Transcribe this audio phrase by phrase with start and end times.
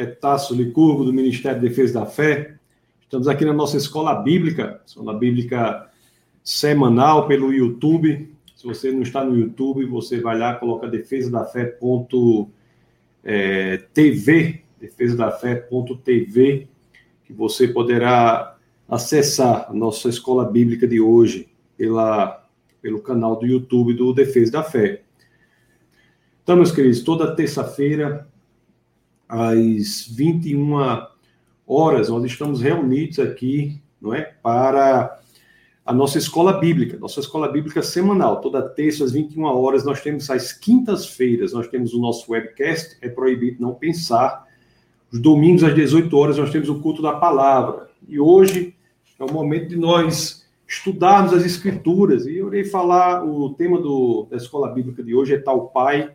[0.00, 2.54] é Tasso Licurgo, do Ministério de Defesa da Fé.
[3.02, 5.88] Estamos aqui na nossa escola bíblica, escola bíblica
[6.44, 8.32] semanal pelo YouTube.
[8.54, 12.50] Se você não está no YouTube, você vai lá, coloca defesa da fé.tv,
[13.24, 13.82] é,
[14.80, 16.68] defesa da fé.tv,
[17.24, 18.56] que você poderá
[18.88, 22.46] acessar a nossa escola bíblica de hoje pela,
[22.80, 25.02] pelo canal do YouTube do Defesa da Fé.
[26.42, 28.26] Então, meus queridos, toda terça-feira
[29.28, 31.06] às 21
[31.66, 35.20] horas, nós estamos reunidos aqui, não é, para
[35.84, 40.28] a nossa escola bíblica, nossa escola bíblica semanal, toda terça às 21 horas, nós temos
[40.30, 44.46] às quintas-feiras, nós temos o nosso webcast, é proibido não pensar.
[45.10, 47.88] Os domingos às 18 horas nós temos o culto da palavra.
[48.06, 48.74] E hoje
[49.18, 52.26] é o momento de nós estudarmos as escrituras.
[52.26, 56.12] E eu irei falar o tema do, da escola bíblica de hoje é tal pai,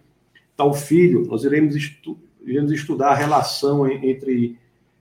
[0.55, 1.25] tal filho.
[1.27, 4.57] Nós iremos estudar iremos estudar a relação entre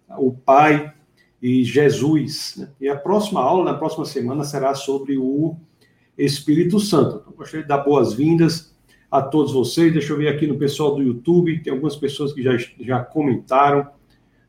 [0.08, 0.92] o Pai
[1.40, 2.54] e Jesus.
[2.56, 2.68] Né?
[2.80, 5.56] E a próxima aula, na próxima semana, será sobre o
[6.16, 7.20] Espírito Santo.
[7.20, 8.74] Então, gostaria de dar boas-vindas
[9.10, 9.92] a todos vocês.
[9.92, 13.88] Deixa eu ver aqui no pessoal do YouTube, tem algumas pessoas que já, já comentaram.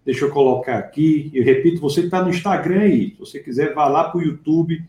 [0.05, 1.31] Deixa eu colocar aqui.
[1.33, 4.23] Eu repito, você que está no Instagram aí, se você quiser, vá lá para o
[4.23, 4.83] YouTube,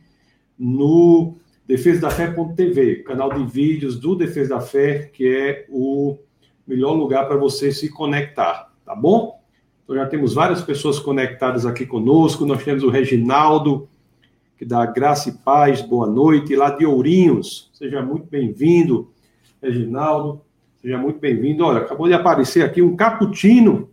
[0.59, 6.19] no Defesa da Fé.tv, canal de vídeos do Defesa da Fé, que é o
[6.67, 9.41] melhor lugar para você se conectar, tá bom?
[9.85, 12.47] Então já temos várias pessoas conectadas aqui conosco.
[12.47, 13.89] Nós temos o Reginaldo,
[14.57, 17.71] que dá graça e paz, boa noite, lá de Ourinhos.
[17.75, 19.13] Seja muito bem-vindo,
[19.63, 20.41] Reginaldo.
[20.81, 21.65] Seja muito bem-vindo.
[21.65, 23.91] Olha, acabou de aparecer aqui um cappuccino.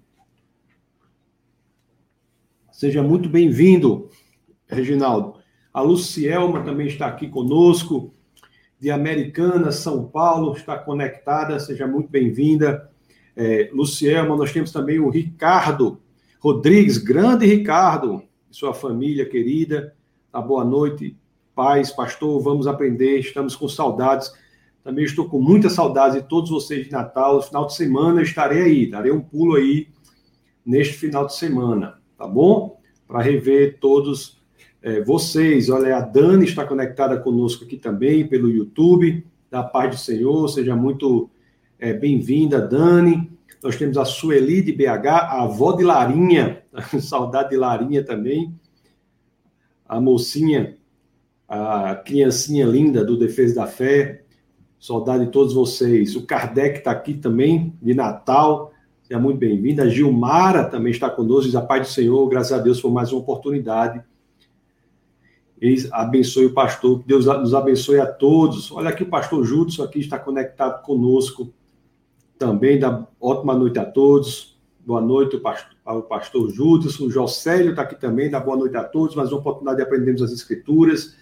[2.71, 4.09] Seja muito bem-vindo,
[4.67, 5.35] Reginaldo.
[5.73, 8.13] A Lucielma também está aqui conosco
[8.81, 12.89] de Americana, São Paulo, está conectada, seja muito bem-vinda.
[13.35, 16.01] É, Lucielma, nós temos também o Ricardo
[16.39, 19.95] Rodrigues, grande Ricardo, sua família querida.
[20.31, 21.15] Tá, boa noite,
[21.53, 24.33] paz, pastor, vamos aprender, estamos com saudades.
[24.83, 27.35] Também estou com muita saudade de todos vocês de Natal.
[27.35, 29.89] No final de semana estarei aí, darei um pulo aí
[30.65, 32.81] neste final de semana, tá bom?
[33.07, 34.40] Para rever todos
[34.81, 35.69] é, vocês.
[35.69, 39.25] Olha, a Dani está conectada conosco aqui também pelo YouTube.
[39.49, 41.29] Da paz do Senhor, seja muito
[41.77, 43.29] é, bem-vinda, Dani.
[43.61, 46.63] Nós temos a Sueli de BH, a avó de Larinha,
[46.99, 48.55] saudade de Larinha também.
[49.85, 50.77] A mocinha,
[51.47, 54.23] a criancinha linda do Defesa da Fé.
[54.79, 56.15] Saudade de todos vocês.
[56.15, 58.71] O Kardec está aqui também, de Natal.
[59.03, 59.83] Seja muito bem-vinda.
[59.83, 61.43] A Gilmara também está conosco.
[61.43, 62.27] Diz a paz do Senhor.
[62.29, 64.01] Graças a Deus por mais uma oportunidade
[65.91, 68.71] abençoe o pastor, que Deus nos abençoe a todos.
[68.71, 71.53] Olha aqui o pastor Judson aqui está conectado conosco
[72.37, 72.79] também.
[72.79, 74.59] Dá ótima noite a todos.
[74.83, 75.39] Boa noite
[75.85, 77.05] ao pastor Judson.
[77.05, 78.31] O Jocélio está aqui também.
[78.31, 79.15] Dá boa noite a todos.
[79.15, 81.15] Mais uma oportunidade de aprendermos as escrituras.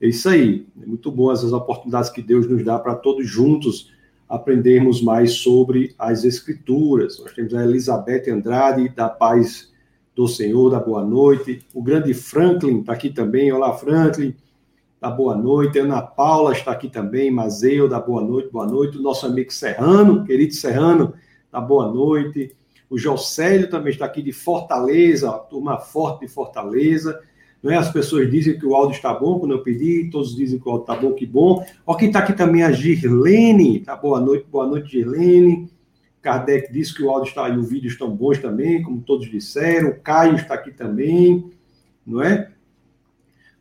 [0.00, 0.66] É isso aí.
[0.82, 3.92] É muito bom essas oportunidades que Deus nos dá para todos juntos
[4.26, 7.18] aprendermos mais sobre as escrituras.
[7.18, 9.70] Nós temos a Elizabeth Andrade da Paz
[10.18, 11.64] do Senhor, da boa noite.
[11.72, 13.52] O grande Franklin está aqui também.
[13.52, 14.34] Olá, Franklin,
[15.00, 15.78] da boa noite.
[15.78, 17.30] Ana Paula está aqui também.
[17.30, 18.98] Mazeu, da boa noite, boa noite.
[18.98, 21.14] O nosso amigo Serrano, querido Serrano,
[21.52, 22.52] da boa noite.
[22.90, 27.20] O Jocélio também está aqui de Fortaleza, turma forte de Fortaleza.
[27.62, 27.76] Não é?
[27.76, 30.72] As pessoas dizem que o áudio está bom quando eu pedi, todos dizem que o
[30.72, 31.64] áudio está bom, que bom.
[31.86, 33.94] Ó, quem está aqui também é a Girlene, tá?
[33.94, 35.70] Boa noite, boa noite, Girlene.
[36.28, 39.88] Kardec disse que o áudio está e o vídeo estão bons também, como todos disseram.
[39.88, 41.50] O Caio está aqui também,
[42.06, 42.50] não é?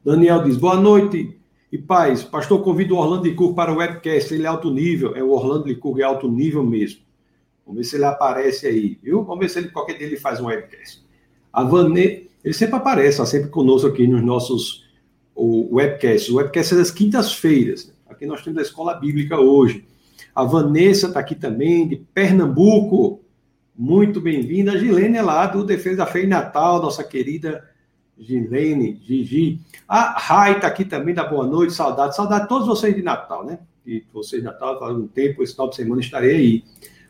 [0.03, 1.39] Daniel diz: boa noite
[1.71, 2.23] e paz.
[2.23, 4.33] Pastor, convido o Orlando Licurgo para o webcast.
[4.33, 5.15] Ele é alto nível.
[5.15, 6.99] É o Orlando Licurgo, é alto nível mesmo.
[7.65, 9.23] Vamos ver se ele aparece aí, viu?
[9.23, 11.05] Vamos ver se ele qualquer dia ele faz um webcast.
[11.53, 14.85] A Vanê, ele sempre aparece, sempre conosco aqui nos nossos
[15.37, 16.29] webcasts.
[16.29, 17.93] O webcast é das quintas-feiras.
[18.09, 19.85] Aqui nós temos a escola bíblica hoje.
[20.37, 23.21] A Vanessa está aqui também, de Pernambuco.
[23.75, 24.73] Muito bem-vinda.
[24.73, 27.67] A Gilene é lá do Defesa da Fé Natal, nossa querida
[28.15, 29.59] Gilene, Gigi.
[29.87, 32.15] A Rai está aqui também, da boa noite, saudade.
[32.15, 33.57] Saudade de todos vocês de Natal, né?
[33.83, 36.63] E vocês de Natal, faz um tempo, esse final de semana estarei aí.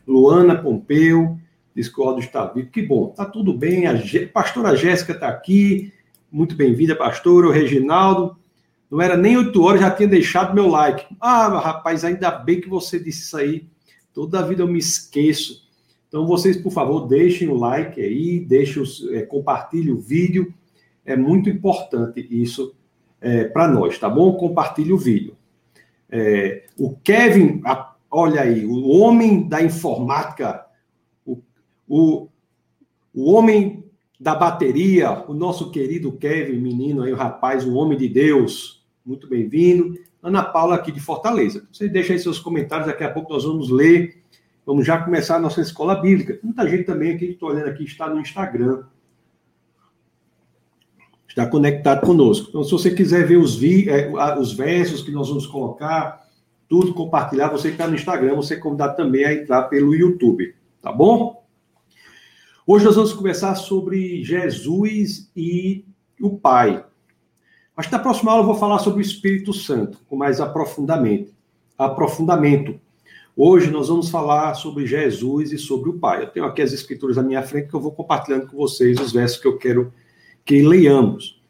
[0.06, 1.36] Luana Pompeu,
[1.76, 2.70] diz que o está vivo.
[2.70, 3.86] Que bom, tá tudo bem.
[3.86, 3.92] A
[4.32, 5.92] pastora Jéssica está aqui.
[6.32, 7.46] Muito bem-vinda, pastora.
[7.46, 8.38] O Reginaldo.
[8.90, 11.06] Não era nem oito horas, já tinha deixado meu like.
[11.20, 13.66] Ah, rapaz, ainda bem que você disse isso aí.
[14.14, 15.68] Toda a vida eu me esqueço.
[16.08, 18.82] Então, vocês, por favor, deixem o like aí, deixem
[19.12, 20.52] é, compartilhem o vídeo.
[21.04, 22.74] É muito importante isso
[23.20, 24.32] é, para nós, tá bom?
[24.34, 25.36] Compartilhe o vídeo.
[26.10, 30.64] É, o Kevin, a, olha aí, o homem da informática,
[31.26, 31.38] o,
[31.86, 32.28] o
[33.18, 33.84] o homem
[34.20, 38.77] da bateria, o nosso querido Kevin, menino aí, o rapaz, o homem de Deus.
[39.08, 39.98] Muito bem-vindo.
[40.22, 41.66] Ana Paula aqui de Fortaleza.
[41.72, 44.22] Você deixa aí seus comentários, daqui a pouco nós vamos ler.
[44.66, 46.38] Vamos já começar a nossa escola bíblica.
[46.42, 48.82] Muita gente também aqui, estou olhando aqui, está no Instagram.
[51.26, 52.50] Está conectado conosco.
[52.50, 56.28] Então, se você quiser ver os, vi, é, os versos que nós vamos colocar,
[56.68, 60.54] tudo compartilhar, você que está no Instagram, você é convidado também a entrar pelo YouTube.
[60.82, 61.46] Tá bom?
[62.66, 65.86] Hoje nós vamos conversar sobre Jesus e
[66.20, 66.84] o Pai.
[67.78, 71.32] Acho que na próxima aula eu vou falar sobre o Espírito Santo, com mais aprofundamento.
[71.78, 72.80] aprofundamento.
[73.36, 76.24] Hoje nós vamos falar sobre Jesus e sobre o Pai.
[76.24, 79.12] Eu tenho aqui as escrituras à minha frente que eu vou compartilhando com vocês os
[79.12, 79.92] versos que eu quero
[80.44, 81.40] que leiamos.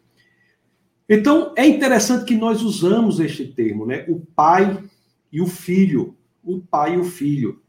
[1.09, 4.05] Então, é interessante que nós usamos este termo, né?
[4.07, 4.85] O Pai
[5.33, 6.15] e o Filho.
[6.45, 7.63] O Pai e o Filho.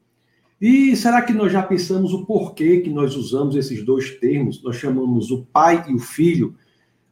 [0.59, 4.61] E será que nós já pensamos o porquê que nós usamos esses dois termos?
[4.61, 6.57] Nós chamamos o pai e o filho.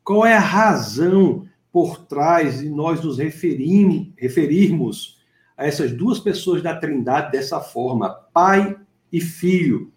[0.07, 5.17] Qual é a razão por trás de nós nos referim, referirmos
[5.57, 8.77] a essas duas pessoas da Trindade dessa forma, pai
[9.11, 9.91] e filho?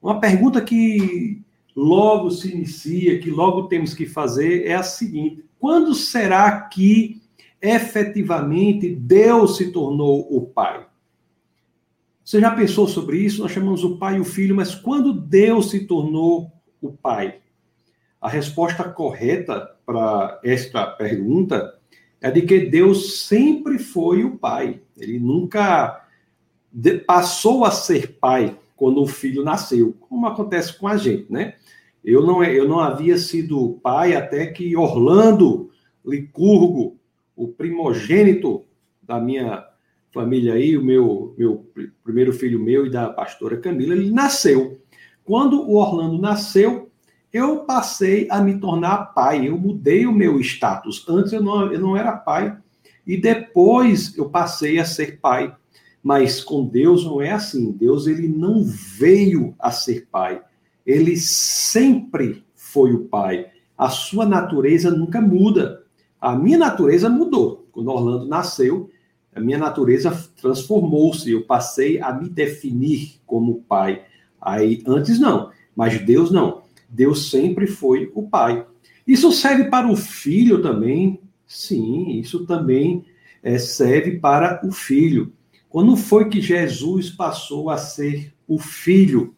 [0.00, 1.42] Uma pergunta que
[1.76, 7.20] logo se inicia, que logo temos que fazer é a seguinte: quando será que
[7.60, 10.86] efetivamente Deus se tornou o pai?
[12.24, 13.42] Você já pensou sobre isso?
[13.42, 17.40] Nós chamamos o pai e o filho, mas quando Deus se tornou o pai?
[18.20, 21.74] A resposta correta para esta pergunta
[22.20, 24.80] é de que Deus sempre foi o pai.
[24.96, 26.06] Ele nunca
[27.06, 31.54] passou a ser pai quando o filho nasceu, como acontece com a gente, né?
[32.04, 35.70] Eu não, eu não havia sido pai até que Orlando
[36.04, 36.98] Licurgo,
[37.36, 38.64] o primogênito
[39.02, 39.66] da minha
[40.12, 41.66] família aí, o meu, meu
[42.02, 44.80] primeiro filho meu e da pastora Camila, ele nasceu.
[45.24, 46.89] Quando o Orlando nasceu,
[47.32, 51.04] eu passei a me tornar pai, eu mudei o meu status.
[51.08, 52.56] Antes eu não, eu não era pai,
[53.06, 55.54] e depois eu passei a ser pai.
[56.02, 57.72] Mas com Deus não é assim.
[57.72, 60.40] Deus ele não veio a ser pai.
[60.86, 63.46] Ele sempre foi o pai.
[63.76, 65.84] A sua natureza nunca muda.
[66.20, 67.66] A minha natureza mudou.
[67.70, 68.90] Quando Orlando nasceu,
[69.34, 70.10] a minha natureza
[70.40, 74.02] transformou-se, eu passei a me definir como pai.
[74.40, 76.62] Aí antes não, mas Deus não.
[76.90, 78.66] Deus sempre foi o pai.
[79.06, 81.20] Isso serve para o filho também?
[81.46, 83.04] Sim, isso também
[83.42, 85.32] é, serve para o filho.
[85.68, 89.34] Quando foi que Jesus passou a ser o filho?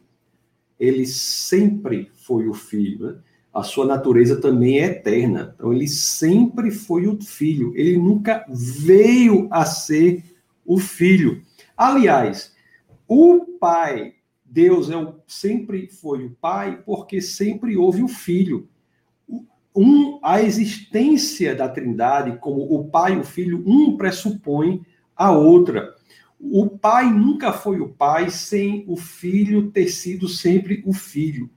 [0.80, 3.06] Ele sempre foi o filho.
[3.06, 3.18] Né?
[3.52, 5.52] a sua natureza também é eterna.
[5.54, 10.24] Então, ele sempre foi o filho, ele nunca veio a ser
[10.64, 11.42] o filho.
[11.76, 12.54] Aliás,
[13.06, 14.14] o pai,
[14.52, 18.68] Deus é o, sempre foi o pai, porque sempre houve o filho.
[19.74, 24.84] Um, a existência da Trindade, como o pai e o filho, um pressupõe
[25.16, 25.94] a outra.
[26.38, 31.48] O pai nunca foi o pai sem o filho ter sido sempre o filho.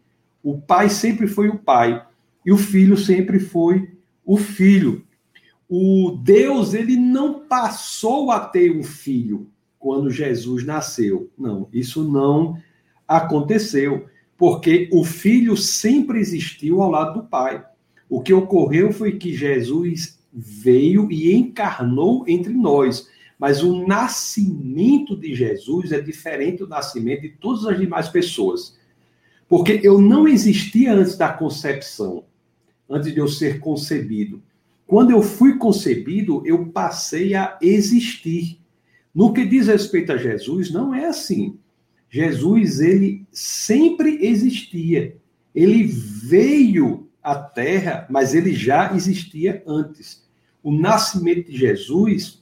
[0.42, 2.02] O pai sempre foi o pai
[2.46, 3.92] e o filho sempre foi
[4.24, 5.04] o filho.
[5.68, 11.30] O Deus, ele não passou a ter um filho quando Jesus nasceu.
[11.38, 12.56] Não, isso não
[13.08, 14.06] aconteceu,
[14.38, 17.64] porque o filho sempre existiu ao lado do pai.
[18.10, 23.10] O que ocorreu foi que Jesus veio e encarnou entre nós.
[23.40, 28.78] Mas o nascimento de Jesus é diferente do nascimento de todas as demais pessoas.
[29.48, 32.26] Porque eu não existia antes da concepção,
[32.90, 34.42] antes de eu ser concebido.
[34.88, 38.60] Quando eu fui concebido, eu passei a existir.
[39.14, 41.58] No que diz respeito a Jesus, não é assim.
[42.16, 45.18] Jesus, ele sempre existia.
[45.54, 50.26] Ele veio à Terra, mas ele já existia antes.
[50.64, 52.42] O nascimento de Jesus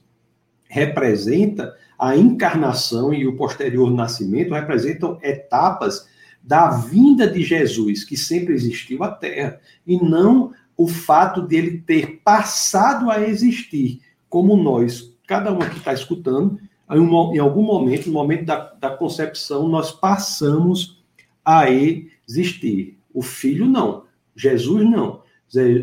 [0.69, 6.07] representa a encarnação e o posterior nascimento representam etapas
[6.43, 12.21] da vinda de Jesus, que sempre existiu à Terra, e não o fato dele ter
[12.23, 16.59] passado a existir, como nós, cada um que está escutando,
[16.97, 21.03] em algum momento, no momento da, da concepção, nós passamos
[21.43, 22.97] a existir.
[23.13, 24.03] O Filho não,
[24.35, 25.21] Jesus não.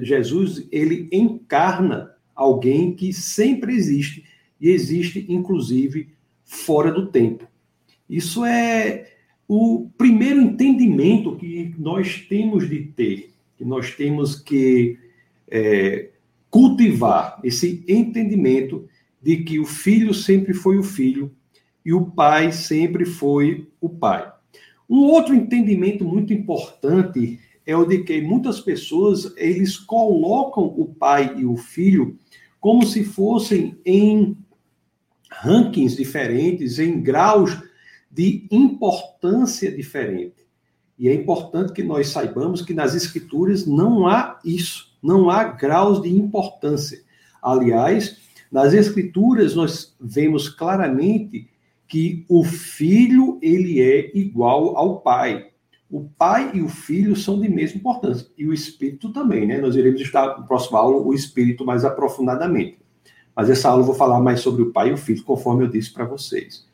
[0.03, 4.25] Jesus, ele encarna alguém que sempre existe
[4.61, 6.09] e existe, inclusive,
[6.45, 7.47] fora do tempo.
[8.09, 9.13] Isso é
[9.47, 14.99] o primeiro entendimento que nós temos de ter, que nós temos que
[15.49, 16.09] é,
[16.51, 18.89] cultivar, esse entendimento
[19.23, 21.35] de que o filho sempre foi o filho
[21.85, 24.31] e o pai sempre foi o pai.
[24.89, 31.35] Um outro entendimento muito importante é o de que muitas pessoas eles colocam o pai
[31.39, 32.19] e o filho
[32.59, 34.37] como se fossem em
[35.31, 37.57] rankings diferentes, em graus
[38.11, 40.45] de importância diferente.
[40.99, 46.03] E é importante que nós saibamos que nas escrituras não há isso, não há graus
[46.03, 47.03] de importância.
[47.41, 48.20] Aliás,
[48.51, 51.49] nas escrituras nós vemos claramente
[51.87, 55.49] que o filho ele é igual ao pai.
[55.91, 58.29] O pai e o filho são de mesma importância.
[58.39, 59.61] E o espírito também, né?
[59.61, 62.79] Nós iremos estudar no próximo aula o espírito mais aprofundadamente.
[63.35, 65.69] Mas essa aula eu vou falar mais sobre o pai e o filho, conforme eu
[65.69, 66.65] disse para vocês.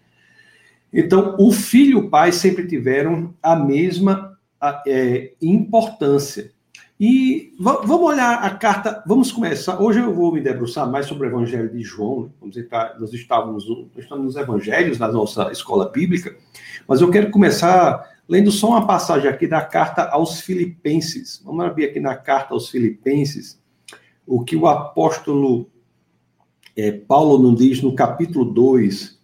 [0.93, 4.39] Então, o filho e o pai sempre tiveram a mesma
[4.87, 6.53] é, importância.
[6.99, 9.83] E vamos olhar a carta, vamos começar.
[9.83, 12.23] Hoje eu vou me debruçar mais sobre o Evangelho de João.
[12.23, 12.31] Né?
[12.41, 16.35] Vamos entrar, nós estávamos, nós estamos nos Evangelhos na nossa escola bíblica,
[16.89, 21.43] mas eu quero começar lendo só uma passagem aqui da carta aos Filipenses.
[21.45, 23.61] Vamos abrir aqui na carta aos Filipenses
[24.27, 25.71] o que o apóstolo
[26.75, 29.21] é, Paulo nos diz no capítulo 2,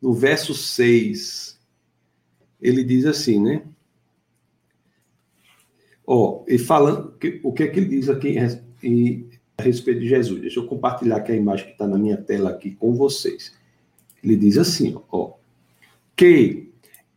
[0.00, 1.58] no verso 6.
[2.60, 3.62] Ele diz assim, né?
[6.12, 7.14] Ó, e falando,
[7.44, 8.34] o que é que ele diz aqui
[8.82, 10.40] em, a respeito de Jesus?
[10.40, 13.56] Deixa eu compartilhar aqui a imagem que está na minha tela aqui com vocês.
[14.20, 15.34] Ele diz assim, ó,
[16.16, 16.68] que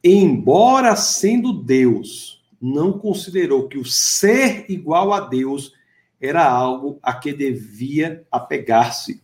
[0.03, 5.73] embora sendo Deus, não considerou que o ser igual a Deus
[6.21, 9.23] era algo a que devia apegar-se.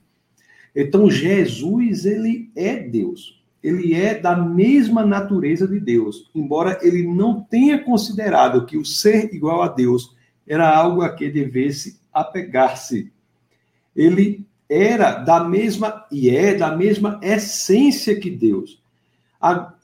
[0.75, 7.42] Então Jesus, ele é Deus ele é da mesma natureza de Deus, embora ele não
[7.42, 10.16] tenha considerado que o ser igual a Deus
[10.48, 13.12] era algo a que devesse apegar-se.
[13.96, 18.82] Ele era da mesma e é da mesma essência que Deus.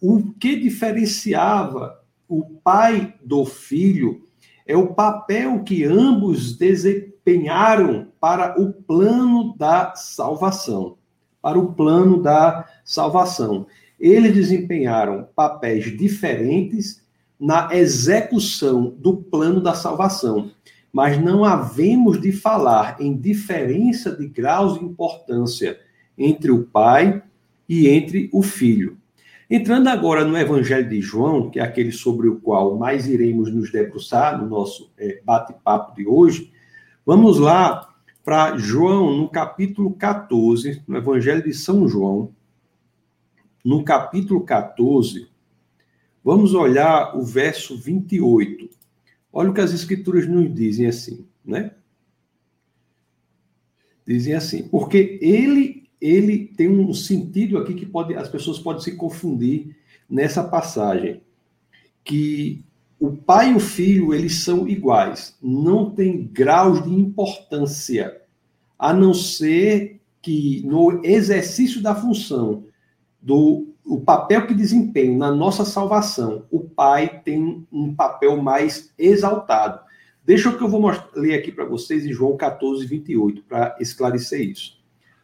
[0.01, 4.23] o que diferenciava o pai do filho
[4.65, 10.97] é o papel que ambos desempenharam para o plano da salvação
[11.45, 13.67] para o plano da salvação.
[13.99, 17.03] Eles desempenharam papéis diferentes
[17.39, 20.49] na execução do plano da salvação,
[20.91, 25.79] mas não havemos de falar em diferença de graus de importância
[26.17, 27.21] entre o pai
[27.69, 28.97] e entre o filho.
[29.47, 33.71] Entrando agora no Evangelho de João, que é aquele sobre o qual mais iremos nos
[33.71, 36.51] debruçar no nosso é, bate-papo de hoje,
[37.05, 37.94] vamos lá
[38.25, 42.33] para João, no capítulo 14, no Evangelho de São João,
[43.63, 45.29] no capítulo 14,
[46.23, 48.67] vamos olhar o verso 28.
[49.31, 51.75] Olha o que as escrituras nos dizem assim, né?
[54.07, 58.95] Dizem assim, porque ele ele tem um sentido aqui que pode as pessoas podem se
[58.95, 59.75] confundir
[60.09, 61.21] nessa passagem,
[62.03, 62.63] que
[62.99, 68.21] o pai e o filho, eles são iguais, não tem graus de importância,
[68.79, 72.65] a não ser que no exercício da função,
[73.21, 79.79] do o papel que desempenha na nossa salvação, o pai tem um papel mais exaltado.
[80.25, 84.41] Deixa que eu vou mostrar, ler aqui para vocês em João 14, 28, para esclarecer
[84.41, 84.79] isso.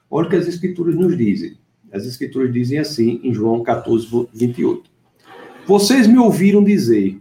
[0.10, 1.58] Olha o que as escrituras nos dizem.
[1.92, 4.92] As escrituras dizem assim em João 14, 28.
[5.66, 7.20] Vocês me ouviram dizer: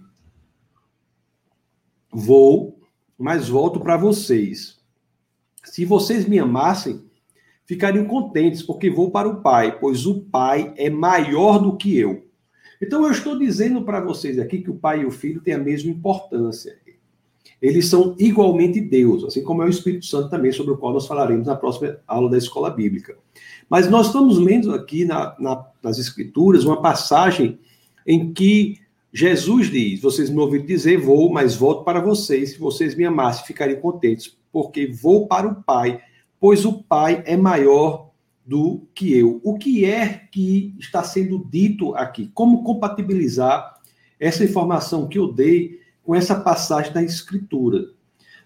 [2.12, 2.80] Vou,
[3.18, 4.78] mas volto para vocês.
[5.64, 7.02] Se vocês me amassem,
[7.64, 12.26] ficariam contentes, porque vou para o Pai, pois o Pai é maior do que eu.
[12.82, 15.58] Então eu estou dizendo para vocês aqui que o Pai e o Filho têm a
[15.58, 16.76] mesma importância.
[17.60, 21.06] Eles são igualmente Deus, assim como é o Espírito Santo também, sobre o qual nós
[21.06, 23.16] falaremos na próxima aula da escola bíblica.
[23.68, 27.58] Mas nós estamos lendo aqui na, na, nas Escrituras uma passagem
[28.06, 28.79] em que
[29.12, 32.52] Jesus diz: Vocês me ouviram dizer, vou, mas volto para vocês.
[32.52, 36.00] Se vocês me amassem, ficariam contentes, porque vou para o Pai,
[36.38, 38.10] pois o Pai é maior
[38.46, 39.40] do que eu.
[39.44, 42.30] O que é que está sendo dito aqui?
[42.34, 43.78] Como compatibilizar
[44.18, 47.90] essa informação que eu dei com essa passagem da Escritura,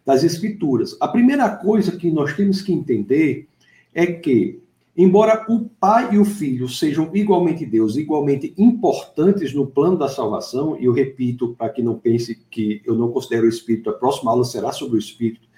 [0.04, 0.96] das Escrituras?
[1.00, 3.48] A primeira coisa que nós temos que entender
[3.94, 4.60] é que
[4.96, 10.78] Embora o Pai e o Filho sejam igualmente Deus, igualmente importantes no plano da salvação,
[10.78, 14.30] e eu repito para que não pense que eu não considero o Espírito, a próxima
[14.30, 15.48] aula será sobre o Espírito.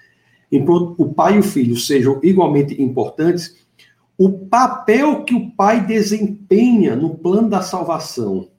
[0.51, 3.67] Embora o Pai e o Filho sejam igualmente importantes,
[4.17, 8.49] o papel que o Pai desempenha no plano da salvação,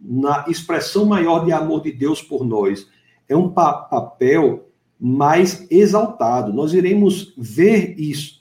[0.00, 2.86] na expressão maior de amor de Deus por nós,
[3.28, 4.68] é um pa papel
[4.98, 6.52] mais exaltado.
[6.52, 8.39] Nós iremos ver isso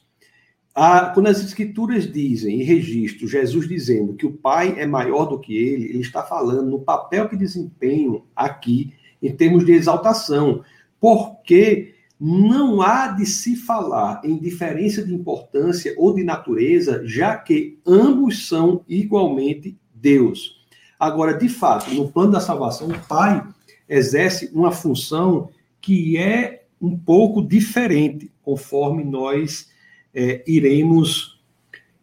[0.79, 5.37] a, quando as escrituras dizem e registram Jesus dizendo que o Pai é maior do
[5.37, 10.63] que ele, ele está falando no papel que desempenham aqui em termos de exaltação,
[10.97, 17.77] porque não há de se falar em diferença de importância ou de natureza, já que
[17.85, 20.65] ambos são igualmente Deus.
[20.97, 23.45] Agora, de fato, no plano da salvação, o Pai
[23.89, 25.49] exerce uma função
[25.81, 29.67] que é um pouco diferente, conforme nós
[30.13, 31.41] é, iremos,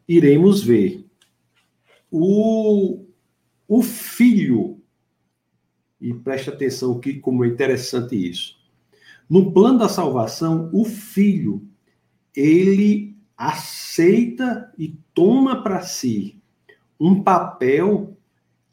[0.09, 1.05] iremos ver.
[2.11, 3.05] O,
[3.69, 4.81] o filho,
[6.01, 8.57] e preste atenção que como é interessante isso.
[9.29, 11.67] No plano da salvação, o filho,
[12.35, 16.41] ele aceita e toma para si
[16.99, 18.17] um papel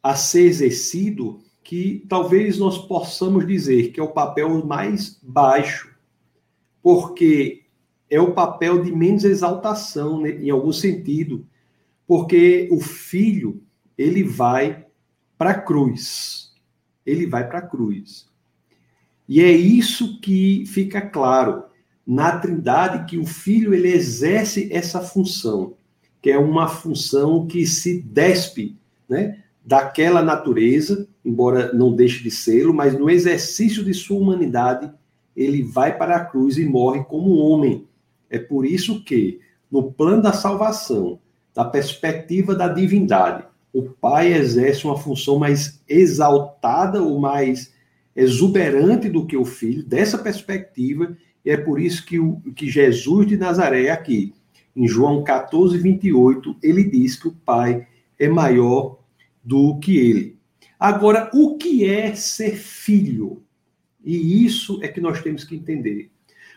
[0.02, 5.96] a ser exercido que talvez nós possamos dizer que é o papel mais baixo,
[6.82, 7.62] porque
[8.13, 11.48] é o papel de menos exaltação, né, em algum sentido,
[12.05, 13.63] porque o filho
[13.98, 14.86] ele vai
[15.38, 16.51] para a cruz,
[17.03, 18.27] ele vai para a cruz.
[19.27, 21.63] E é isso que fica claro
[22.05, 25.74] na Trindade que o filho ele exerce essa função,
[26.22, 28.77] que é uma função que se despe,
[29.10, 34.91] né, daquela natureza, embora não deixe de sê-lo, mas no exercício de sua humanidade,
[35.36, 37.88] ele vai para a cruz e morre como homem.
[38.34, 39.40] É por isso que,
[39.72, 41.20] no plano da salvação,
[41.54, 47.72] da perspectiva da divindade, o Pai exerce uma função mais exaltada ou mais
[48.16, 53.28] exuberante do que o Filho, dessa perspectiva, e é por isso que, o, que Jesus
[53.28, 54.34] de Nazaré, aqui,
[54.75, 57.86] em João 14, 28, ele diz que o Pai
[58.18, 58.98] é maior
[59.44, 60.40] do que ele.
[60.80, 63.44] Agora, o que é ser filho?
[64.04, 66.10] E isso é que nós temos que entender.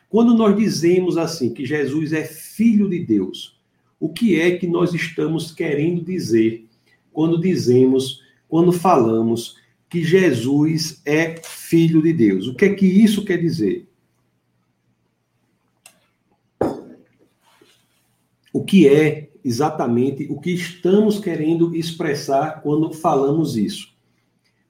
[0.08, 3.58] Quando nós dizemos assim que Jesus é filho de Deus,
[3.98, 6.66] o que é que nós estamos querendo dizer
[7.12, 9.56] quando dizemos, quando falamos
[9.88, 12.46] que Jesus é filho de Deus?
[12.46, 13.88] O que é que isso quer dizer?
[18.52, 23.94] O que é exatamente o que estamos querendo expressar quando falamos isso.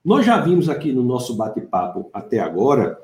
[0.04, 3.00] Nós já vimos aqui no nosso bate-papo até agora,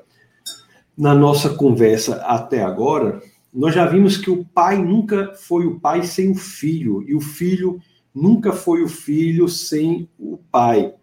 [0.97, 3.21] na nossa conversa até agora,
[3.53, 7.21] nós já vimos que o pai nunca foi o pai sem o filho, e o
[7.21, 7.79] filho
[8.13, 10.93] nunca foi o filho sem o pai.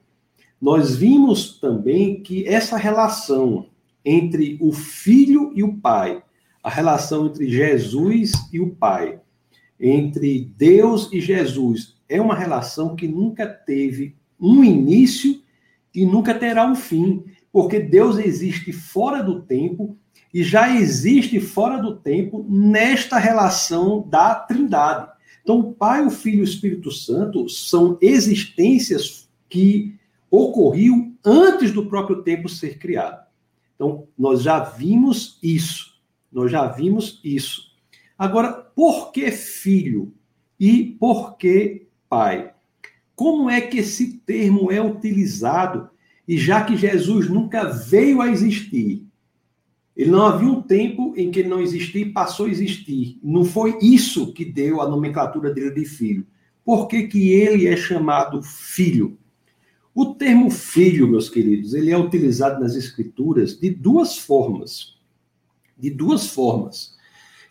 [0.60, 3.66] Nós vimos também que essa relação
[4.04, 6.22] entre o filho e o pai,
[6.62, 9.18] a relação entre Jesus e o pai,
[9.78, 15.40] entre Deus e Jesus é uma relação que nunca teve um início
[15.94, 19.96] e nunca terá um fim, porque Deus existe fora do tempo
[20.32, 25.10] e já existe fora do tempo nesta relação da Trindade.
[25.42, 29.96] Então, o Pai, o Filho e o Espírito Santo são existências que
[30.30, 33.26] ocorriam antes do próprio tempo ser criado.
[33.74, 35.98] Então, nós já vimos isso.
[36.30, 37.70] Nós já vimos isso.
[38.16, 40.12] Agora, por que filho
[40.58, 42.52] e por que pai?
[43.16, 45.90] Como é que esse termo é utilizado?
[46.30, 49.04] E já que Jesus nunca veio a existir,
[49.96, 53.18] ele não havia um tempo em que ele não existia e passou a existir.
[53.20, 56.24] Não foi isso que deu a nomenclatura dele de filho.
[56.64, 59.18] Por que, que ele é chamado filho?
[59.92, 64.96] O termo filho, meus queridos, ele é utilizado nas escrituras de duas formas.
[65.76, 66.96] De duas formas.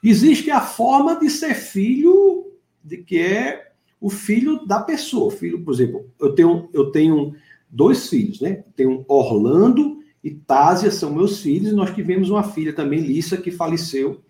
[0.02, 2.50] Existe a forma de ser filho,
[2.82, 5.30] de que é o filho da pessoa.
[5.30, 7.36] Filho, por exemplo, eu tenho, eu tenho
[7.70, 8.64] dois filhos, né?
[8.76, 13.52] Tenho Orlando e Tásia, são meus filhos, e nós tivemos uma filha também, Lissa, que
[13.52, 14.22] faleceu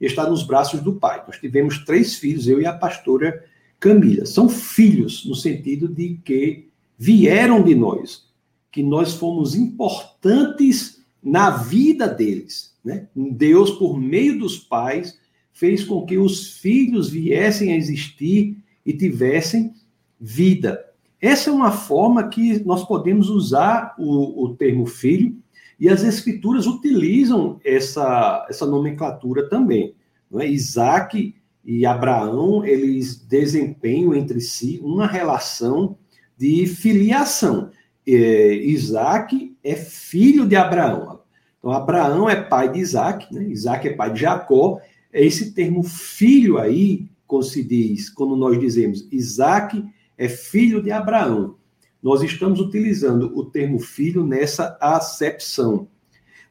[0.00, 1.22] e está nos braços do pai.
[1.26, 3.44] Nós tivemos três filhos, eu e a pastora
[3.78, 4.26] Camila.
[4.26, 8.26] São filhos no sentido de que vieram de nós,
[8.70, 12.74] que nós fomos importantes na vida deles.
[12.84, 13.08] Né?
[13.14, 15.18] Deus, por meio dos pais,
[15.52, 19.74] fez com que os filhos viessem a existir e tivessem
[20.18, 20.82] vida.
[21.20, 25.36] Essa é uma forma que nós podemos usar o, o termo filho,
[25.78, 29.94] e as escrituras utilizam essa, essa nomenclatura também.
[30.30, 30.46] Não é?
[30.46, 35.96] Isaac e Abraão, eles desempenham entre si uma relação
[36.36, 37.70] de filiação.
[38.06, 41.20] É, Isaac é filho de Abraão,
[41.60, 43.44] então, Abraão é pai de Isaac, né?
[43.44, 44.80] Isaac é pai de Jacó.
[45.12, 49.84] É esse termo filho aí, como se diz, quando nós dizemos Isaac
[50.20, 51.56] é filho de Abraão.
[52.02, 55.88] Nós estamos utilizando o termo filho nessa acepção.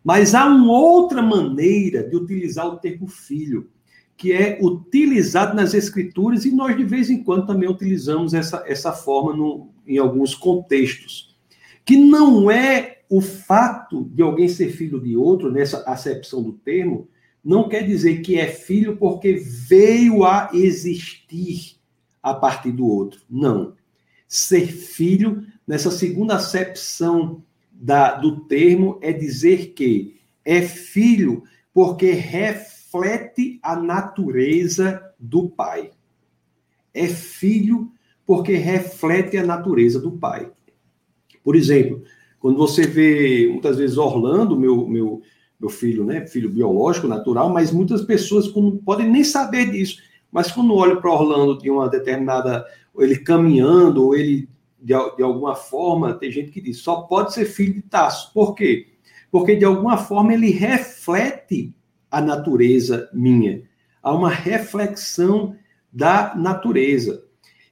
[0.03, 3.69] Mas há uma outra maneira de utilizar o termo filho,
[4.17, 8.91] que é utilizado nas escrituras e nós de vez em quando também utilizamos essa, essa
[8.91, 11.37] forma no, em alguns contextos.
[11.85, 17.07] Que não é o fato de alguém ser filho de outro, nessa acepção do termo,
[17.45, 21.78] não quer dizer que é filho porque veio a existir
[22.21, 23.21] a partir do outro.
[23.29, 23.73] Não.
[24.27, 33.59] Ser filho, nessa segunda acepção da, do termo, é dizer que é filho porque reflete
[33.61, 35.91] a natureza do pai.
[36.93, 37.91] É filho
[38.25, 40.51] porque reflete a natureza do pai.
[41.43, 42.03] Por exemplo,
[42.39, 45.21] quando você vê, muitas vezes, Orlando, meu, meu,
[45.59, 48.47] meu filho, né, filho biológico, natural, mas muitas pessoas
[48.85, 50.01] podem nem saber disso.
[50.31, 52.65] Mas quando olho para Orlando de uma determinada,
[52.97, 54.47] ele caminhando, ou ele
[54.81, 58.31] de, de alguma forma, tem gente que diz, só pode ser filho de Tasso.
[58.33, 58.87] Por quê?
[59.31, 61.73] Porque de alguma forma ele reflete
[62.09, 63.63] a natureza minha.
[64.01, 65.55] Há uma reflexão
[65.91, 67.23] da natureza.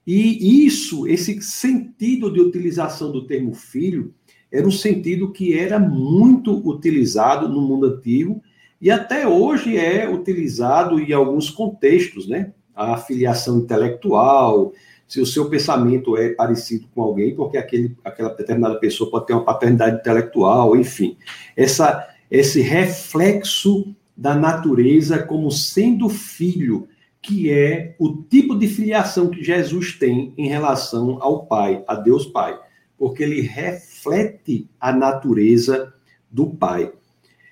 [0.06, 4.14] E isso, esse sentido de utilização do termo filho,
[4.52, 8.42] era um sentido que era muito utilizado no mundo antigo
[8.82, 12.54] e até hoje é utilizado em alguns contextos, né?
[12.76, 14.72] A afiliação intelectual,
[15.08, 19.34] se o seu pensamento é parecido com alguém, porque aquele, aquela determinada pessoa pode ter
[19.34, 21.18] uma paternidade intelectual, enfim.
[21.56, 26.88] Essa, esse reflexo da natureza como sendo filho,
[27.22, 32.26] que é o tipo de filiação que Jesus tem em relação ao Pai, a Deus
[32.26, 32.60] Pai
[32.98, 35.94] porque ele reflete a natureza
[36.32, 36.92] do Pai.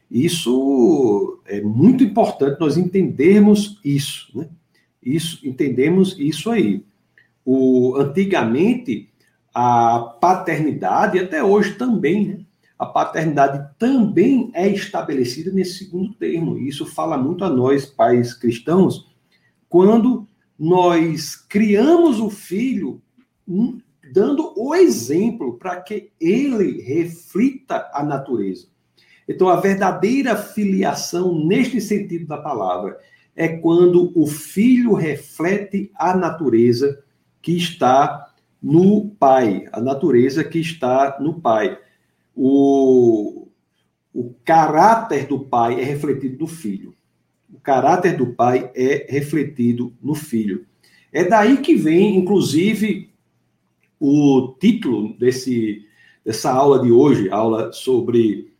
[0.09, 4.47] Isso é muito importante nós entendermos isso, né?
[5.01, 6.83] Isso, entendemos isso aí.
[7.45, 9.09] O, antigamente,
[9.53, 12.45] a paternidade, até hoje também, né?
[12.77, 16.57] a paternidade também é estabelecida nesse segundo termo.
[16.57, 19.07] Isso fala muito a nós, pais cristãos,
[19.69, 23.01] quando nós criamos o filho
[24.11, 28.67] dando o exemplo para que ele reflita a natureza.
[29.27, 32.97] Então, a verdadeira filiação, neste sentido da palavra,
[33.35, 37.03] é quando o filho reflete a natureza
[37.41, 41.77] que está no pai, a natureza que está no pai.
[42.35, 43.47] O,
[44.13, 46.95] o caráter do pai é refletido no filho.
[47.53, 50.65] O caráter do pai é refletido no filho.
[51.11, 53.09] É daí que vem, inclusive,
[53.99, 55.85] o título desse,
[56.23, 58.54] dessa aula de hoje, aula sobre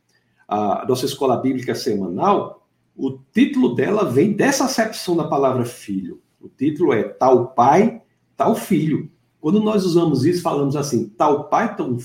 [0.48, 6.22] a nossa escola bíblica semanal, o título dela vem dessa acepção da palavra filho.
[6.40, 8.02] O título é Tal Pai,
[8.38, 9.12] Tal Filho.
[9.42, 11.98] Quando nós usamos isso, falamos assim, tal pai, tal,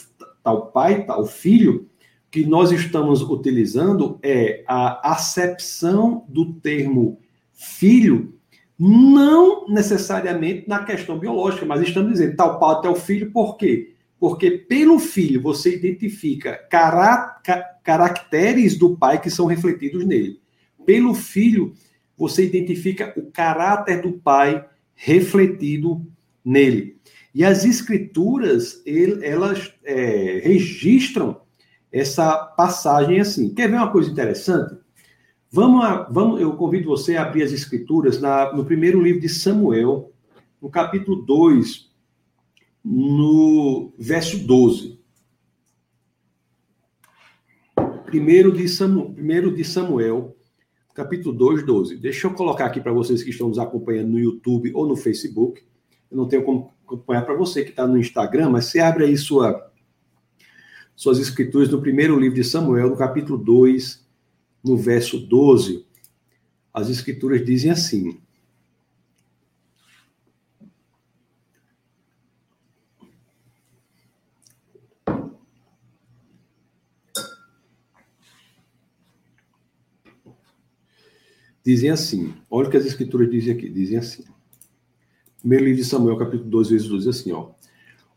[0.42, 1.88] tal pai, tal filho,
[2.30, 7.18] que nós estamos utilizando é a acepção do termo
[7.52, 8.34] filho
[8.78, 13.94] não necessariamente na questão biológica, mas estamos dizendo tal pai, tal filho, por quê?
[14.20, 16.60] Porque pelo filho você identifica
[17.82, 20.38] caracteres do pai que são refletidos nele.
[20.84, 21.72] Pelo filho
[22.18, 24.62] você identifica o caráter do pai
[24.94, 26.06] refletido
[26.44, 26.98] nele.
[27.34, 28.82] E as escrituras,
[29.22, 31.40] elas é, registram
[31.90, 33.54] essa passagem assim.
[33.54, 34.76] Quer ver uma coisa interessante?
[35.50, 39.28] Vamos, a, vamos, eu convido você a abrir as escrituras na, no primeiro livro de
[39.28, 40.12] Samuel,
[40.60, 41.89] no capítulo 2,
[42.84, 44.98] no verso 12.
[48.06, 50.36] Primeiro de, Samuel, primeiro de Samuel,
[50.94, 51.96] capítulo 2, 12.
[51.96, 55.62] Deixa eu colocar aqui para vocês que estão nos acompanhando no YouTube ou no Facebook.
[56.10, 59.16] Eu não tenho como acompanhar para você que está no Instagram, mas você abre aí
[59.16, 59.70] sua,
[60.96, 64.04] suas escrituras no primeiro livro de Samuel, no capítulo 2,
[64.64, 65.86] no verso 12,
[66.72, 68.20] as escrituras dizem assim:
[81.64, 84.24] Dizem assim, olha o que as escrituras dizem aqui, dizem assim.
[85.38, 87.50] Primeiro livro de Samuel, capítulo 12, verso 12, assim, ó.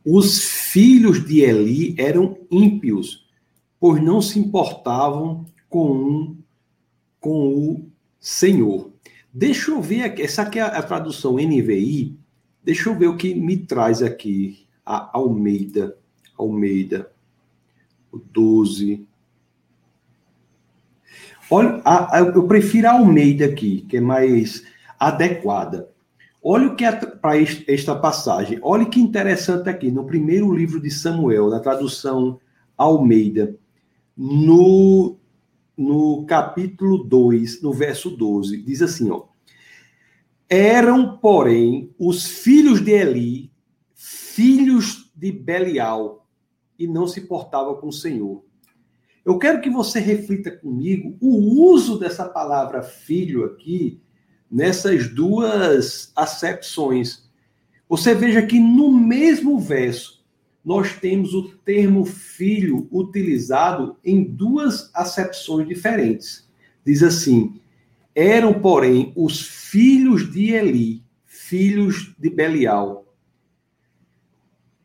[0.06, 3.28] Os filhos de Eli eram ímpios,
[3.80, 6.38] pois não se importavam com um,
[7.20, 7.86] com o
[8.20, 8.92] Senhor.
[9.34, 12.18] Deixa eu ver aqui, essa aqui é a tradução NVI.
[12.64, 15.98] Deixa eu ver o que me traz aqui a Almeida.
[16.38, 17.12] Almeida,
[18.12, 19.08] o 12.
[21.50, 24.64] Olha, a, a, eu prefiro a Almeida aqui, que é mais
[25.00, 25.90] adequada.
[26.42, 28.60] Olha o que é para esta passagem.
[28.62, 32.40] Olha que interessante aqui, no primeiro livro de Samuel, na tradução
[32.78, 33.56] Almeida,
[34.18, 35.18] no
[35.78, 39.24] no capítulo 2, no verso 12, diz assim, ó.
[40.48, 43.52] Eram, porém, os filhos de Eli,
[43.96, 46.28] filhos de Belial,
[46.78, 48.44] e não se portavam com o Senhor.
[49.26, 54.02] Eu quero que você reflita comigo o uso dessa palavra filho aqui
[54.52, 57.28] nessas duas acepções.
[57.88, 60.24] Você veja que no mesmo verso
[60.64, 66.48] nós temos o termo filho utilizado em duas acepções diferentes.
[66.86, 67.60] Diz assim:
[68.16, 73.06] eram, porém, os filhos de Eli, filhos de Belial.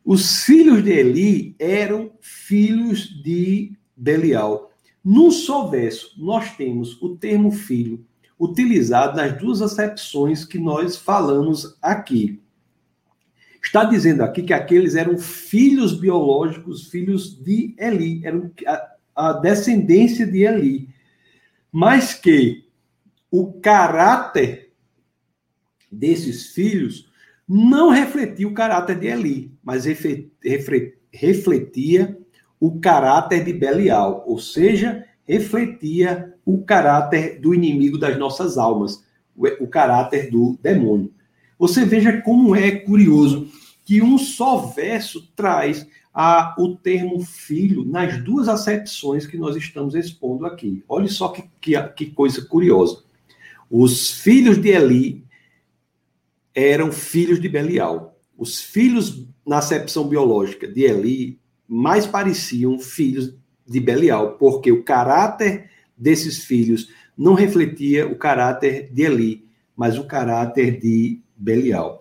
[0.03, 4.71] Os filhos de Eli eram filhos de Belial.
[5.03, 8.05] Num só verso, nós temos o termo filho
[8.39, 12.41] utilizado nas duas acepções que nós falamos aqui.
[13.61, 18.49] Está dizendo aqui que aqueles eram filhos biológicos, filhos de Eli, eram
[19.13, 20.87] a, descendência de Eli,
[21.69, 22.65] mas que
[23.29, 24.71] o caráter
[25.91, 27.09] desses filhos
[27.47, 29.83] não refletia o caráter de Eli, mas
[31.11, 32.18] refletia
[32.59, 39.03] o caráter de Belial, ou seja, refletia o caráter do inimigo das nossas almas,
[39.59, 41.13] o caráter do demônio.
[41.57, 43.47] Você veja como é curioso
[43.85, 49.95] que um só verso traz a, o termo filho nas duas acepções que nós estamos
[49.95, 50.83] expondo aqui.
[50.87, 53.03] Olha só que, que, que coisa curiosa.
[53.69, 55.23] Os filhos de Eli
[56.53, 58.17] eram filhos de Belial.
[58.37, 61.39] Os filhos, na acepção biológica de Eli,
[61.69, 69.03] mais pareciam filhos de Belial, porque o caráter desses filhos não refletia o caráter de
[69.03, 69.45] Eli,
[69.77, 71.99] mas o caráter de Belial.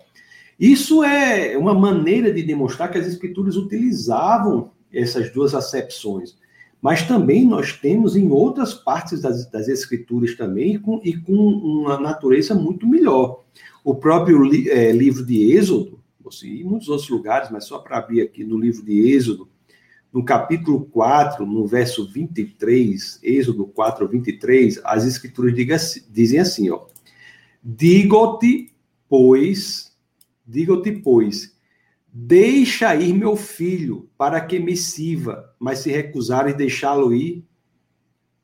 [0.59, 6.37] Isso é uma maneira de demonstrar que as escrituras utilizavam essas duas acepções.
[6.81, 11.33] Mas também nós temos em outras partes das, das escrituras também, e com, e com
[11.35, 13.45] uma natureza muito melhor.
[13.85, 15.99] O próprio li, é, livro de Êxodo,
[16.43, 19.49] e muitos outros lugares, mas só para abrir aqui no livro de Êxodo,
[20.13, 25.55] no capítulo 4, no verso 23, Êxodo 4, 23, as escrituras
[26.11, 26.87] dizem assim, ó.
[27.63, 28.73] Digo-te,
[29.09, 29.95] pois,
[30.47, 31.55] digo-te, pois,
[32.11, 37.45] deixa ir meu filho, para que me sirva, mas se recusares deixá-lo ir,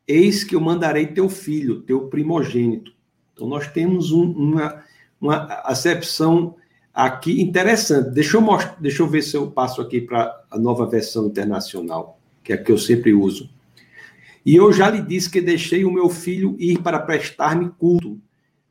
[0.06, 2.92] eis que eu mandarei teu filho, teu primogênito.
[3.32, 4.84] Então, nós temos um, uma,
[5.20, 6.56] uma acepção
[6.94, 8.10] aqui interessante.
[8.10, 12.20] Deixa eu, mostrar, deixa eu ver se eu passo aqui para a nova versão internacional,
[12.42, 13.50] que é a que eu sempre uso.
[14.46, 18.20] E eu já lhe disse que deixei o meu filho ir para prestar-me culto,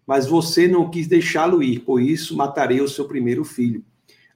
[0.05, 3.83] mas você não quis deixá-lo ir, por isso matarei o seu primeiro filho.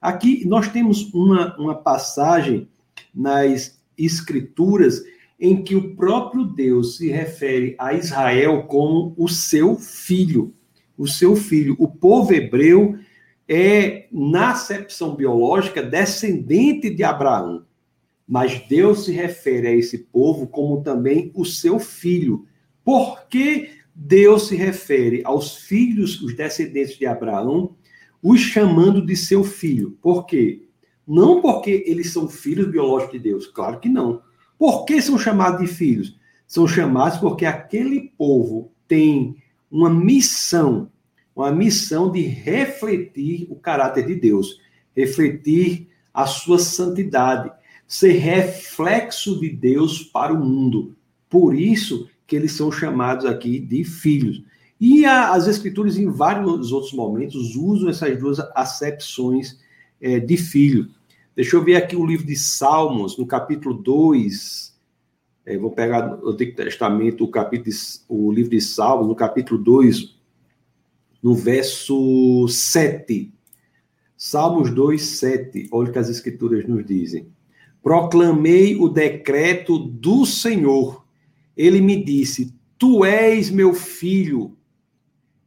[0.02, 2.67] Aqui nós temos uma, uma passagem
[3.13, 5.04] nas Escrituras
[5.39, 10.54] em que o próprio Deus se refere a Israel como o seu filho.
[10.97, 11.76] O seu filho.
[11.80, 12.97] O povo hebreu
[13.48, 17.66] é, na acepção biológica, descendente de Abraão.
[18.28, 22.46] Mas Deus se refere a esse povo como também o seu filho.
[22.84, 27.76] Por que Deus se refere aos filhos, os descendentes de Abraão,
[28.22, 29.98] os chamando de seu filho?
[30.02, 30.68] Por quê?
[31.08, 34.22] Não porque eles são filhos biológicos de Deus, claro que não.
[34.60, 36.20] Por que são chamados de filhos?
[36.46, 39.38] São chamados porque aquele povo tem
[39.72, 40.92] uma missão
[41.38, 44.60] uma missão de refletir o caráter de Deus,
[44.95, 47.52] refletir a sua santidade,
[47.88, 50.95] ser reflexo de Deus para o mundo.
[51.30, 54.43] Por isso que eles são chamados aqui de filhos.
[54.82, 59.60] E a, as escrituras, em vários outros momentos, usam essas duas acepções
[60.02, 60.89] é, de filho.
[61.36, 64.76] Deixa eu ver aqui o livro de Salmos, no capítulo 2.
[65.45, 67.76] É, vou pegar o Antigo Testamento, o, capítulo
[68.10, 70.17] o livro de Salmos, no capítulo 2,
[71.28, 73.34] no verso 7.
[74.16, 75.68] Salmos 2, 7.
[75.74, 77.28] Olha o que as escrituras nos dizem.
[77.84, 81.06] Proclamei o decreto do Senhor.
[81.58, 84.58] Ele me disse: Tu és meu filho,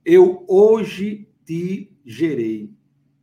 [0.05, 2.71] eu hoje te gerei.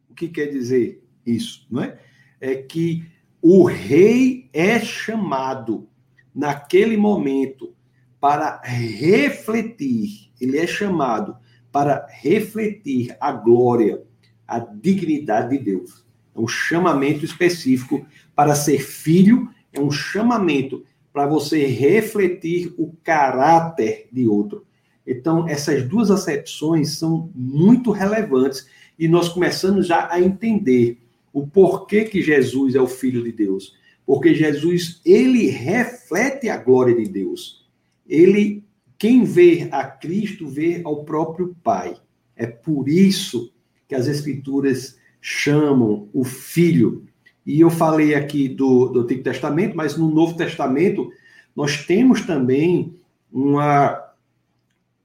[0.09, 1.99] O que quer dizer isso, não é?
[2.41, 3.05] É que
[3.39, 5.87] o rei é chamado
[6.33, 7.75] naquele momento
[8.19, 11.37] para refletir, ele é chamado
[11.77, 14.01] para refletir a glória,
[14.47, 16.03] a dignidade de Deus.
[16.35, 18.03] É um chamamento específico
[18.35, 24.65] para ser filho, é um chamamento para você refletir o caráter de outro.
[25.05, 30.97] Então, essas duas acepções são muito relevantes e nós começamos já a entender
[31.31, 33.77] o porquê que Jesus é o filho de Deus.
[34.03, 37.67] Porque Jesus, ele reflete a glória de Deus.
[38.09, 38.63] Ele
[38.97, 41.95] quem vê a Cristo vê ao próprio Pai.
[42.35, 43.51] É por isso
[43.87, 47.05] que as Escrituras chamam o Filho.
[47.45, 51.11] E eu falei aqui do, do Antigo Testamento, mas no Novo Testamento
[51.55, 52.95] nós temos também
[53.31, 54.13] uma,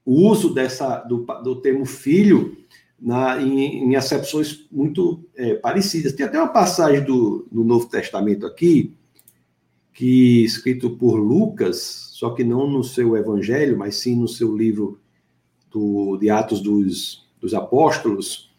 [0.05, 2.57] o uso dessa, do, do termo filho
[2.99, 6.13] na, em, em acepções muito é, parecidas.
[6.13, 8.93] Tem até uma passagem do, do Novo Testamento aqui,
[9.93, 14.99] que escrito por Lucas, só que não no seu evangelho, mas sim no seu livro
[15.69, 18.51] do, de Atos dos, dos Apóstolos.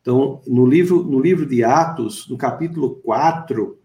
[0.00, 3.78] Então, no livro, no livro de Atos, no capítulo 4,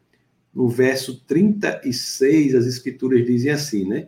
[0.54, 4.08] no verso 36, as escrituras dizem assim, né?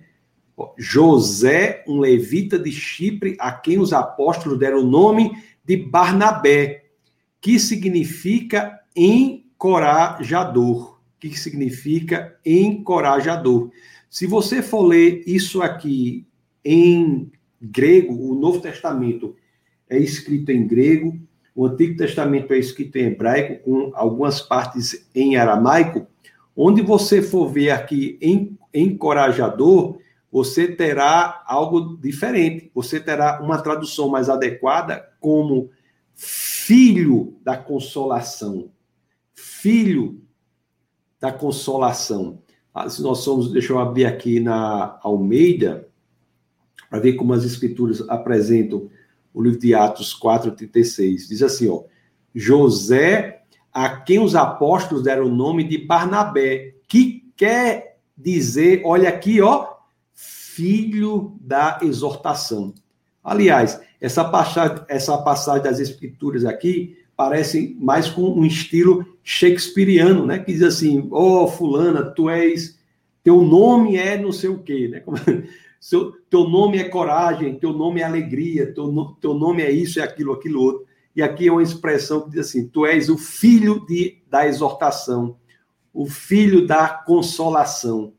[0.77, 5.31] José, um levita de Chipre, a quem os apóstolos deram o nome
[5.63, 6.85] de Barnabé,
[7.39, 10.88] que significa encorajador.
[11.19, 13.71] Que significa encorajador.
[14.09, 16.25] Se você for ler isso aqui
[16.63, 19.35] em grego, o Novo Testamento
[19.89, 21.19] é escrito em grego,
[21.55, 26.07] o Antigo Testamento é escrito em hebraico, com algumas partes em aramaico.
[26.55, 28.17] Onde você for ver aqui
[28.73, 29.97] encorajador,
[30.31, 32.71] você terá algo diferente.
[32.73, 35.69] Você terá uma tradução mais adequada como
[36.15, 38.71] filho da consolação.
[39.33, 40.21] Filho
[41.19, 42.39] da consolação.
[42.73, 45.87] Ah, se nós somos, deixa eu abrir aqui na Almeida,
[46.89, 48.89] para ver como as escrituras apresentam
[49.33, 51.27] o livro de Atos 4:36.
[51.27, 51.83] Diz assim, ó:
[52.33, 59.41] José, a quem os apóstolos deram o nome de Barnabé, que quer dizer, olha aqui,
[59.41, 59.75] ó,
[60.13, 62.73] filho da exortação.
[63.23, 70.39] Aliás, essa passagem, essa passagem das escrituras aqui parece mais com um estilo shakespeariano, né?
[70.39, 72.79] Que diz assim: "Ó, oh, fulana, tu és
[73.21, 75.01] teu nome é não sei o quê, né?
[75.03, 75.17] Como,
[75.81, 80.03] seu, teu nome é coragem, teu nome é alegria, teu, teu nome é isso, é
[80.03, 80.85] aquilo, aquilo outro.
[81.13, 85.35] E aqui é uma expressão que diz assim: tu és o filho de, da exortação,
[85.93, 88.13] o filho da consolação,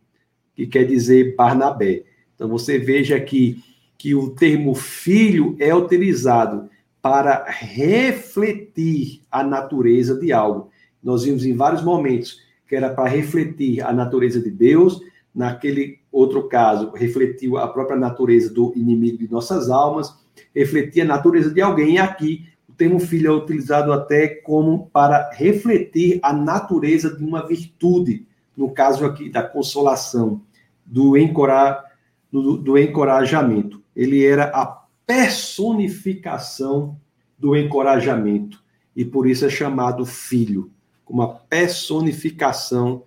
[0.54, 2.04] que quer dizer Barnabé.
[2.34, 3.64] Então você veja aqui
[3.96, 6.68] que o termo filho é utilizado
[7.02, 10.70] para refletir a natureza de algo.
[11.02, 15.00] Nós vimos em vários momentos que era para refletir a natureza de Deus,
[15.34, 20.14] naquele outro caso, refletiu a própria natureza do inimigo de nossas almas,
[20.54, 25.30] refletia a natureza de alguém, e aqui o termo filho é utilizado até como para
[25.32, 30.42] refletir a natureza de uma virtude, no caso aqui da consolação,
[30.84, 31.90] do encorar
[32.30, 33.82] do, do encorajamento.
[33.94, 34.66] Ele era a
[35.10, 36.96] personificação
[37.36, 38.62] do encorajamento
[38.94, 40.70] e por isso é chamado filho,
[41.04, 43.02] uma personificação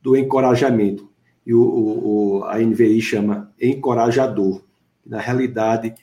[0.00, 1.10] do encorajamento.
[1.44, 4.62] E o, o, a NVI chama encorajador.
[5.04, 5.94] Na realidade,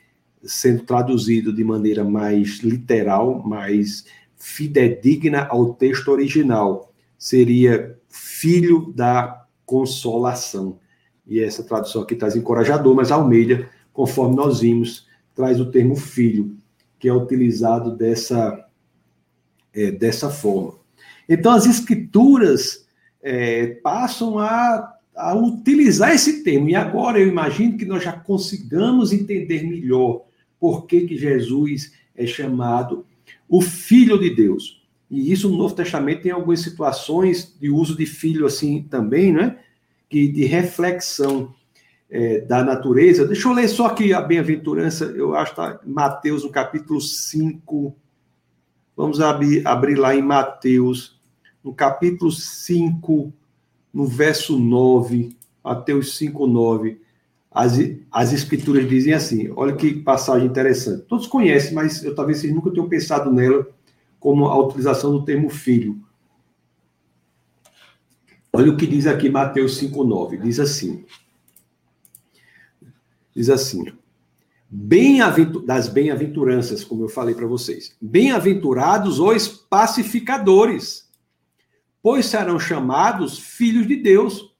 [0.43, 10.79] sendo traduzido de maneira mais literal, mais fidedigna ao texto original, seria filho da consolação.
[11.25, 16.55] E essa tradução aqui traz encorajador, mas Almeida, conforme nós vimos, traz o termo filho,
[16.97, 18.65] que é utilizado dessa,
[19.73, 20.75] é, dessa forma.
[21.27, 22.87] Então, as escrituras
[23.21, 26.69] é, passam a, a utilizar esse termo.
[26.69, 30.23] E agora eu imagino que nós já consigamos entender melhor
[30.59, 33.05] por que, que Jesus é chamado
[33.49, 34.83] o Filho de Deus.
[35.09, 39.57] E isso no Novo Testamento tem algumas situações de uso de filho assim também, né?
[40.09, 41.53] que de reflexão
[42.09, 43.25] é, da natureza.
[43.25, 47.95] Deixa eu ler só aqui a bem-aventurança, eu acho que está Mateus, no capítulo 5.
[48.95, 51.19] Vamos abrir, abrir lá em Mateus,
[51.63, 53.33] no capítulo 5,
[53.93, 57.01] no verso 9, Mateus 5, 9.
[57.51, 57.73] As,
[58.11, 61.03] as escrituras dizem assim, olha que passagem interessante.
[61.03, 63.67] Todos conhecem, mas eu talvez vocês nunca tenham pensado nela
[64.19, 65.99] como a utilização do termo filho.
[68.51, 70.41] Olha o que diz aqui Mateus 5,9.
[70.41, 71.05] Diz assim.
[73.35, 73.85] Diz assim.
[75.65, 77.95] Das bem-aventuranças, como eu falei para vocês.
[78.01, 81.09] Bem-aventurados os pacificadores,
[82.01, 84.53] pois serão chamados filhos de Deus.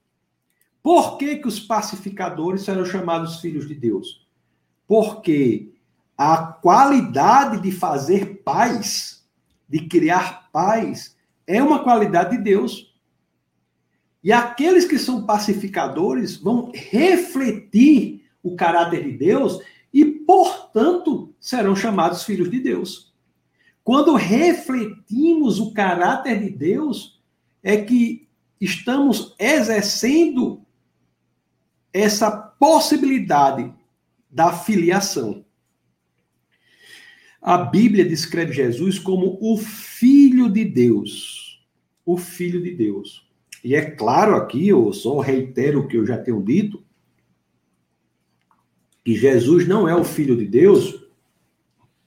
[0.84, 4.28] Por que, que os pacificadores serão chamados filhos de Deus?
[4.88, 5.74] Porque
[6.18, 9.26] a qualidade de fazer paz,
[9.68, 11.16] de criar paz,
[11.48, 12.94] é uma qualidade de Deus.
[14.24, 19.60] E aqueles que são pacificadores vão refletir o caráter de Deus
[19.92, 23.12] e, portanto, serão chamados filhos de Deus.
[23.84, 27.20] Quando refletimos o caráter de Deus,
[27.64, 28.28] é que
[28.62, 30.62] estamos exercendo
[31.92, 33.74] essa possibilidade
[34.30, 35.44] da filiação.
[37.42, 41.66] A Bíblia descreve Jesus como o Filho de Deus.
[42.06, 43.28] O Filho de Deus.
[43.64, 46.85] E é claro aqui, eu só reitero o que eu já tenho dito,
[49.06, 51.06] que Jesus não é o Filho de Deus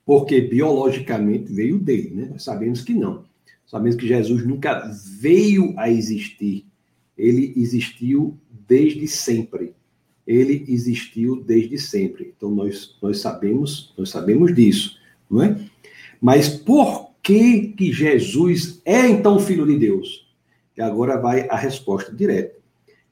[0.05, 2.29] porque biologicamente veio dele, né?
[2.31, 3.25] Nós sabemos que não.
[3.67, 4.91] Sabemos que Jesus nunca
[5.21, 6.67] veio a existir.
[7.17, 8.37] Ele existiu
[8.67, 9.75] desde sempre.
[10.27, 12.33] Ele existiu desde sempre.
[12.37, 14.99] Então nós nós sabemos, nós sabemos disso,
[15.31, 15.61] não é?
[16.21, 20.27] Mas por que que Jesus é então filho de Deus?
[20.77, 22.57] E agora vai a resposta direta.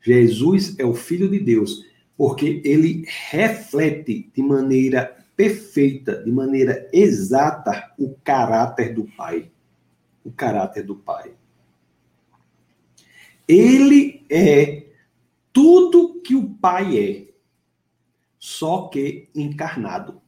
[0.00, 1.84] Jesus é o filho de Deus
[2.16, 9.50] porque ele reflete de maneira perfeita, de maneira exata, o caráter do Pai.
[10.24, 11.34] O caráter do Pai.
[13.46, 14.86] Ele é
[15.52, 17.28] tudo que o Pai é,
[18.38, 20.20] só que encarnado.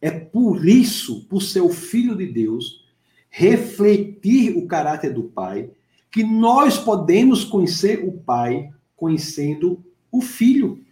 [0.00, 2.84] É por isso, por ser o Filho de Deus,
[3.30, 5.70] refletir o caráter do Pai,
[6.10, 9.82] que nós podemos conhecer o Pai conhecendo
[10.16, 10.84] o Filho.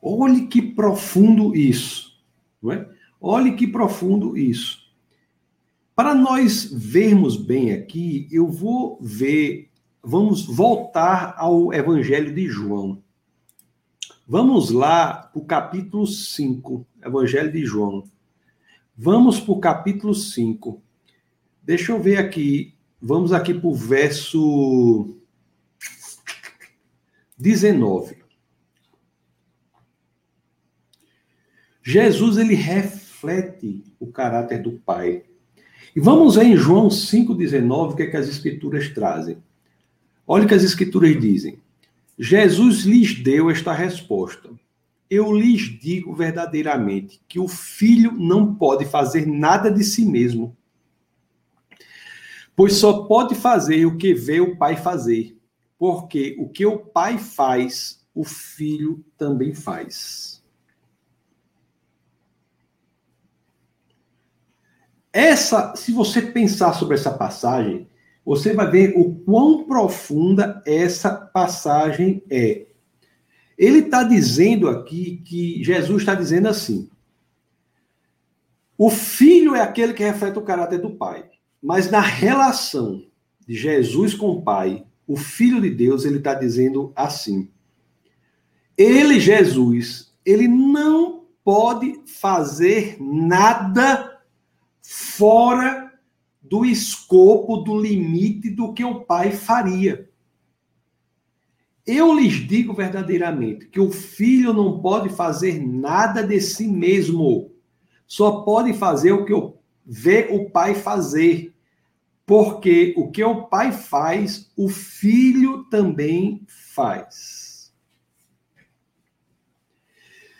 [0.00, 2.18] Olhe que profundo isso,
[2.62, 2.88] não é?
[3.20, 4.88] Olhe que profundo isso.
[5.94, 9.68] Para nós vermos bem aqui, eu vou ver,
[10.02, 13.02] vamos voltar ao Evangelho de João.
[14.26, 18.04] Vamos lá para o capítulo 5, Evangelho de João.
[18.96, 20.80] Vamos para o capítulo 5.
[21.62, 22.77] Deixa eu ver aqui.
[23.00, 25.16] Vamos aqui para o verso
[27.38, 28.16] 19.
[31.82, 35.22] Jesus ele reflete o caráter do Pai.
[35.94, 39.38] E vamos ver em João 5,19 o que, é que as Escrituras trazem.
[40.26, 41.58] Olha o que as Escrituras dizem.
[42.18, 44.50] Jesus lhes deu esta resposta.
[45.08, 50.54] Eu lhes digo verdadeiramente que o filho não pode fazer nada de si mesmo,
[52.58, 55.38] pois só pode fazer o que vê o pai fazer,
[55.78, 60.42] porque o que o pai faz, o filho também faz.
[65.12, 67.88] Essa, se você pensar sobre essa passagem,
[68.24, 72.66] você vai ver o quão profunda essa passagem é.
[73.56, 76.90] Ele está dizendo aqui que Jesus está dizendo assim:
[78.76, 83.04] o filho é aquele que reflete o caráter do pai, mas na relação
[83.46, 87.50] de Jesus com o pai, o filho de Deus, ele está dizendo assim:
[88.76, 94.20] ele, Jesus, ele não pode fazer nada
[94.82, 95.92] fora
[96.42, 100.08] do escopo, do limite do que o pai faria.
[101.86, 107.50] Eu lhes digo verdadeiramente que o filho não pode fazer nada de si mesmo,
[108.06, 109.32] só pode fazer o que
[109.88, 111.54] vê o pai fazer.
[112.26, 117.72] Porque o que o pai faz, o filho também faz.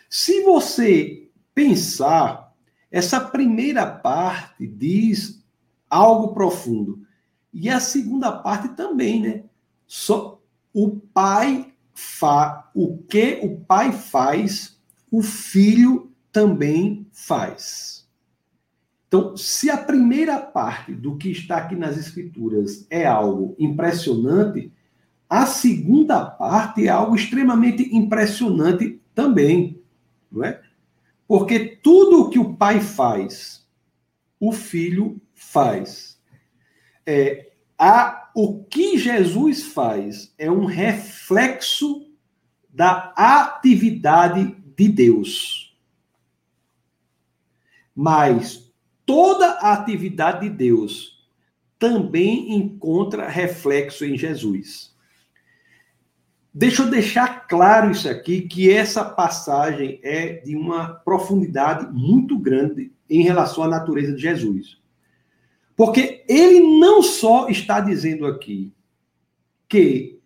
[0.07, 2.49] Se você pensar
[2.91, 5.43] essa primeira parte diz
[5.89, 7.05] algo profundo.
[7.53, 9.43] E a segunda parte também, né?
[9.87, 10.39] Só
[10.73, 14.79] o pai fa o que o pai faz,
[15.11, 17.98] o filho também faz.
[19.09, 24.71] Então, se a primeira parte do que está aqui nas escrituras é algo impressionante,
[25.27, 29.81] a segunda parte é algo extremamente impressionante também,
[30.31, 30.61] não é?
[31.27, 33.67] Porque tudo o que o pai faz,
[34.39, 36.21] o filho faz.
[37.03, 42.07] É, a, o que Jesus faz é um reflexo
[42.69, 45.75] da atividade de Deus.
[47.95, 48.68] Mas
[49.09, 51.27] toda a atividade de Deus
[51.79, 54.95] também encontra reflexo em Jesus.
[56.53, 62.93] Deixa eu deixar claro isso aqui, que essa passagem é de uma profundidade muito grande
[63.09, 64.77] em relação à natureza de Jesus.
[65.75, 68.71] Porque ele não só está dizendo aqui
[69.67, 70.19] que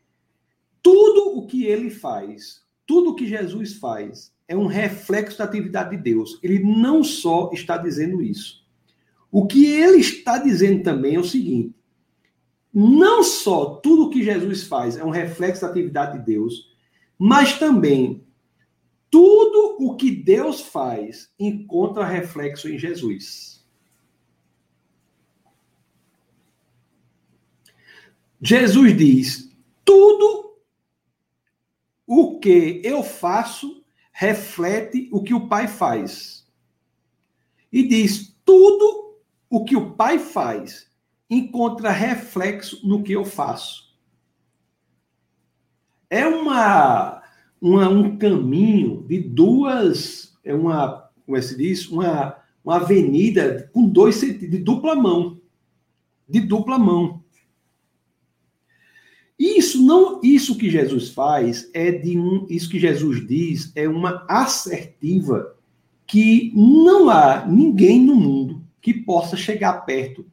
[0.82, 5.96] tudo o que ele faz, tudo o que Jesus faz, é um reflexo da atividade
[5.96, 6.38] de Deus.
[6.44, 8.63] Ele não só está dizendo isso.
[9.34, 11.76] O que ele está dizendo também é o seguinte:
[12.72, 16.72] não só tudo que Jesus faz é um reflexo da atividade de Deus,
[17.18, 18.24] mas também
[19.10, 23.66] tudo o que Deus faz encontra reflexo em Jesus.
[28.40, 29.52] Jesus diz:
[29.84, 30.60] tudo
[32.06, 36.48] o que eu faço reflete o que o Pai faz.
[37.72, 39.03] E diz: tudo
[39.54, 40.88] o que o Pai faz
[41.30, 43.94] encontra reflexo no que eu faço.
[46.10, 47.22] É uma,
[47.62, 51.88] uma um caminho de duas, é uma, como é que se diz?
[51.88, 52.36] Uma,
[52.66, 55.40] uma avenida com dois sentidos, de dupla mão.
[56.28, 57.24] De dupla mão.
[59.38, 64.26] Isso não, isso que Jesus faz é de um, isso que Jesus diz é uma
[64.28, 65.56] assertiva
[66.08, 68.53] que não há ninguém no mundo
[68.84, 70.26] que possa chegar perto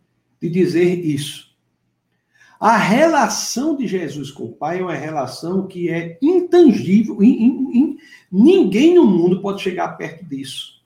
[0.43, 1.51] de dizer isso.
[2.59, 7.79] A relação de Jesus com o Pai é uma relação que é intangível, in, in,
[7.79, 7.99] in,
[8.31, 10.83] ninguém no mundo pode chegar perto disso.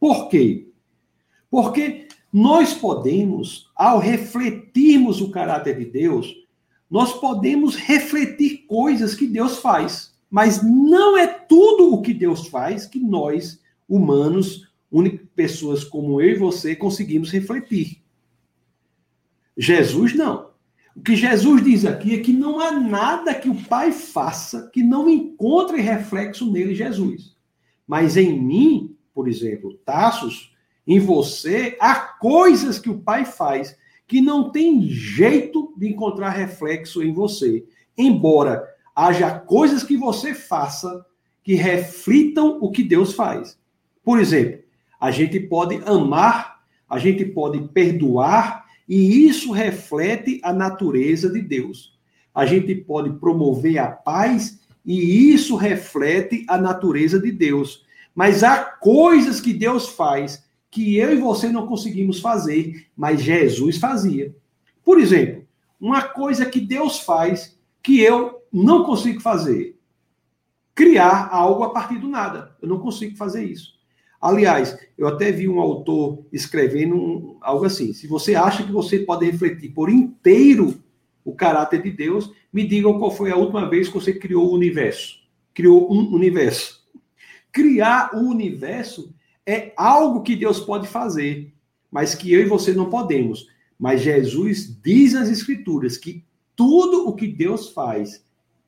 [0.00, 0.66] Por quê?
[1.50, 6.34] Porque nós podemos, ao refletirmos o caráter de Deus,
[6.90, 12.86] nós podemos refletir coisas que Deus faz, mas não é tudo o que Deus faz
[12.86, 14.67] que nós, humanos,
[15.34, 18.02] pessoas como eu e você, conseguimos refletir.
[19.56, 20.50] Jesus não.
[20.96, 24.82] O que Jesus diz aqui é que não há nada que o Pai faça que
[24.82, 27.36] não encontre reflexo nele, Jesus.
[27.86, 30.52] Mas em mim, por exemplo, Taços,
[30.86, 33.76] em você, há coisas que o Pai faz
[34.06, 37.64] que não tem jeito de encontrar reflexo em você.
[37.96, 38.66] Embora
[38.96, 41.06] haja coisas que você faça
[41.44, 43.58] que reflitam o que Deus faz.
[44.02, 44.64] Por exemplo,
[45.00, 51.98] a gente pode amar, a gente pode perdoar, e isso reflete a natureza de Deus.
[52.34, 57.84] A gente pode promover a paz, e isso reflete a natureza de Deus.
[58.14, 63.78] Mas há coisas que Deus faz que eu e você não conseguimos fazer, mas Jesus
[63.78, 64.34] fazia.
[64.84, 65.46] Por exemplo,
[65.80, 69.78] uma coisa que Deus faz que eu não consigo fazer:
[70.74, 72.56] criar algo a partir do nada.
[72.60, 73.77] Eu não consigo fazer isso.
[74.20, 78.98] Aliás, eu até vi um autor escrevendo um, algo assim: se você acha que você
[78.98, 80.82] pode refletir por inteiro
[81.24, 84.54] o caráter de Deus, me digam qual foi a última vez que você criou o
[84.54, 85.20] universo.
[85.54, 86.84] Criou um universo.
[87.52, 89.14] Criar o universo
[89.46, 91.52] é algo que Deus pode fazer,
[91.90, 93.46] mas que eu e você não podemos.
[93.78, 96.24] Mas Jesus diz nas Escrituras que
[96.56, 98.24] tudo o que Deus faz,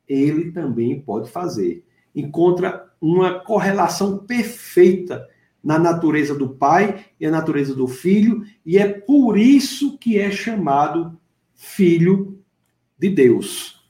[0.07, 1.83] ele também pode fazer.
[2.15, 5.27] Encontra uma correlação perfeita
[5.63, 10.31] na natureza do Pai e na natureza do Filho, e é por isso que é
[10.31, 11.17] chamado
[11.53, 12.39] Filho
[12.97, 13.81] de Deus.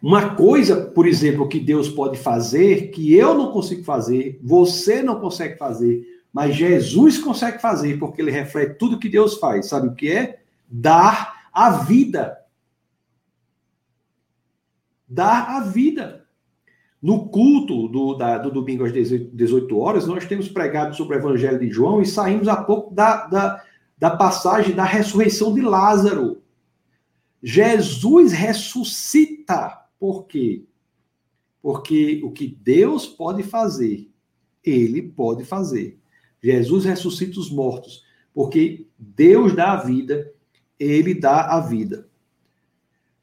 [0.00, 5.20] Uma coisa, por exemplo, que Deus pode fazer, que eu não consigo fazer, você não
[5.20, 9.66] consegue fazer, mas Jesus consegue fazer, porque ele reflete tudo que Deus faz.
[9.66, 10.42] Sabe o que é?
[10.68, 12.38] Dar a vida.
[15.08, 16.27] Dar a vida.
[17.00, 21.58] No culto do, da, do domingo às 18 horas, nós temos pregado sobre o Evangelho
[21.58, 23.64] de João e saímos há pouco da, da,
[23.96, 26.42] da passagem da ressurreição de Lázaro.
[27.40, 30.64] Jesus ressuscita por quê?
[31.62, 34.10] Porque o que Deus pode fazer,
[34.64, 35.98] ele pode fazer.
[36.42, 40.32] Jesus ressuscita os mortos, porque Deus dá a vida,
[40.78, 42.07] ele dá a vida.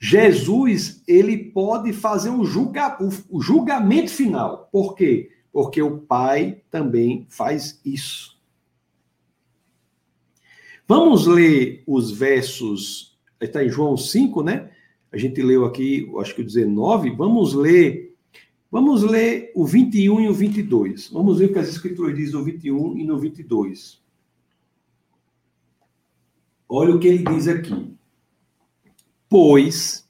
[0.07, 2.95] Jesus, ele pode fazer um julga,
[3.27, 4.69] o julgamento final.
[4.71, 5.31] Por quê?
[5.51, 8.37] Porque o Pai também faz isso.
[10.87, 14.69] Vamos ler os versos, está em João 5, né?
[15.11, 17.09] A gente leu aqui, acho que o 19.
[17.09, 18.15] Vamos ler.
[18.71, 21.09] Vamos ler o 21 e o 22.
[21.09, 23.99] Vamos ver o que as escrituras dizem no 21 e no 22.
[26.69, 27.95] Olha o que ele diz aqui.
[29.27, 30.07] Pois,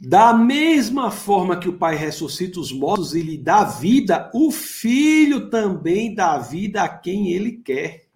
[0.00, 5.50] da mesma forma que o Pai ressuscita os mortos e lhe dá vida, o Filho
[5.50, 8.08] também dá vida a quem ele quer.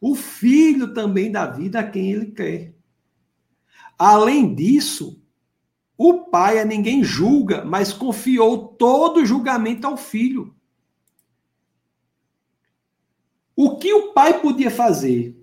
[0.00, 2.74] O filho também dá vida a quem ele quer.
[3.98, 5.22] Além disso,
[5.96, 10.56] o pai a ninguém julga, mas confiou todo o julgamento ao filho.
[13.54, 15.36] O que o pai podia fazer,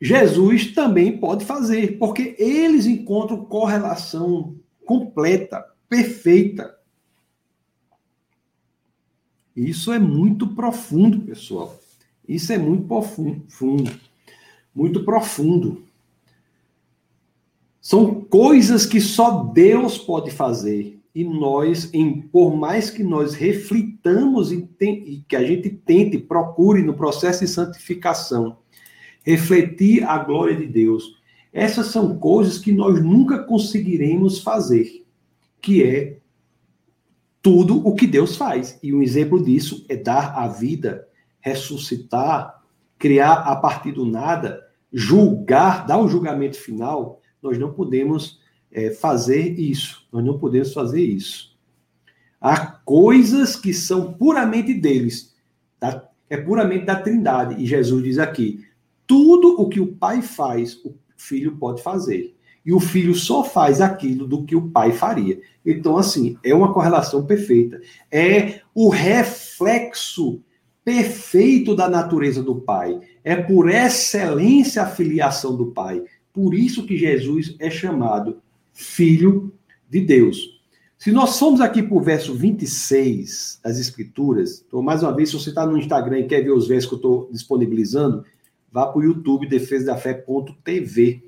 [0.00, 6.76] Jesus também pode fazer, porque eles encontram correlação completa, perfeita.
[9.56, 11.78] Isso é muito profundo, pessoal.
[12.28, 13.92] Isso é muito profundo,
[14.74, 15.84] muito profundo.
[17.80, 20.98] São coisas que só Deus pode fazer.
[21.14, 26.18] E nós, em, por mais que nós reflitamos e, tem, e que a gente tente,
[26.18, 28.56] procure no processo de santificação,
[29.24, 31.22] refletir a glória de Deus,
[31.52, 35.06] Essas são coisas que nós nunca conseguiremos fazer,
[35.62, 36.18] que é
[37.40, 38.76] tudo o que Deus faz.
[38.82, 41.06] E um exemplo disso é dar a vida,
[41.40, 42.60] ressuscitar,
[42.98, 47.20] criar a partir do nada, julgar, dar o julgamento final.
[47.40, 48.40] Nós não podemos
[48.72, 50.08] é, fazer isso.
[50.12, 51.56] Nós não podemos fazer isso.
[52.40, 55.34] Há coisas que são puramente deles,
[55.78, 56.08] tá?
[56.28, 57.62] é puramente da Trindade.
[57.62, 58.64] E Jesus diz aqui:
[59.14, 62.34] tudo o que o Pai faz, o Filho pode fazer.
[62.66, 65.38] E o filho só faz aquilo do que o pai faria.
[65.64, 67.78] Então, assim, é uma correlação perfeita.
[68.10, 70.40] É o reflexo
[70.82, 72.98] perfeito da natureza do pai.
[73.22, 76.02] É por excelência a filiação do pai.
[76.32, 78.38] Por isso que Jesus é chamado
[78.72, 79.52] filho
[79.90, 80.54] de Deus.
[80.96, 85.38] Se nós formos aqui para o verso 26 das Escrituras, então, mais uma vez, se
[85.38, 88.24] você está no Instagram e quer ver os versos que eu estou disponibilizando,
[88.74, 91.22] vá para o YouTube defesadafé.tv.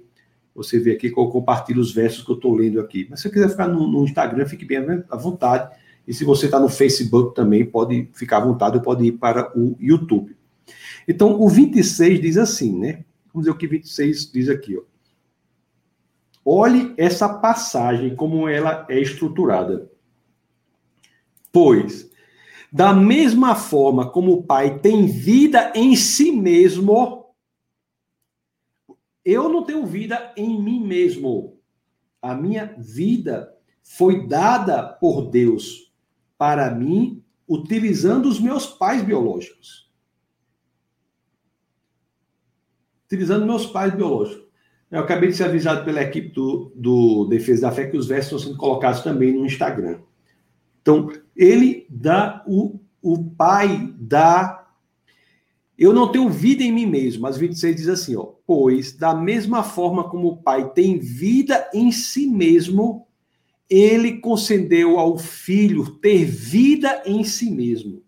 [0.52, 3.06] Você vê aqui que eu compartilho os versos que eu estou lendo aqui.
[3.08, 4.78] Mas se você quiser ficar no, no Instagram, fique bem
[5.08, 5.72] à vontade.
[6.08, 9.76] E se você está no Facebook também, pode ficar à vontade, pode ir para o
[9.78, 10.36] YouTube.
[11.06, 13.04] Então, o 26 diz assim, né?
[13.32, 14.82] Vamos ver o que 26 diz aqui, ó.
[16.44, 19.88] Olhe essa passagem como ela é estruturada.
[21.52, 22.10] Pois,
[22.72, 27.25] da mesma forma como o Pai tem vida em si mesmo,
[29.26, 31.58] eu não tenho vida em mim mesmo.
[32.22, 33.52] A minha vida
[33.82, 35.92] foi dada por Deus
[36.38, 39.90] para mim, utilizando os meus pais biológicos.
[43.06, 44.46] Utilizando meus pais biológicos.
[44.90, 48.26] Eu acabei de ser avisado pela equipe do, do Defesa da Fé que os versos
[48.26, 50.00] estão sendo colocados também no Instagram.
[50.80, 54.65] Então, ele dá, o, o pai dá.
[55.78, 58.32] Eu não tenho vida em mim mesmo, mas 26 diz assim, ó.
[58.46, 63.06] Pois, da mesma forma como o pai tem vida em si mesmo,
[63.68, 68.02] ele concedeu ao filho ter vida em si mesmo.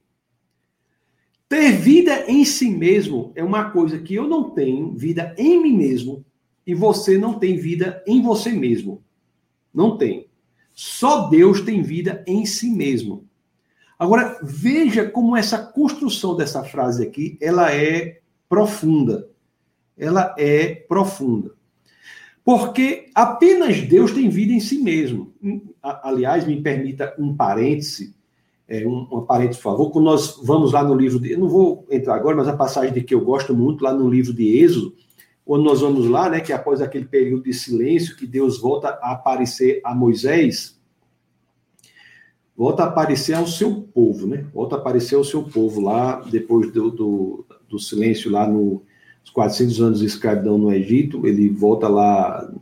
[1.48, 5.76] Ter vida em si mesmo é uma coisa que eu não tenho vida em mim
[5.76, 6.24] mesmo,
[6.66, 9.02] e você não tem vida em você mesmo.
[9.72, 10.28] Não tem.
[10.74, 13.27] Só Deus tem vida em si mesmo.
[13.99, 19.28] Agora, veja como essa construção dessa frase aqui, ela é profunda.
[19.96, 21.53] Ela é profunda.
[22.44, 25.34] Porque apenas Deus tem vida em si mesmo.
[25.82, 28.14] Aliás, me permita um parêntese,
[28.68, 31.32] é, um, um parêntese, por favor, quando nós vamos lá no livro de.
[31.32, 34.09] Eu não vou entrar agora, mas a passagem de que eu gosto muito, lá no
[34.09, 34.94] livro de Êxodo,
[35.44, 39.12] quando nós vamos lá, né, que após aquele período de silêncio, que Deus volta a
[39.12, 40.77] aparecer a Moisés,
[42.59, 44.44] volta a aparecer ao seu povo, né?
[44.52, 48.82] Volta a aparecer ao seu povo lá, depois do, do, do silêncio lá nos
[49.32, 52.52] 400 anos de escravidão no Egito, ele volta lá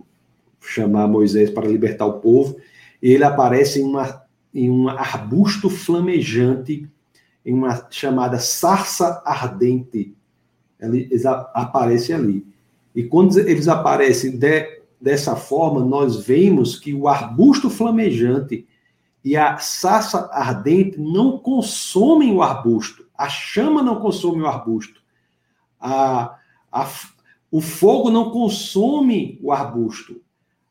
[0.61, 2.59] chamar Moisés para libertar o povo,
[3.03, 4.23] e ele aparece em, uma,
[4.53, 6.87] em um arbusto flamejante,
[7.45, 10.13] em uma chamada sarça ardente,
[10.79, 12.45] ele, ele aparece ali.
[12.95, 18.67] E quando eles aparecem de, dessa forma, nós vemos que o arbusto flamejante
[19.27, 23.09] e a sassa ardente não consomem o arbusto.
[23.19, 25.03] A chama não consome o arbusto.
[25.81, 26.39] A,
[26.71, 26.89] a,
[27.51, 30.23] o fogo não consome o arbusto.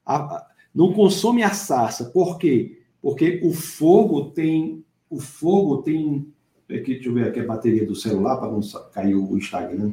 [0.06, 2.06] A, não consome a sassa.
[2.06, 2.82] Por quê?
[3.02, 4.86] Porque o fogo tem.
[5.10, 6.26] O fogo tem.
[6.70, 8.62] Aqui, deixa eu ver aqui a bateria do celular para não
[8.94, 9.92] cair o Instagram.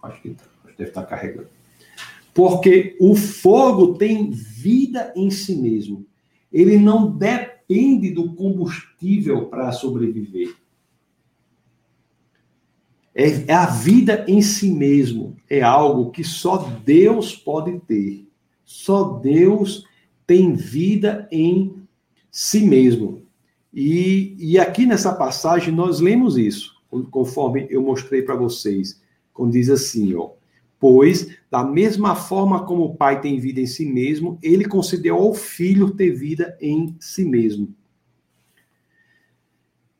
[0.00, 0.44] Acho que tá
[0.78, 1.48] deve estar carregando.
[2.32, 6.06] Porque o fogo tem vida em si mesmo.
[6.52, 7.51] Ele não depende
[8.14, 10.54] do combustível para sobreviver.
[13.14, 15.36] É, é a vida em si mesmo.
[15.48, 18.26] É algo que só Deus pode ter.
[18.64, 19.84] Só Deus
[20.26, 21.74] tem vida em
[22.30, 23.22] si mesmo.
[23.72, 26.74] E, e aqui nessa passagem nós lemos isso,
[27.10, 29.00] conforme eu mostrei para vocês,
[29.32, 30.30] quando diz assim, ó,
[30.82, 35.32] Pois, da mesma forma como o Pai tem vida em si mesmo, ele concedeu ao
[35.32, 37.72] Filho ter vida em si mesmo.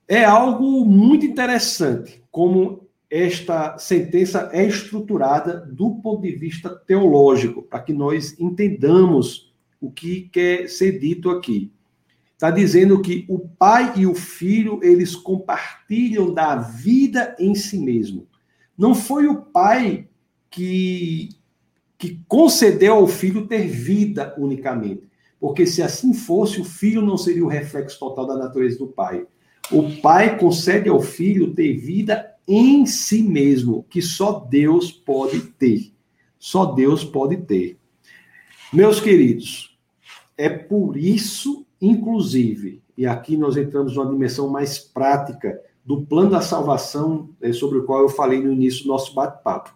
[0.08, 7.78] É algo muito interessante como esta sentença é estruturada do ponto de vista teológico, para
[7.78, 11.70] que nós entendamos o que quer ser dito aqui.
[12.32, 18.26] Está dizendo que o pai e o filho, eles compartilham da vida em si mesmo.
[18.76, 20.08] Não foi o pai
[20.52, 21.30] que,
[21.98, 25.10] que concedeu ao filho ter vida unicamente.
[25.40, 29.26] Porque se assim fosse, o filho não seria o reflexo total da natureza do pai.
[29.72, 35.92] O pai concede ao filho ter vida em si mesmo, que só Deus pode ter.
[36.38, 37.78] Só Deus pode ter.
[38.72, 39.76] Meus queridos,
[40.36, 46.40] é por isso, inclusive, e aqui nós entramos numa dimensão mais prática do plano da
[46.40, 49.74] salvação, é, sobre o qual eu falei no início do nosso bate-papo.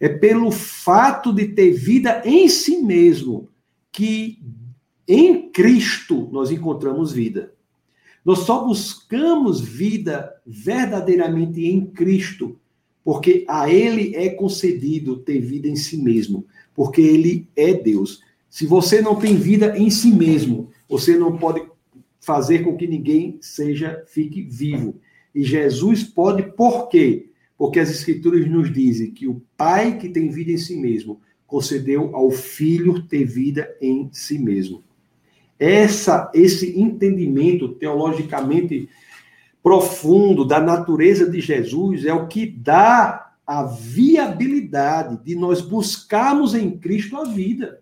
[0.00, 3.48] É pelo fato de ter vida em si mesmo
[3.90, 4.38] que
[5.08, 7.54] em Cristo nós encontramos vida.
[8.24, 12.58] Nós só buscamos vida verdadeiramente em Cristo,
[13.04, 16.44] porque a Ele é concedido ter vida em si mesmo,
[16.74, 18.20] porque Ele é Deus.
[18.50, 21.62] Se você não tem vida em si mesmo, você não pode
[22.20, 24.96] fazer com que ninguém seja fique vivo.
[25.32, 27.28] E Jesus pode, por quê?
[27.56, 32.14] Porque as Escrituras nos dizem que o Pai que tem vida em si mesmo concedeu
[32.14, 34.82] ao Filho ter vida em si mesmo.
[35.58, 38.88] Essa, esse entendimento teologicamente
[39.62, 46.76] profundo da natureza de Jesus é o que dá a viabilidade de nós buscarmos em
[46.76, 47.80] Cristo a vida.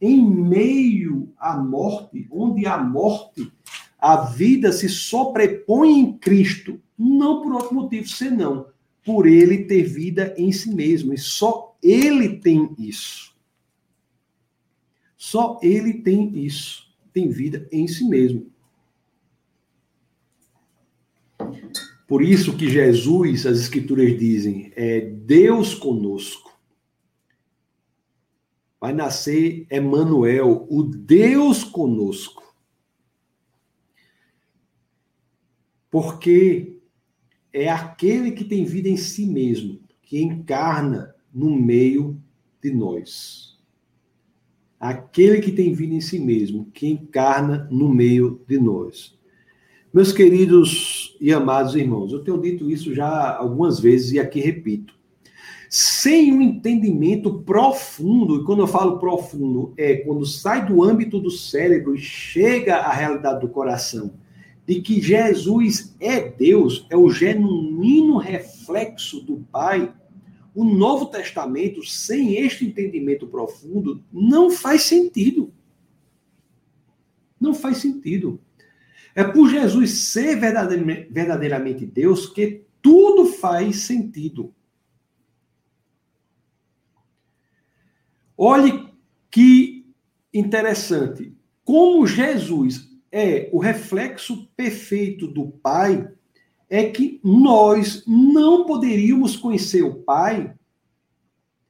[0.00, 3.50] Em meio à morte, onde a morte,
[3.98, 8.66] a vida se sobrepõe em Cristo, não por outro motivo senão
[9.06, 11.14] por ele ter vida em si mesmo.
[11.14, 13.34] E só ele tem isso.
[15.16, 16.86] Só ele tem isso
[17.16, 18.52] tem vida em si mesmo.
[22.06, 26.54] Por isso que Jesus, as escrituras dizem, é Deus conosco.
[28.78, 32.54] Vai nascer Emanuel, o Deus conosco.
[35.90, 36.75] Porque
[37.56, 42.20] é aquele que tem vida em si mesmo, que encarna no meio
[42.62, 43.46] de nós
[44.78, 49.16] aquele que tem vida em si mesmo, que encarna no meio de nós.
[49.92, 54.94] Meus queridos e amados irmãos, eu tenho dito isso já algumas vezes e aqui repito.
[55.68, 61.30] Sem um entendimento profundo, e quando eu falo profundo, é quando sai do âmbito do
[61.30, 64.14] cérebro e chega à realidade do coração,
[64.66, 69.94] de que Jesus é Deus, é o genuíno reflexo do Pai,
[70.54, 75.52] o Novo Testamento, sem este entendimento profundo, não faz sentido.
[77.40, 78.40] Não faz sentido.
[79.14, 84.52] É por Jesus ser verdadeiramente Deus que tudo faz sentido.
[88.36, 88.88] Olhe
[89.30, 89.86] que
[90.32, 91.34] interessante.
[91.64, 96.06] Como Jesus é o reflexo perfeito do Pai,
[96.68, 100.54] é que nós não poderíamos conhecer o Pai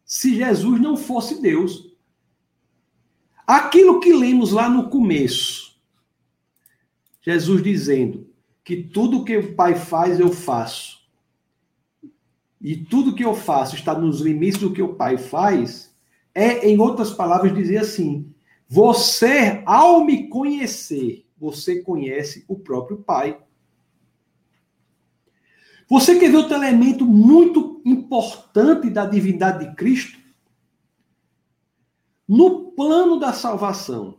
[0.05, 1.95] se Jesus não fosse Deus.
[3.47, 5.79] Aquilo que lemos lá no começo,
[7.23, 8.29] Jesus dizendo
[8.65, 11.07] que tudo que o Pai faz, eu faço.
[12.61, 15.95] E tudo que eu faço está nos limites do que o Pai faz,
[16.35, 18.35] é, em outras palavras, dizer assim:
[18.69, 23.41] você, ao me conhecer, você conhece o próprio Pai.
[25.89, 30.19] Você quer ver outro elemento muito importante da divindade de Cristo?
[32.27, 34.19] No plano da salvação,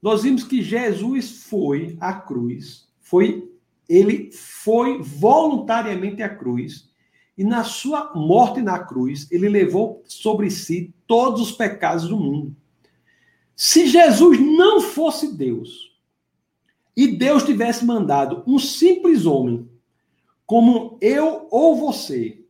[0.00, 3.50] nós vimos que Jesus foi à cruz, foi
[3.88, 6.88] ele foi voluntariamente à cruz,
[7.36, 12.54] e na sua morte na cruz, ele levou sobre si todos os pecados do mundo.
[13.60, 15.92] Se Jesus não fosse Deus,
[16.96, 19.68] e Deus tivesse mandado um simples homem
[20.46, 22.40] como eu ou você,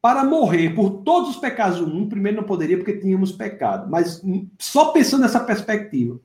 [0.00, 4.22] para morrer por todos os pecados do mundo, primeiro não poderia porque tínhamos pecado, mas
[4.58, 6.18] só pensando nessa perspectiva,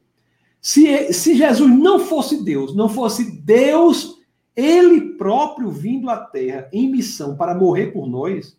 [0.62, 4.22] se, se Jesus não fosse Deus, não fosse Deus,
[4.56, 8.58] ele próprio vindo à Terra em missão para morrer por nós,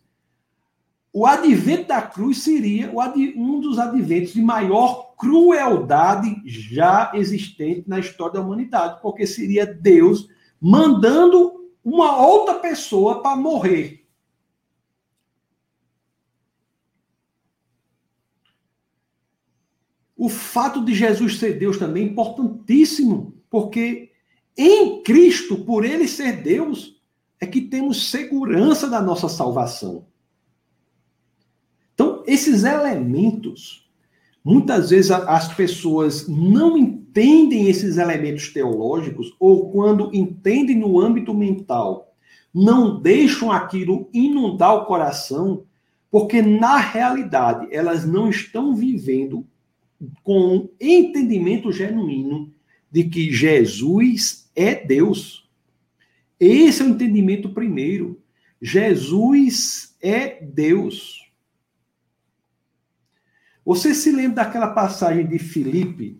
[1.12, 2.92] o advento da cruz seria
[3.36, 10.28] um dos adventos de maior crueldade já existente na história da humanidade, porque seria Deus
[10.61, 14.06] mandando uma outra pessoa para morrer.
[20.16, 24.11] O fato de Jesus ser Deus também é importantíssimo, porque
[24.56, 27.00] em Cristo, por ele ser Deus,
[27.40, 30.07] é que temos segurança da nossa salvação.
[32.29, 33.89] Esses elementos,
[34.45, 42.14] muitas vezes as pessoas não entendem esses elementos teológicos, ou quando entendem no âmbito mental,
[42.53, 45.64] não deixam aquilo inundar o coração,
[46.11, 49.47] porque na realidade elas não estão vivendo
[50.22, 52.53] com um entendimento genuíno
[52.93, 55.49] de que Jesus é Deus.
[56.39, 58.20] Esse é o entendimento primeiro.
[58.61, 61.28] Jesus é Deus.
[63.69, 66.19] Você se lembra daquela passagem de Filipe?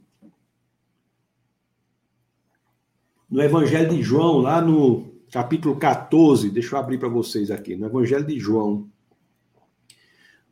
[3.27, 7.87] No Evangelho de João, lá no capítulo 14, deixa eu abrir para vocês aqui, no
[7.87, 8.87] Evangelho de João,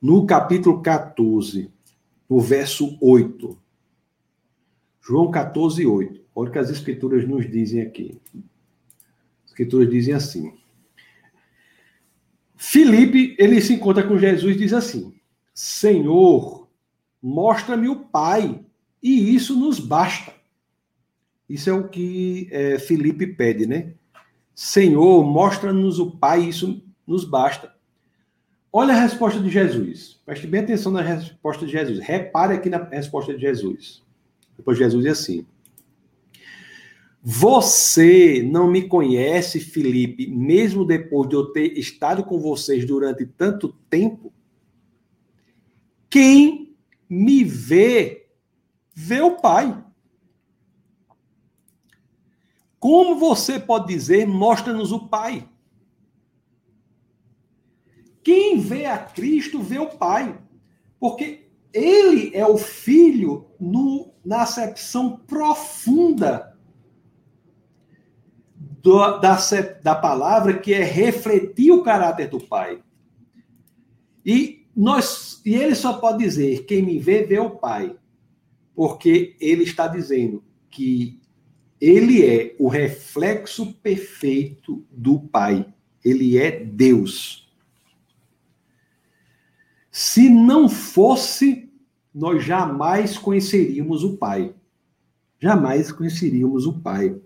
[0.00, 1.70] no capítulo 14,
[2.30, 3.58] no verso 8.
[5.02, 6.24] João 14, 8.
[6.34, 8.18] Olha o que as escrituras nos dizem aqui.
[9.44, 10.54] As escrituras dizem assim.
[12.56, 15.14] Filipe, ele se encontra com Jesus e diz assim:
[15.52, 16.65] Senhor,
[17.26, 18.60] mostra-me o Pai,
[19.02, 20.32] e isso nos basta.
[21.48, 23.94] Isso é o que é, Filipe pede, né?
[24.54, 27.74] Senhor, mostra-nos o Pai, isso nos basta.
[28.72, 30.20] Olha a resposta de Jesus.
[30.24, 31.98] Preste bem atenção na resposta de Jesus.
[31.98, 34.04] Repare aqui na resposta de Jesus.
[34.56, 35.44] Depois Jesus diz assim:
[37.20, 43.74] Você não me conhece, Felipe, mesmo depois de eu ter estado com vocês durante tanto
[43.90, 44.32] tempo?
[46.08, 46.66] Quem
[47.08, 48.28] me vê,
[48.94, 49.84] vê o Pai.
[52.78, 55.48] Como você pode dizer, mostra-nos o Pai?
[58.22, 60.38] Quem vê a Cristo vê o Pai.
[60.98, 66.56] Porque ele é o Filho no, na acepção profunda
[68.56, 69.36] do, da,
[69.82, 72.82] da palavra, que é refletir o caráter do Pai.
[74.24, 77.96] E, nós, e ele só pode dizer: quem me vê, vê o Pai.
[78.74, 81.18] Porque ele está dizendo que
[81.80, 85.66] ele é o reflexo perfeito do Pai.
[86.04, 87.50] Ele é Deus.
[89.90, 91.72] Se não fosse,
[92.14, 94.54] nós jamais conheceríamos o Pai.
[95.40, 97.18] Jamais conheceríamos o Pai.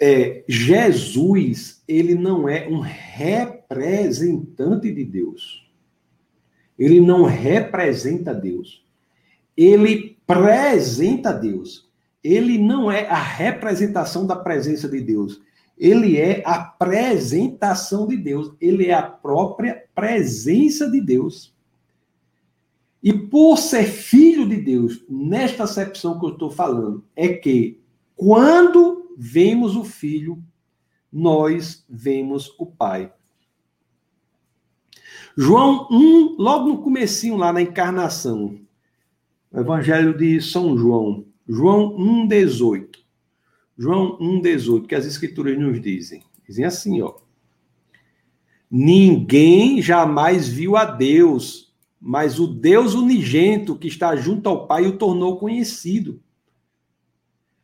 [0.00, 2.80] É, Jesus, ele não é um
[3.70, 5.66] representante de Deus.
[6.78, 8.84] Ele não representa Deus.
[9.56, 11.88] Ele presenta Deus.
[12.22, 15.40] Ele não é a representação da presença de Deus
[15.80, 21.56] ele é a apresentação de Deus, ele é a própria presença de Deus.
[23.02, 27.80] E por ser filho de Deus, nesta acepção que eu estou falando, é que
[28.14, 30.44] quando vemos o filho,
[31.10, 33.10] nós vemos o pai.
[35.42, 38.60] João 1, logo no comecinho lá na encarnação,
[39.50, 42.98] Evangelho de São João, João 1, 18.
[43.78, 46.22] João 1,18, que as escrituras nos dizem.
[46.46, 47.14] Dizem assim, ó.
[48.70, 54.98] Ninguém jamais viu a Deus, mas o Deus unigento que está junto ao Pai o
[54.98, 56.20] tornou conhecido.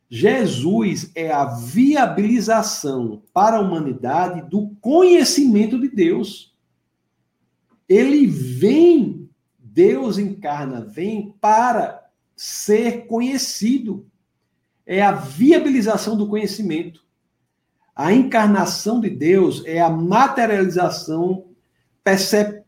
[0.08, 6.55] Jesus é a viabilização para a humanidade do conhecimento de Deus.
[7.88, 9.28] Ele vem,
[9.58, 14.06] Deus encarna, vem para ser conhecido
[14.86, 17.04] é a viabilização do conhecimento.
[17.94, 21.48] A encarnação de Deus é a materialização
[22.04, 22.64] percep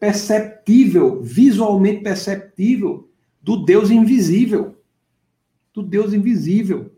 [0.00, 3.08] perceptível, visualmente perceptível,
[3.40, 4.76] do Deus invisível.
[5.72, 6.93] Do Deus invisível.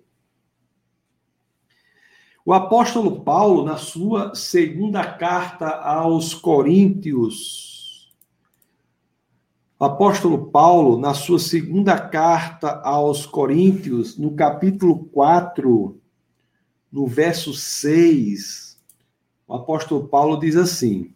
[2.49, 8.15] O apóstolo Paulo, na sua segunda carta aos Coríntios,
[9.77, 16.01] o apóstolo Paulo, na sua segunda carta aos Coríntios, no capítulo 4,
[16.93, 18.81] no verso 6,
[19.49, 21.13] o apóstolo Paulo diz assim: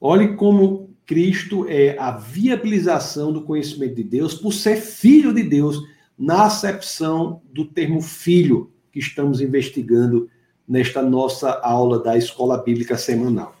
[0.00, 5.92] Olhe como Cristo é a viabilização do conhecimento de Deus por ser filho de Deus,
[6.22, 10.30] na acepção do termo filho que estamos investigando
[10.68, 13.56] nesta nossa aula da escola bíblica semanal.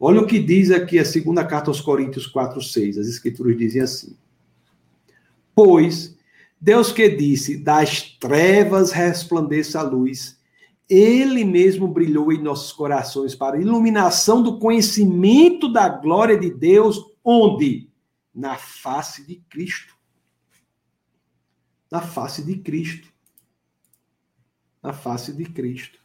[0.00, 2.96] Olha o que diz aqui a segunda carta aos Coríntios 4:6.
[2.96, 4.16] As escrituras dizem assim:
[5.54, 6.16] Pois
[6.58, 10.40] Deus que disse: "Das trevas resplandeça a luz",
[10.88, 16.98] ele mesmo brilhou em nossos corações para a iluminação do conhecimento da glória de Deus,
[17.22, 17.90] onde?
[18.34, 19.97] Na face de Cristo.
[21.90, 23.12] Na face de Cristo.
[24.82, 25.98] Na face de Cristo.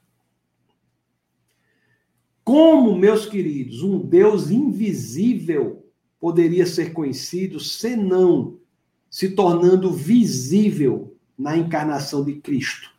[2.43, 8.59] Como, meus queridos, um Deus invisível poderia ser conhecido senão
[9.09, 12.91] se tornando visível na encarnação de Cristo?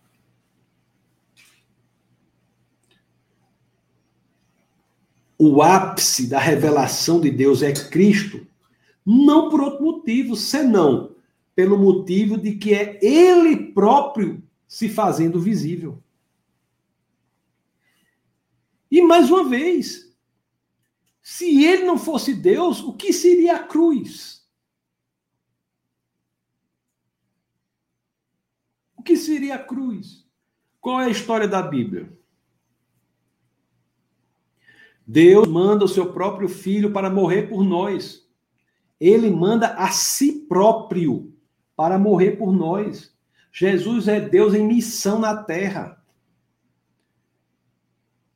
[5.36, 8.46] O ápice da revelação de Deus é Cristo,
[9.04, 11.13] não por outro motivo, senão
[11.54, 16.02] pelo motivo de que é Ele próprio se fazendo visível.
[18.90, 20.04] E mais uma vez,
[21.26, 24.46] Se ele não fosse Deus, o que seria a cruz?
[28.94, 30.28] O que seria a cruz?
[30.82, 32.14] Qual é a história da Bíblia?
[35.06, 38.30] Deus manda o seu próprio filho para morrer por nós.
[39.00, 41.33] Ele manda a si próprio
[41.76, 43.12] para morrer por nós.
[43.52, 46.02] Jesus é Deus em missão na terra.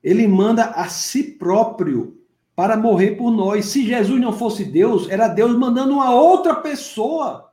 [0.03, 2.19] Ele manda a si próprio
[2.55, 3.67] para morrer por nós.
[3.67, 7.53] Se Jesus não fosse Deus, era Deus mandando uma outra pessoa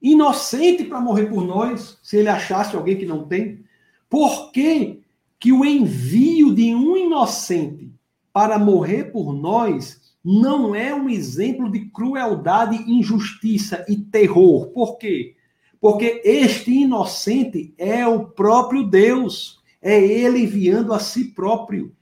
[0.00, 3.64] inocente para morrer por nós, se ele achasse alguém que não tem.
[4.08, 5.02] Por que,
[5.38, 7.92] que o envio de um inocente
[8.32, 14.68] para morrer por nós não é um exemplo de crueldade, injustiça e terror?
[14.68, 15.36] Por quê?
[15.80, 21.94] Porque este inocente é o próprio Deus, é ele enviando a si próprio.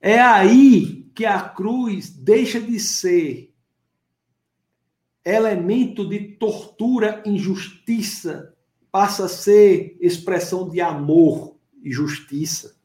[0.00, 3.52] É aí que a cruz deixa de ser
[5.24, 8.54] elemento de tortura, injustiça,
[8.90, 12.79] passa a ser expressão de amor e justiça.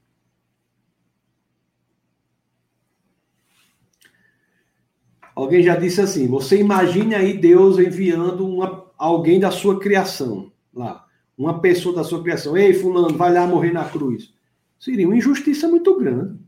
[5.36, 11.06] Alguém já disse assim: você imagine aí Deus enviando uma, alguém da sua criação lá,
[11.38, 12.58] uma pessoa da sua criação.
[12.58, 14.34] Ei, Fulano, vai lá morrer na cruz.
[14.80, 16.40] Seria uma injustiça muito grande.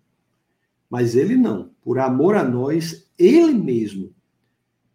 [0.90, 1.72] Mas ele não.
[1.82, 4.14] Por amor a nós, ele mesmo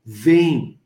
[0.05, 0.81] vem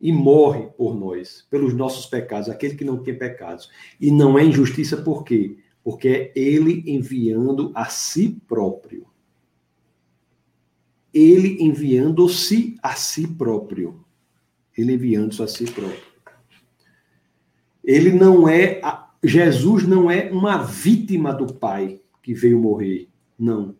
[0.00, 3.68] e morre por nós, pelos nossos pecados, aquele que não tem pecados.
[4.00, 5.58] E não é injustiça por quê?
[5.82, 9.06] Porque é ele enviando a si próprio.
[11.12, 14.04] Ele enviando-se a si próprio.
[14.76, 16.02] Ele enviando-se a si próprio.
[17.82, 18.80] Ele não é.
[19.24, 23.08] Jesus não é uma vítima do Pai que veio morrer.
[23.38, 23.74] Não.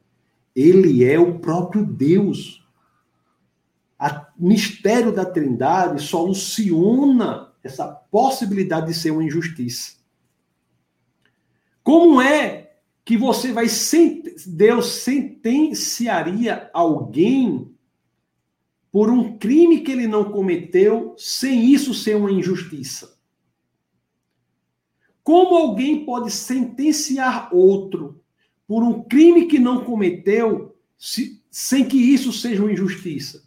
[0.56, 2.66] Ele é o próprio Deus.
[4.00, 9.98] O mistério da Trindade soluciona essa possibilidade de ser uma injustiça.
[11.82, 12.67] Como é
[13.08, 13.68] que você vai
[14.46, 17.74] Deus sentenciaria alguém
[18.92, 23.18] por um crime que ele não cometeu sem isso ser uma injustiça?
[25.24, 28.20] Como alguém pode sentenciar outro
[28.66, 33.42] por um crime que não cometeu, se, sem que isso seja uma injustiça.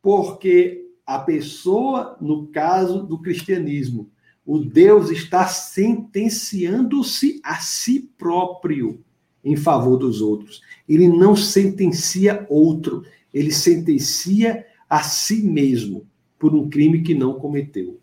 [0.00, 4.12] Porque a pessoa, no caso do cristianismo,
[4.44, 9.02] o Deus está sentenciando-se a si próprio
[9.42, 10.60] em favor dos outros.
[10.88, 16.06] Ele não sentencia outro, ele sentencia a si mesmo
[16.38, 18.00] por um crime que não cometeu.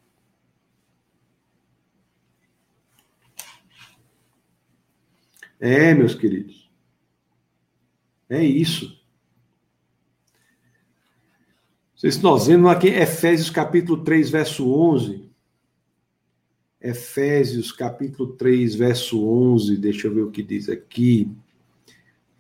[5.60, 6.72] É, meus queridos.
[8.28, 9.00] É isso.
[11.96, 15.31] Vocês estão vendo aqui Efésios capítulo 3, verso 11.
[16.82, 19.78] Efésios capítulo 3, verso 11.
[19.78, 21.30] Deixa eu ver o que diz aqui.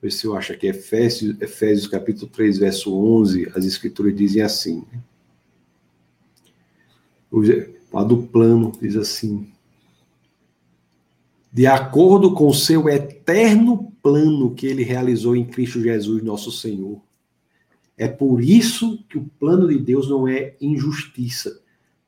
[0.02, 0.68] Ver se eu acho aqui.
[0.68, 3.52] Efésios, Efésios capítulo 3, verso 11.
[3.56, 4.84] As escrituras dizem assim.
[7.94, 9.52] A do plano diz assim
[11.52, 17.02] de acordo com o seu eterno plano que ele realizou em Cristo Jesus, nosso Senhor.
[17.98, 21.62] É por isso que o plano de Deus não é injustiça,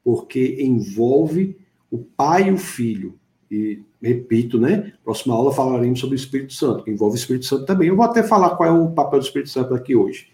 [0.03, 1.57] porque envolve
[1.93, 3.19] o Pai e o Filho.
[3.51, 4.93] E repito, né?
[5.03, 7.87] Próxima aula falaremos sobre o Espírito Santo, que envolve o Espírito Santo também.
[7.87, 10.29] Eu vou até falar qual é o papel do Espírito Santo aqui hoje,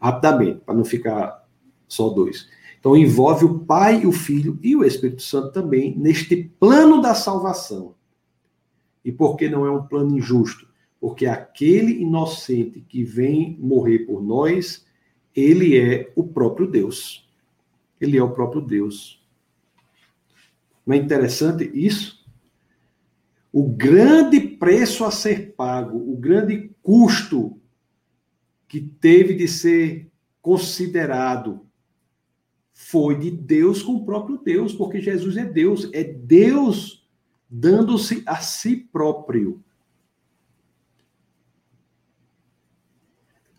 [0.00, 1.46] rapidamente, para não ficar
[1.86, 2.48] só dois.
[2.80, 7.94] Então envolve o Pai, o Filho e o Espírito Santo também neste plano da salvação.
[9.04, 10.66] E por que não é um plano injusto?
[11.00, 14.84] Porque aquele inocente que vem morrer por nós,
[15.36, 17.30] ele é o próprio Deus.
[18.00, 19.24] Ele é o próprio Deus.
[20.86, 22.24] Não é interessante isso?
[23.52, 27.58] O grande preço a ser pago, o grande custo
[28.68, 30.08] que teve de ser
[30.40, 31.66] considerado
[32.72, 37.08] foi de Deus com o próprio Deus, porque Jesus é Deus, é Deus
[37.48, 39.64] dando-se a si próprio.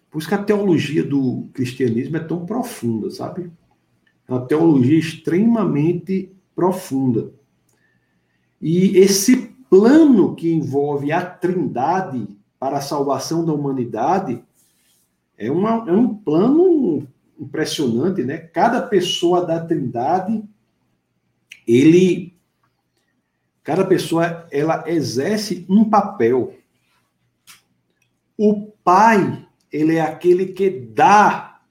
[0.09, 3.51] Por isso que a teologia do cristianismo é tão profunda, sabe?
[4.27, 7.31] É uma teologia extremamente profunda.
[8.59, 9.37] E esse
[9.69, 12.27] plano que envolve a trindade
[12.59, 14.43] para a salvação da humanidade
[15.37, 17.07] é, uma, é um plano
[17.39, 18.39] impressionante, né?
[18.39, 20.43] Cada pessoa da trindade,
[21.67, 22.35] ele
[23.67, 26.55] Cada pessoa ela exerce um papel.
[28.37, 31.61] O pai ele é aquele que dá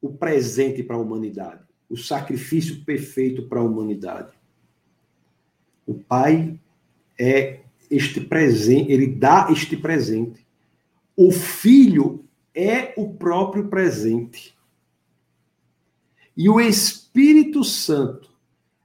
[0.00, 1.61] o presente para a humanidade,
[1.92, 4.32] o sacrifício perfeito para a humanidade.
[5.86, 6.58] O Pai
[7.20, 10.46] é este presente, ele dá este presente.
[11.14, 12.24] O Filho
[12.54, 14.56] é o próprio presente.
[16.34, 18.30] E o Espírito Santo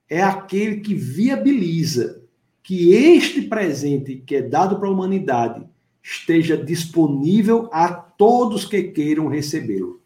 [0.10, 2.22] é aquele que viabiliza
[2.62, 5.66] que este presente que é dado para a humanidade
[6.04, 10.02] esteja disponível a todos que queiram recebê-lo.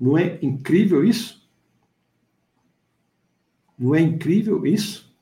[0.00, 1.46] Não é incrível isso?
[3.78, 5.14] Não é incrível isso?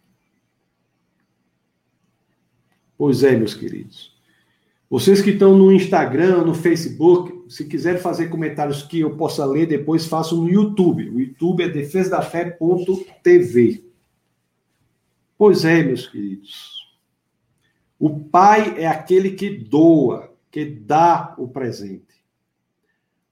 [2.97, 4.17] Pois é, meus queridos.
[4.91, 9.67] Vocês que estão no Instagram, no Facebook, se quiserem fazer comentários que eu possa ler
[9.67, 11.11] depois, façam no YouTube.
[11.11, 13.85] O YouTube é defesadafé.tv.
[15.37, 16.79] Pois é, meus queridos.
[17.99, 22.08] O pai é aquele que doa, que dá o presente.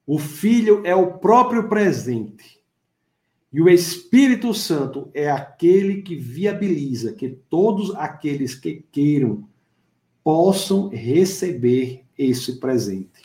[0.06, 2.56] O filho é o próprio presente.
[3.52, 9.48] E o Espírito Santo é aquele que viabiliza que todos aqueles que queiram
[10.22, 13.22] possam receber esse presente.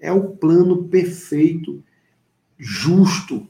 [0.00, 1.82] É o plano perfeito,
[2.56, 3.46] justo.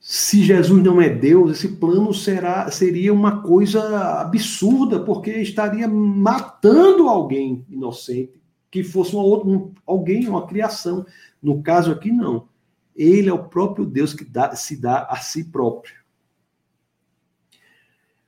[0.00, 7.08] Se Jesus não é Deus, esse plano será seria uma coisa absurda, porque estaria matando
[7.08, 8.40] alguém inocente,
[8.82, 11.06] que fosse uma outra, um, alguém, uma criação.
[11.42, 12.48] No caso aqui, não.
[12.94, 15.94] Ele é o próprio Deus que dá, se dá a si próprio.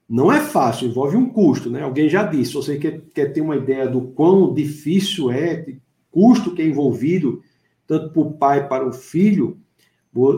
[0.08, 1.82] Não é fácil, envolve um custo, né?
[1.82, 5.66] Alguém já disse, você quer, quer ter uma ideia do quão difícil é,
[6.10, 7.42] custo que é envolvido,
[7.86, 9.60] tanto para o pai para o filho,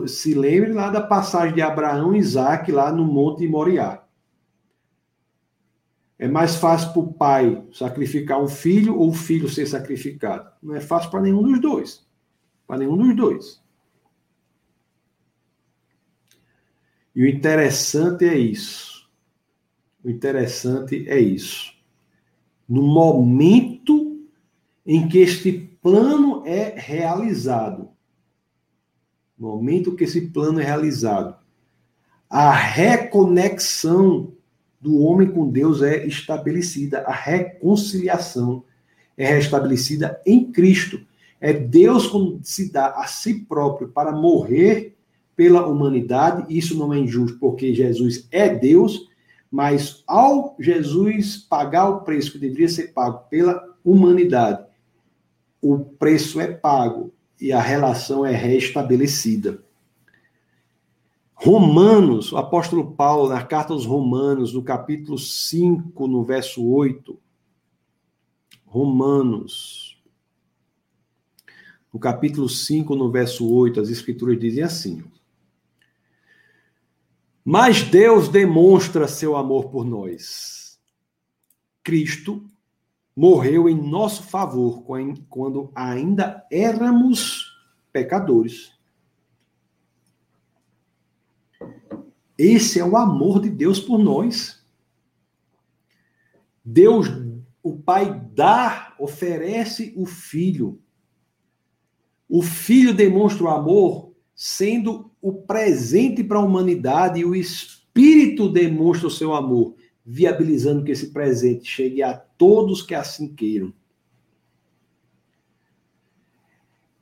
[0.07, 4.00] se lembre lá da passagem de Abraão e Isaac lá no Monte Moriá.
[6.21, 10.51] É mais fácil para o pai sacrificar um filho ou o filho ser sacrificado?
[10.61, 12.07] Não é fácil para nenhum dos dois.
[12.67, 13.61] Para nenhum dos dois.
[17.15, 18.91] E o interessante é isso
[20.03, 21.73] o interessante é isso.
[22.67, 24.19] No momento
[24.85, 25.51] em que este
[25.81, 27.89] plano é realizado,
[29.37, 31.35] no momento que esse plano é realizado,
[32.29, 34.33] a reconexão
[34.81, 38.63] do homem com Deus é estabelecida, a reconciliação
[39.15, 40.99] é restabelecida em Cristo.
[41.39, 44.95] É Deus quando se dá a si próprio para morrer
[45.35, 46.45] pela humanidade.
[46.55, 49.11] Isso não é injusto, porque Jesus é Deus
[49.51, 54.65] mas ao Jesus pagar o preço que deveria ser pago pela humanidade,
[55.61, 59.61] o preço é pago e a relação é restabelecida.
[61.43, 67.17] Romanos, o apóstolo Paulo, na carta aos Romanos, no capítulo 5, no verso 8.
[68.65, 69.99] Romanos,
[71.91, 75.03] no capítulo 5, no verso 8, as escrituras dizem assim:
[77.43, 80.79] mas Deus demonstra seu amor por nós.
[81.83, 82.45] Cristo
[83.15, 84.83] morreu em nosso favor
[85.27, 87.57] quando ainda éramos
[87.91, 88.71] pecadores.
[92.43, 94.65] Esse é o amor de Deus por nós.
[96.65, 97.05] Deus,
[97.61, 100.81] o Pai dá, oferece o Filho.
[102.27, 109.07] O Filho demonstra o amor sendo o presente para a humanidade e o Espírito demonstra
[109.07, 113.71] o seu amor, viabilizando que esse presente chegue a todos que assim queiram.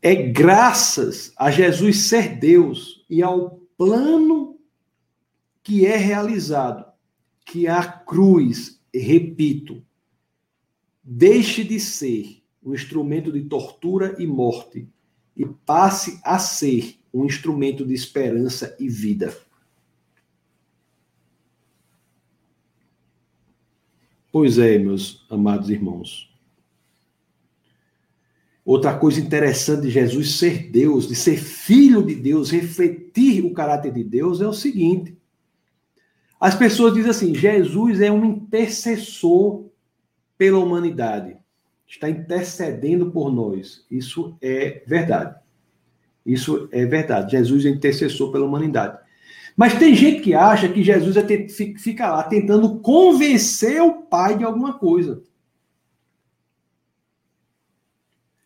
[0.01, 4.48] É graças a Jesus ser Deus e ao plano
[5.69, 6.83] que é realizado
[7.45, 9.85] que a cruz, repito,
[11.03, 14.89] deixe de ser um instrumento de tortura e morte
[15.37, 19.37] e passe a ser um instrumento de esperança e vida.
[24.31, 26.35] Pois é, meus amados irmãos.
[28.65, 33.93] Outra coisa interessante de Jesus ser Deus, de ser filho de Deus, refletir o caráter
[33.93, 35.18] de Deus, é o seguinte:
[36.40, 39.66] as pessoas dizem assim, Jesus é um intercessor
[40.38, 41.36] pela humanidade,
[41.86, 43.86] está intercedendo por nós.
[43.91, 45.36] Isso é verdade.
[46.26, 47.32] Isso é verdade.
[47.32, 48.98] Jesus é intercessor pela humanidade.
[49.57, 51.48] Mas tem gente que acha que Jesus é
[51.78, 55.22] fica lá tentando convencer o Pai de alguma coisa.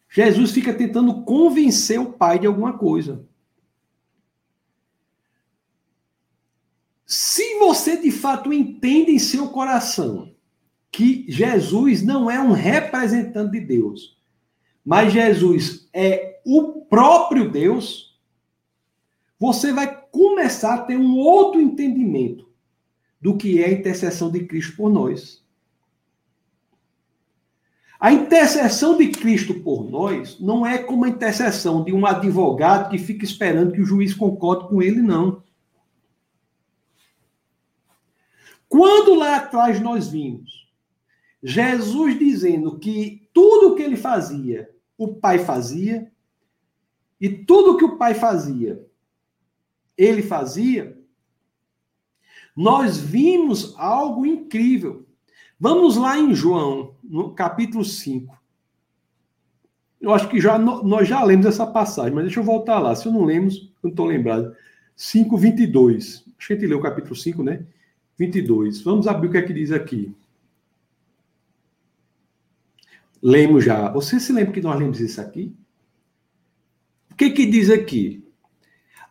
[0.10, 3.24] Jesus fica tentando convencer o Pai de alguma coisa.
[7.60, 10.34] Você de fato entende em seu coração
[10.91, 14.18] que Jesus não é um representante de Deus,
[14.85, 18.19] mas Jesus é o próprio Deus,
[19.40, 22.48] você vai começar a ter um outro entendimento
[23.19, 25.44] do que é a intercessão de Cristo por nós.
[27.99, 32.98] A intercessão de Cristo por nós não é como a intercessão de um advogado que
[32.98, 35.41] fica esperando que o juiz concorde com ele, não.
[38.73, 40.67] Quando lá atrás nós vimos
[41.43, 44.67] Jesus dizendo que tudo que ele fazia,
[44.97, 46.11] o Pai fazia,
[47.21, 48.83] e tudo que o Pai fazia,
[49.95, 50.99] ele fazia,
[52.55, 55.07] nós vimos algo incrível.
[55.59, 58.41] Vamos lá em João, no capítulo 5.
[60.01, 62.95] Eu acho que já nós já lemos essa passagem, mas deixa eu voltar lá.
[62.95, 64.55] Se eu não lemos, eu não estou lembrado.
[64.95, 66.25] 5, 22.
[66.39, 67.67] Acho que a gente leu o capítulo 5, né?
[68.25, 68.81] 22.
[68.81, 70.13] Vamos abrir o que é que diz aqui.
[73.21, 73.89] Lemos já.
[73.91, 75.53] Você se lembra que nós lemos isso aqui?
[77.11, 78.23] O que que diz aqui?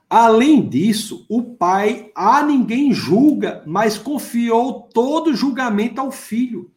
[0.08, 6.70] Além disso, o pai a ninguém julga, mas confiou todo julgamento ao filho.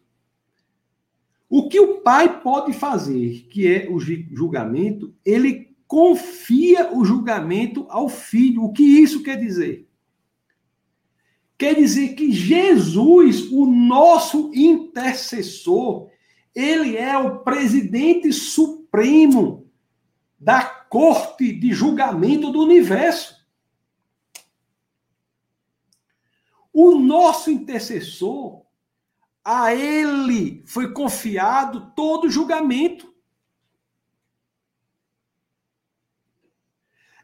[1.50, 8.08] O que o pai pode fazer, que é o julgamento, ele confia o julgamento ao
[8.08, 8.64] filho.
[8.64, 9.86] O que isso quer dizer?
[11.58, 16.10] Quer dizer que Jesus, o nosso intercessor,
[16.54, 19.70] ele é o presidente supremo
[20.38, 23.36] da corte de julgamento do universo.
[26.72, 28.66] O nosso intercessor,
[29.44, 33.14] a ele foi confiado todo julgamento.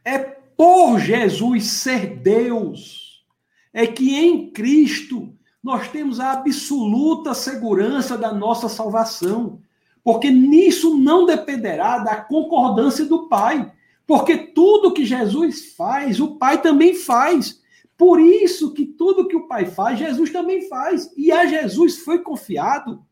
[0.06, 3.11] É por Jesus ser Deus,
[3.74, 5.34] é que em Cristo
[5.64, 9.62] nós temos a absoluta segurança da nossa salvação.
[10.04, 13.72] Porque nisso não dependerá da concordância do Pai.
[14.08, 17.62] Porque tudo que Jesus faz, o Pai também faz.
[17.96, 21.12] Por isso que tudo que o Pai faz, Jesus também faz.
[21.16, 23.06] E a Jesus foi confiado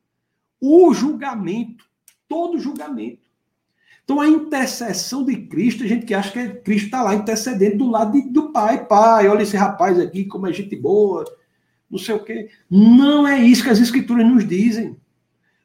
[0.60, 1.86] o julgamento,
[2.28, 3.29] todo julgamento.
[4.10, 7.92] Então a intercessão de Cristo, a gente que acha que Cristo está lá intercedendo do
[7.92, 8.88] lado de, do Pai.
[8.88, 11.24] Pai, olha esse rapaz aqui, como é gente boa,
[11.88, 12.50] não sei o quê.
[12.68, 14.98] Não é isso que as Escrituras nos dizem.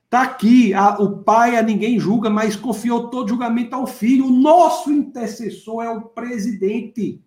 [0.05, 4.27] Está aqui, a, o pai a ninguém julga, mas confiou todo julgamento ao filho.
[4.27, 7.23] O nosso intercessor é o presidente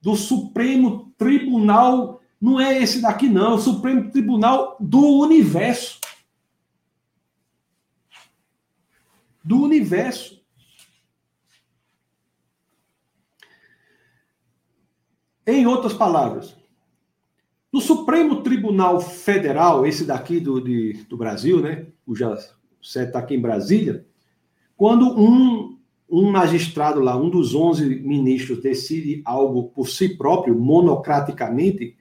[0.00, 5.98] do Supremo Tribunal, não é esse daqui, não, é o Supremo Tribunal do Universo.
[9.42, 10.40] Do universo.
[15.46, 16.56] Em outras palavras,
[17.72, 21.86] no Supremo Tribunal Federal, esse daqui do, de, do Brasil, né?
[22.06, 22.36] O já
[22.82, 24.06] está aqui em Brasília,
[24.76, 25.78] quando um,
[26.10, 31.96] um magistrado lá, um dos 11 ministros, decide algo por si próprio, monocraticamente,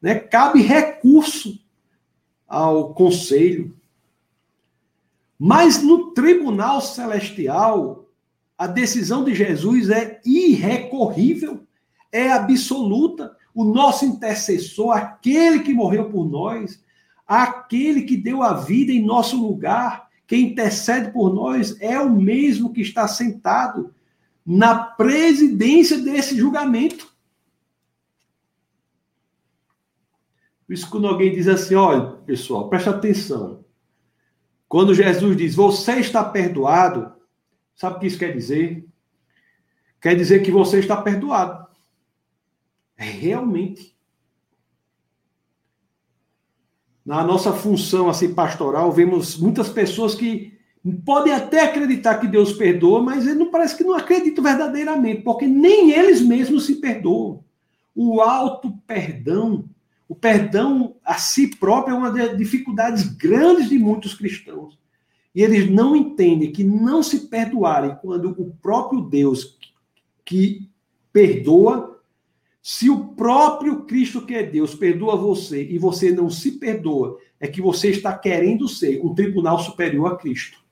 [0.00, 1.60] né, cabe recurso
[2.48, 3.76] ao conselho.
[5.38, 8.08] Mas no tribunal celestial,
[8.56, 11.66] a decisão de Jesus é irrecorrível,
[12.10, 16.82] é absoluta o nosso intercessor, aquele que morreu por nós,
[17.26, 22.72] aquele que deu a vida em nosso lugar, que intercede por nós, é o mesmo
[22.72, 23.94] que está sentado
[24.44, 27.12] na presidência desse julgamento.
[30.66, 33.61] Por isso, quando alguém diz assim, olha, pessoal, preste atenção.
[34.72, 37.12] Quando Jesus diz, você está perdoado,
[37.74, 38.88] sabe o que isso quer dizer?
[40.00, 41.66] Quer dizer que você está perdoado.
[42.96, 43.94] É realmente.
[47.04, 50.58] Na nossa função assim pastoral, vemos muitas pessoas que
[51.04, 55.90] podem até acreditar que Deus perdoa, mas não parece que não acreditam verdadeiramente, porque nem
[55.90, 57.44] eles mesmos se perdoam.
[57.94, 59.68] O auto perdão,
[60.08, 64.78] o perdão a si próprio é uma das dificuldades grandes de muitos cristãos.
[65.34, 69.56] E eles não entendem que não se perdoarem quando o próprio Deus
[70.24, 70.68] que
[71.12, 71.92] perdoa
[72.62, 77.48] se o próprio Cristo, que é Deus, perdoa você e você não se perdoa, é
[77.48, 80.62] que você está querendo ser um tribunal superior a Cristo.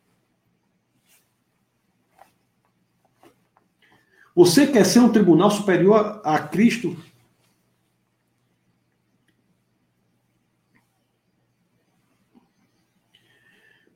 [4.37, 6.97] Você quer ser um tribunal superior a Cristo?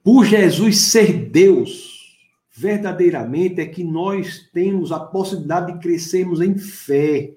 [0.04, 2.16] Por Jesus ser Deus,
[2.52, 7.34] verdadeiramente é que nós temos a possibilidade de crescermos em fé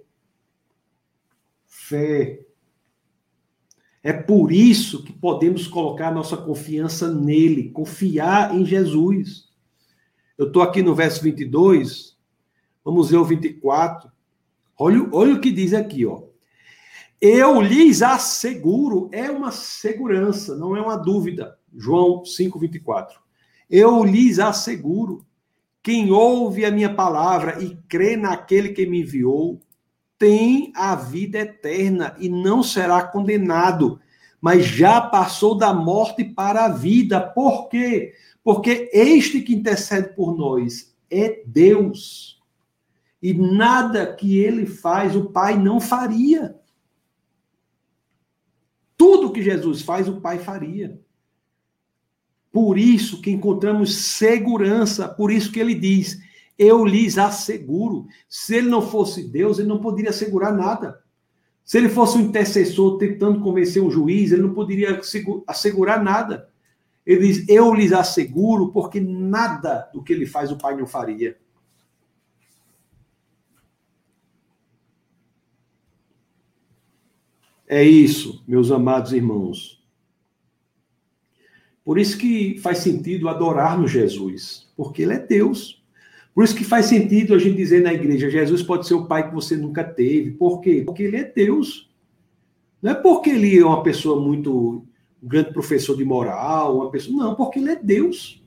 [1.88, 2.42] fé.
[4.04, 9.50] É por isso que podemos colocar nossa confiança nele, confiar em Jesus.
[10.38, 12.18] Eu estou aqui no verso 22,
[12.84, 14.12] vamos ver o 24.
[14.78, 16.24] Olha, olha o que diz aqui, ó.
[17.20, 21.57] Eu lhes asseguro, é uma segurança, não é uma dúvida.
[21.78, 23.20] João 5:24.
[23.70, 25.26] Eu lhes asseguro,
[25.84, 29.62] quem ouve a minha palavra e crê naquele que me enviou,
[30.18, 34.00] tem a vida eterna e não será condenado,
[34.42, 37.22] mas já passou da morte para a vida.
[37.22, 38.14] Por quê?
[38.44, 42.42] Porque este que intercede por nós é Deus.
[43.22, 46.56] E nada que ele faz o Pai não faria.
[48.96, 51.00] Tudo que Jesus faz, o Pai faria.
[52.52, 56.20] Por isso que encontramos segurança, por isso que ele diz:
[56.58, 58.08] Eu lhes asseguro.
[58.28, 61.02] Se ele não fosse Deus, ele não poderia assegurar nada.
[61.64, 65.02] Se ele fosse um intercessor tentando convencer um juiz, ele não poderia
[65.46, 66.50] assegurar nada.
[67.06, 71.38] Ele diz: Eu lhes asseguro, porque nada do que ele faz o Pai não faria.
[77.68, 79.77] É isso, meus amados irmãos.
[81.88, 85.82] Por isso que faz sentido adorarmos Jesus, porque ele é Deus.
[86.36, 89.30] Por isso que faz sentido a gente dizer na igreja, Jesus pode ser o pai
[89.30, 90.32] que você nunca teve.
[90.32, 90.84] Por quê?
[90.86, 91.90] Porque ele é Deus.
[92.82, 94.86] Não é porque ele é uma pessoa muito
[95.24, 98.44] um grande professor de moral, uma pessoa, não, porque ele é Deus.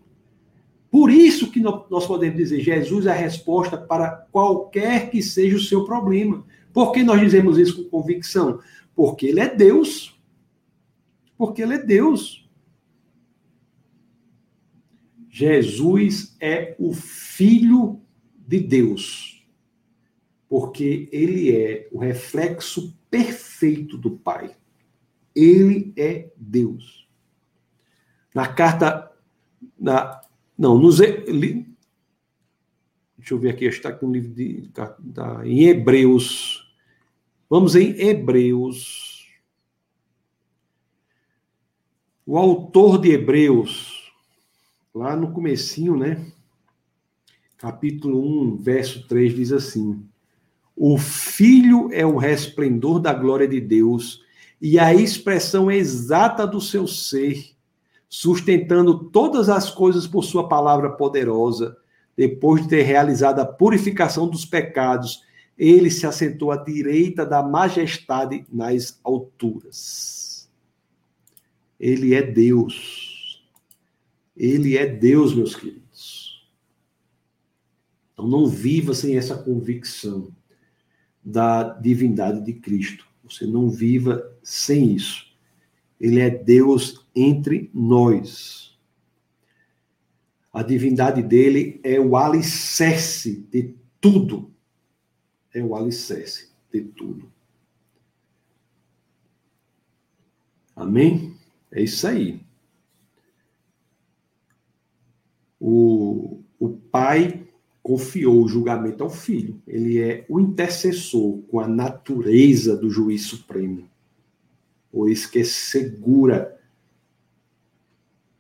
[0.91, 5.61] Por isso que nós podemos dizer, Jesus é a resposta para qualquer que seja o
[5.61, 6.45] seu problema.
[6.75, 8.61] Por que nós dizemos isso com convicção?
[8.95, 10.15] Porque ele é Deus.
[11.39, 12.40] Porque ele é Deus.
[15.31, 18.01] Jesus é o Filho
[18.37, 19.47] de Deus.
[20.49, 24.57] Porque ele é o reflexo perfeito do Pai.
[25.35, 27.09] Ele é Deus.
[28.35, 29.11] Na carta.
[29.79, 30.21] Na,
[30.59, 31.23] não, nos, deixa
[33.31, 34.97] eu ver aqui, está aqui um livro de, tá,
[35.45, 36.71] em Hebreus
[37.51, 39.29] Vamos em Hebreus.
[42.25, 44.00] O autor de Hebreus,
[44.95, 46.27] lá no comecinho, né?
[47.57, 48.21] Capítulo
[48.53, 50.03] 1, verso 3 diz assim:
[50.77, 54.23] O filho é o resplendor da glória de Deus
[54.61, 57.53] e a expressão exata do seu ser,
[58.09, 61.77] sustentando todas as coisas por sua palavra poderosa,
[62.17, 65.23] depois de ter realizado a purificação dos pecados
[65.61, 70.51] ele se assentou à direita da majestade nas alturas.
[71.79, 73.10] Ele é Deus.
[74.41, 76.49] Ele é Deus, meus queridos.
[78.13, 80.35] Então não viva sem essa convicção
[81.23, 83.07] da divindade de Cristo.
[83.25, 85.27] Você não viva sem isso.
[86.01, 88.79] Ele é Deus entre nós.
[90.53, 94.51] A divindade dele é o alicerce de tudo
[95.53, 97.31] é o alicerce de tudo.
[100.75, 101.37] Amém?
[101.71, 102.41] É isso aí.
[105.61, 107.47] O, o pai
[107.83, 109.61] confiou o julgamento ao filho.
[109.67, 113.89] Ele é o intercessor com a natureza do juiz supremo.
[114.93, 116.59] Pois que segura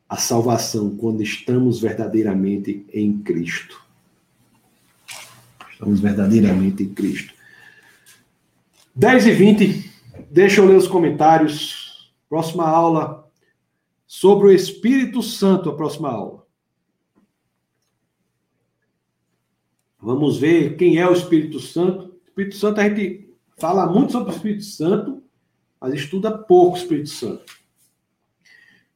[0.08, 3.80] a salvação quando estamos verdadeiramente em Cristo.
[5.72, 7.32] Estamos verdadeiramente em Cristo.
[8.94, 9.90] 10 e 20,
[10.30, 12.12] deixa eu ler os comentários.
[12.28, 13.30] Próxima aula
[14.06, 16.39] sobre o Espírito Santo, a próxima aula.
[20.00, 22.18] Vamos ver quem é o Espírito Santo.
[22.26, 25.22] Espírito Santo, a gente fala muito sobre o Espírito Santo,
[25.80, 27.44] mas estuda pouco o Espírito Santo.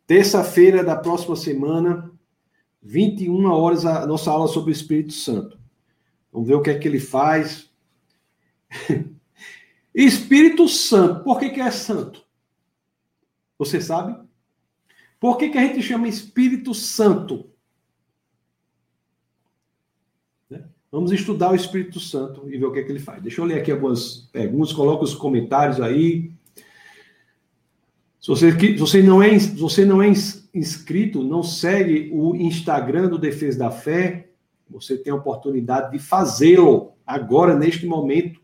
[0.06, 2.10] Terça-feira da próxima semana,
[2.82, 5.58] 21 horas, a nossa aula sobre o Espírito Santo.
[6.32, 7.70] Vamos ver o que é que ele faz.
[9.94, 11.22] Espírito Santo.
[11.22, 12.24] Por que, que é santo?
[13.58, 14.18] Você sabe?
[15.20, 17.50] Por que, que a gente chama Espírito Santo?
[20.50, 20.68] Né?
[20.94, 23.20] Vamos estudar o Espírito Santo e ver o que é que ele faz.
[23.20, 26.30] Deixa eu ler aqui algumas perguntas, coloca os comentários aí.
[28.20, 30.06] Se você, se você, não é, se você não é
[30.54, 34.28] inscrito, não segue o Instagram do Defesa da Fé,
[34.70, 38.40] você tem a oportunidade de fazê-lo agora, neste momento.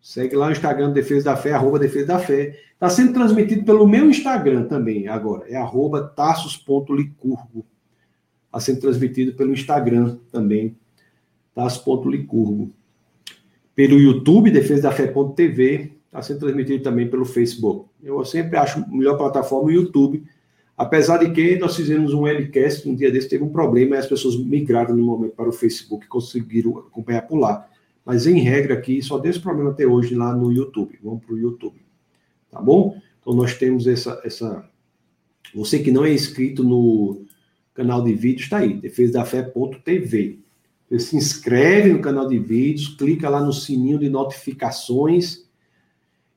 [0.00, 2.60] Segue lá o Instagram do Defesa da Fé, arroba Defesa da Fé.
[2.74, 5.48] Está sendo transmitido pelo meu Instagram também, agora.
[5.48, 7.66] É arroba tassos.licurgo.
[8.46, 10.76] Está sendo transmitido pelo Instagram também,
[11.54, 12.70] tassos.licurgo.
[13.74, 17.88] Pelo YouTube, defesa da fé.tv está sendo transmitido também pelo Facebook.
[18.02, 20.22] Eu sempre acho a melhor plataforma o YouTube,
[20.76, 24.06] apesar de que nós fizemos um webcast, um dia desse teve um problema e as
[24.06, 27.66] pessoas migraram no momento para o Facebook e conseguiram acompanhar por lá.
[28.04, 30.98] Mas, em regra, aqui, só deu esse problema até hoje lá no YouTube.
[31.02, 31.80] Vamos para o YouTube.
[32.50, 33.00] Tá bom?
[33.20, 34.68] Então, nós temos essa, essa.
[35.54, 37.24] Você que não é inscrito no
[37.72, 40.40] canal de vídeos, está aí, defesadafé.tv.
[40.98, 45.48] Se inscreve no canal de vídeos, clica lá no sininho de notificações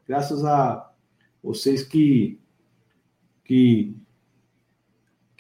[0.06, 0.90] Graças a
[1.42, 2.38] vocês que,
[3.44, 3.96] que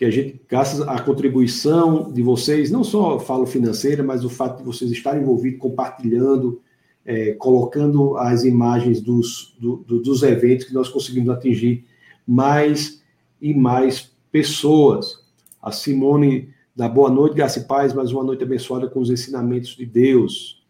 [0.02, 4.58] que a gente, graças à contribuição de vocês, não só falo financeira, mas o fato
[4.58, 6.60] de vocês estarem envolvidos, compartilhando,
[7.04, 11.84] é, colocando as imagens dos, do, do, dos eventos que nós conseguimos atingir
[12.26, 13.00] mais
[13.40, 15.20] e mais pessoas.
[15.62, 19.76] A Simone da Boa Noite, Graça e Paz, mais uma noite abençoada com os ensinamentos
[19.76, 20.61] de Deus.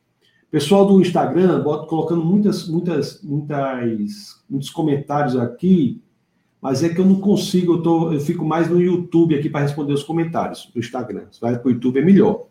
[0.52, 6.00] Pessoal do Instagram, colocando muitas, muitas, muitas, muitos comentários aqui
[6.62, 9.62] mas é que eu não consigo, eu, tô, eu fico mais no YouTube aqui para
[9.62, 11.24] responder os comentários do Instagram.
[11.32, 12.46] Se vai para o YouTube é melhor.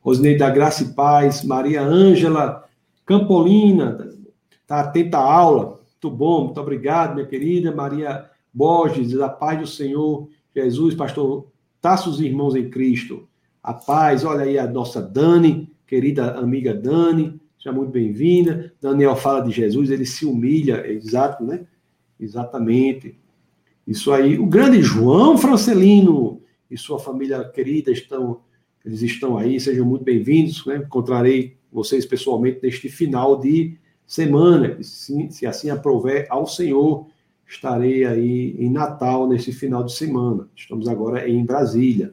[0.00, 2.64] Rosinei da Graça e Paz, Maria Ângela
[3.06, 4.12] Campolina,
[4.60, 5.80] está atenta à aula.
[6.02, 7.72] Muito bom, muito obrigado, minha querida.
[7.72, 11.46] Maria Borges, da paz do Senhor Jesus, pastor
[11.80, 13.28] Taços Irmãos em Cristo.
[13.62, 18.74] A paz, olha aí a nossa Dani, querida amiga Dani, seja muito bem-vinda.
[18.78, 21.66] Daniel fala de Jesus, ele se humilha, é exato, né?
[22.20, 23.18] Exatamente.
[23.86, 24.38] Isso aí.
[24.38, 28.42] O grande João Francelino e sua família querida estão,
[28.84, 30.64] eles estão aí, sejam muito bem-vindos.
[30.66, 30.76] Né?
[30.76, 34.76] Encontrarei vocês pessoalmente neste final de semana.
[34.82, 37.06] Se, se assim aprover ao Senhor,
[37.46, 40.50] estarei aí em Natal nesse final de semana.
[40.54, 42.12] Estamos agora em Brasília.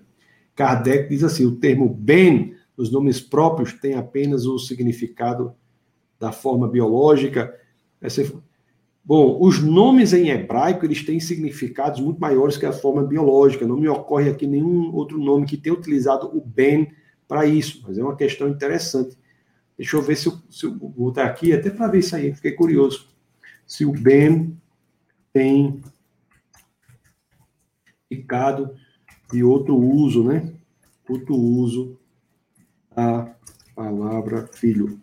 [0.55, 5.53] Kardec diz assim: o termo bem, os nomes próprios, tem apenas o significado
[6.19, 7.53] da forma biológica.
[8.01, 8.21] Essa
[9.07, 13.67] Bom, os nomes em hebraico eles têm significados muito maiores que a forma biológica.
[13.67, 16.91] Não me ocorre aqui nenhum outro nome que tenha utilizado o ben
[17.27, 19.15] para isso, mas é uma questão interessante.
[19.77, 22.53] Deixa eu ver se eu, se eu botar aqui, até para ver isso aí, fiquei
[22.53, 23.07] curioso.
[23.67, 24.57] Se o ben
[25.31, 25.81] tem
[28.09, 28.75] significado
[29.31, 30.51] de outro uso, né?
[31.07, 31.99] Outro uso
[32.95, 33.35] da
[33.75, 34.99] palavra filho.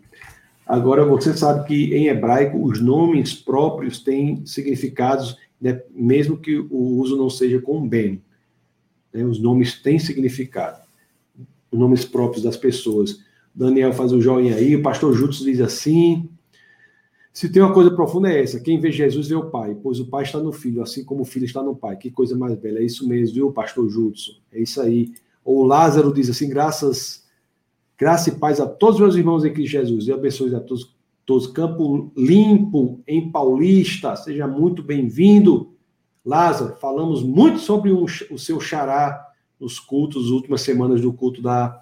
[0.65, 6.99] Agora, você sabe que em hebraico os nomes próprios têm significados, né, mesmo que o
[6.99, 8.21] uso não seja com bem.
[9.13, 10.81] Né, os nomes têm significado.
[11.71, 13.19] Os nomes próprios das pessoas.
[13.53, 16.29] Daniel faz o joinha aí, o pastor Jutsu diz assim.
[17.31, 20.05] Se tem uma coisa profunda é essa: quem vê Jesus vê o Pai, pois o
[20.07, 21.97] Pai está no Filho, assim como o Filho está no Pai.
[21.97, 22.79] Que coisa mais bela.
[22.79, 24.39] É isso mesmo, viu, pastor Jutsu?
[24.51, 25.13] É isso aí.
[25.43, 27.22] Ou Lázaro diz assim: graças
[28.03, 30.07] Graça e paz a todos os meus irmãos em Cristo Jesus.
[30.07, 30.93] E abençoe a todos,
[31.25, 31.47] todos.
[31.47, 34.13] Campo Limpo, em Paulista.
[34.17, 35.73] Seja muito bem-vindo.
[36.25, 39.25] Lázaro, falamos muito sobre um, o seu xará
[39.57, 41.81] nos cultos, as últimas semanas do culto da,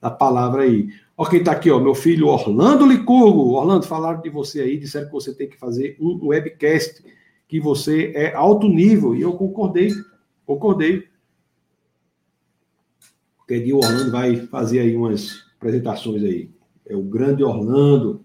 [0.00, 0.88] da palavra aí.
[1.14, 3.50] Ó, quem está aqui, ó, meu filho Orlando Licurgo.
[3.50, 7.04] Orlando, falaram de você aí, disseram que você tem que fazer um webcast,
[7.46, 9.90] que você é alto nível, e eu concordei,
[10.46, 11.04] concordei.
[13.36, 16.50] Porque o Orlando vai fazer aí umas apresentações aí.
[16.88, 18.24] É o grande Orlando.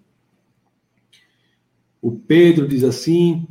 [2.01, 3.45] O Pedro diz assim: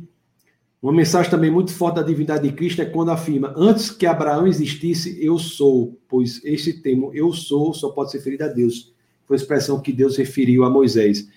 [0.81, 4.47] uma mensagem também muito forte da divindade de Cristo é quando afirma: Antes que Abraão
[4.47, 8.93] existisse, eu sou, pois este termo eu sou só pode ser referido a Deus.
[9.25, 11.27] Foi a expressão que Deus referiu a Moisés.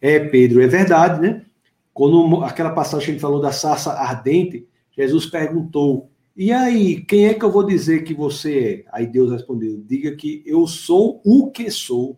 [0.00, 1.44] É, Pedro, é verdade, né?
[1.92, 4.66] Quando aquela passagem que gente falou da sarça ardente,
[4.96, 8.96] Jesus perguntou: E aí, quem é que eu vou dizer que você é?
[8.96, 12.16] Aí Deus respondeu: Diga que eu sou o que sou.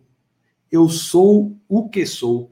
[0.71, 2.51] Eu sou o que sou.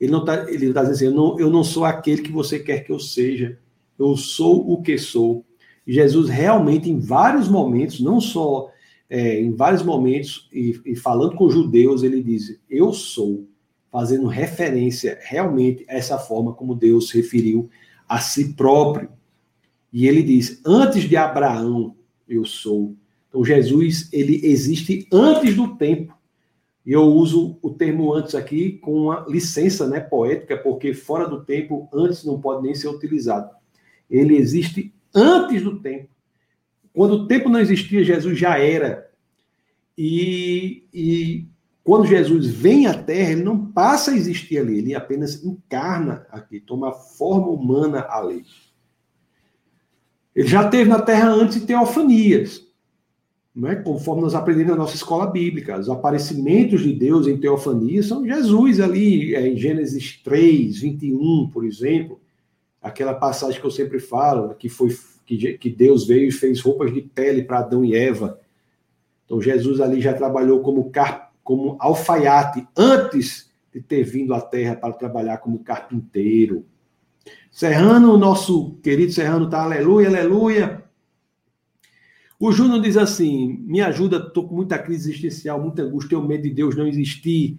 [0.00, 2.80] Ele não está tá dizendo assim, eu não, eu não sou aquele que você quer
[2.80, 3.58] que eu seja
[4.00, 5.44] eu sou o que sou.
[5.86, 8.70] Jesus realmente, em vários momentos, não só
[9.08, 13.46] é, em vários momentos, e, e, falando com judeus, ele diz: Eu sou,
[13.90, 17.68] fazendo referência realmente a essa forma como Deus referiu
[18.08, 19.10] a si próprio.
[19.92, 21.96] E ele diz: Antes de Abraão,
[22.28, 22.94] eu sou.
[23.28, 26.16] Então, Jesus, ele existe antes do tempo.
[26.84, 31.44] E eu uso o termo antes aqui com uma licença né, poética, porque fora do
[31.44, 33.50] tempo, antes não pode nem ser utilizado.
[34.08, 36.08] Ele existe antes do tempo.
[36.92, 39.08] Quando o tempo não existia, Jesus já era.
[39.96, 41.46] E, e
[41.84, 46.60] quando Jesus vem à Terra, ele não passa a existir ali, ele apenas encarna aqui,
[46.60, 48.44] toma forma humana ali.
[50.40, 52.66] Ele já teve na Terra antes teofanias,
[53.54, 53.76] não é?
[53.76, 55.78] conforme nós aprendemos na nossa escola bíblica.
[55.78, 61.64] Os aparecimentos de Deus em teofanias são Jesus ali, é, em Gênesis 3, 21, por
[61.64, 62.20] exemplo
[62.80, 64.96] aquela passagem que eu sempre falo, que foi
[65.26, 68.40] que, que Deus veio e fez roupas de pele para Adão e Eva.
[69.24, 74.74] Então Jesus ali já trabalhou como, car, como alfaiate antes de ter vindo à terra
[74.74, 76.64] para trabalhar como carpinteiro.
[77.50, 80.84] Serrano, nosso querido Serrano, tá aleluia, aleluia.
[82.38, 86.44] O Júnior diz assim: me ajuda, estou com muita crise existencial, muita angústia, tenho medo
[86.44, 87.58] de Deus não existir.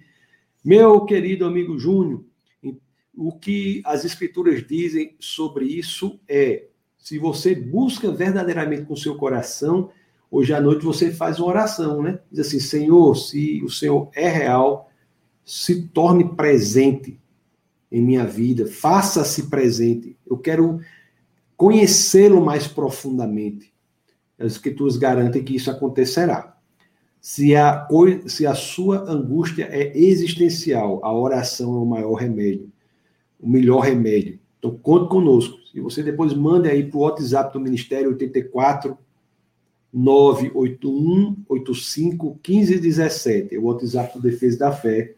[0.64, 2.24] Meu querido amigo Júnior,
[3.16, 6.68] o que as escrituras dizem sobre isso é:
[6.98, 9.92] se você busca verdadeiramente com seu coração,
[10.32, 12.20] hoje à noite você faz uma oração, né?
[12.32, 14.90] Diz assim: Senhor, se o Senhor é real,
[15.46, 17.20] se torne presente
[17.92, 20.18] em minha vida, faça-se presente.
[20.26, 20.80] Eu quero
[21.58, 23.74] conhecê-lo mais profundamente.
[24.40, 26.58] As escrituras garantem que isso acontecerá.
[27.20, 27.88] Se a,
[28.26, 32.72] se a sua angústia é existencial, a oração é o maior remédio
[33.42, 34.40] o melhor remédio.
[34.60, 35.58] Então, conte conosco.
[35.74, 38.98] E você depois mande aí para o WhatsApp do Ministério 84
[39.92, 45.16] 981 85 1517, o WhatsApp do Defesa da Fé.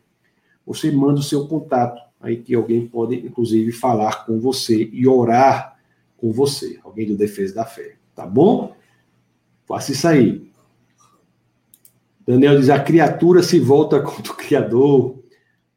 [0.66, 5.78] Você manda o seu contato, aí que alguém pode, inclusive, falar com você e orar
[6.18, 7.98] com você, alguém do Defesa da Fé.
[8.16, 8.76] Tá bom?
[9.68, 10.52] Faça isso aí.
[12.26, 15.20] Daniel diz: a criatura se volta contra o Criador.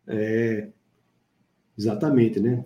[0.07, 0.69] É,
[1.79, 2.65] Exatamente, né?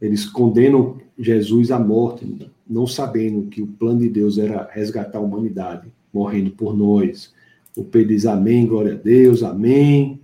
[0.00, 5.22] Eles condenam Jesus à morte, não sabendo que o plano de Deus era resgatar a
[5.22, 7.34] humanidade, morrendo por nós.
[7.76, 10.20] O Pedro diz amém, glória a Deus, amém.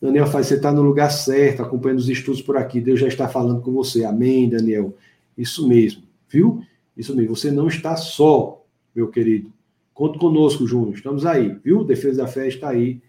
[0.00, 3.28] Daniel faz, você está no lugar certo, acompanhando os estudos por aqui, Deus já está
[3.28, 4.04] falando com você.
[4.04, 4.96] Amém, Daniel.
[5.36, 6.62] Isso mesmo, viu?
[6.96, 8.64] Isso mesmo, você não está só,
[8.94, 9.52] meu querido.
[9.92, 11.82] Conte conosco, Júnior, estamos aí, viu?
[11.84, 13.00] Defesa da Fé está aí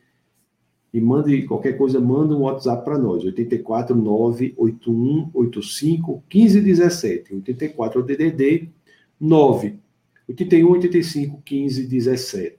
[0.91, 7.35] e mande qualquer coisa, manda um WhatsApp para nós, 84 981 85 1517.
[7.35, 8.69] 84 é o DDD
[9.19, 9.75] 9
[10.27, 12.57] 81 85 15 17.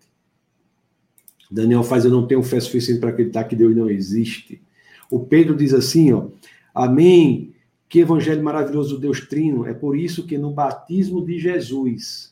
[1.51, 4.63] Daniel faz, eu não tenho fé suficiente para acreditar que Deus não existe.
[5.11, 6.29] O Pedro diz assim, ó,
[6.75, 7.53] amém,
[7.89, 12.31] que evangelho maravilhoso do Deus Trino, é por isso que no batismo de Jesus,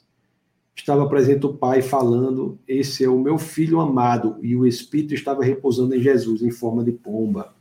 [0.81, 5.45] estava presente o Pai falando: Esse é o meu filho amado, e o Espírito estava
[5.45, 7.55] repousando em Jesus em forma de pomba.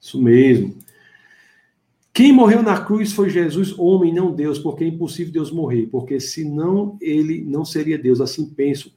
[0.00, 0.74] Isso mesmo.
[2.12, 6.20] Quem morreu na cruz foi Jesus, homem, não Deus, porque é impossível Deus morrer, porque
[6.20, 8.94] senão ele não seria Deus, assim penso.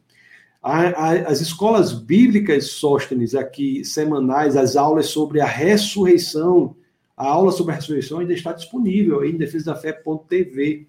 [0.68, 6.76] As escolas bíblicas Sóstenes, aqui, semanais, as aulas sobre a ressurreição,
[7.16, 10.88] a aula sobre a ressurreição ainda está disponível em defesadafé.tv.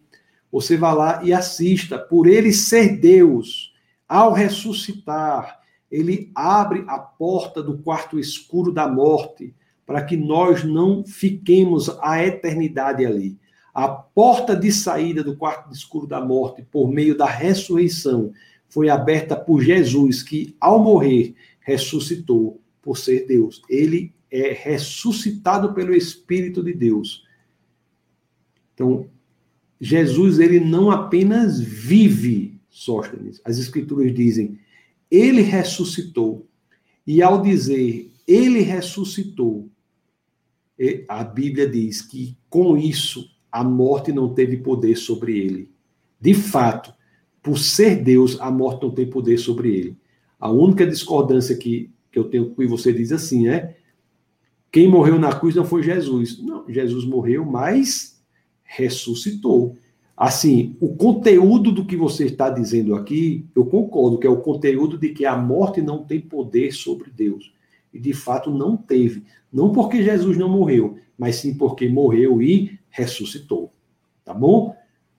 [0.51, 1.99] Você vá lá e assista.
[1.99, 3.75] Por ele ser Deus,
[4.09, 9.55] ao ressuscitar, ele abre a porta do quarto escuro da morte
[9.85, 13.37] para que nós não fiquemos a eternidade ali.
[13.75, 18.33] A porta de saída do quarto escuro da morte, por meio da ressurreição,
[18.69, 23.63] foi aberta por Jesus, que ao morrer ressuscitou por ser Deus.
[23.69, 27.25] Ele é ressuscitado pelo Espírito de Deus.
[28.75, 29.09] Então,
[29.81, 33.41] Jesus ele não apenas vive, Sóstenes.
[33.45, 34.59] As escrituras dizem,
[35.11, 36.47] ele ressuscitou.
[37.07, 39.71] E ao dizer ele ressuscitou,
[41.09, 45.71] a Bíblia diz que com isso a morte não teve poder sobre ele.
[46.21, 46.93] De fato,
[47.47, 49.97] por ser Deus, a morte não tem poder sobre ele.
[50.37, 53.77] A única discordância que, que eu tenho com você diz assim, é
[54.73, 56.43] quem morreu na cruz não foi Jesus.
[56.43, 58.21] Não, Jesus morreu, mas
[58.65, 59.77] ressuscitou.
[60.17, 64.99] Assim, o conteúdo do que você está dizendo aqui, eu concordo que é o conteúdo
[64.99, 67.55] de que a morte não tem poder sobre Deus.
[67.95, 69.23] E de fato não teve.
[69.53, 73.73] Não porque Jesus não morreu, mas sim porque morreu e ressuscitou.
[74.25, 74.75] Tá bom?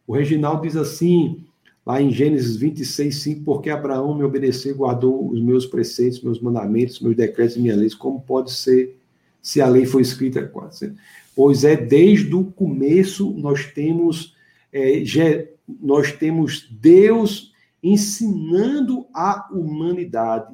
[0.05, 1.46] O Reginaldo diz assim,
[1.87, 6.41] lá em Gênesis 26, 5, porque Abraão me obedeceu e guardou os meus preceitos, meus
[6.41, 8.99] mandamentos, meus decretos e minhas leis, como pode ser
[9.41, 10.51] se a lei foi escrita?
[11.33, 14.35] Pois é, desde o começo nós temos,
[14.73, 15.01] é,
[15.81, 20.53] nós temos Deus ensinando a humanidade.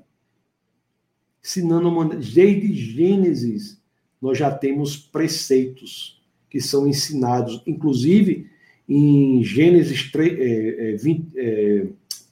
[1.44, 2.32] Ensinando a humanidade.
[2.32, 3.82] Desde Gênesis,
[4.22, 8.53] nós já temos preceitos que são ensinados, inclusive
[8.88, 11.88] em Gênesis 3, é, 20, é,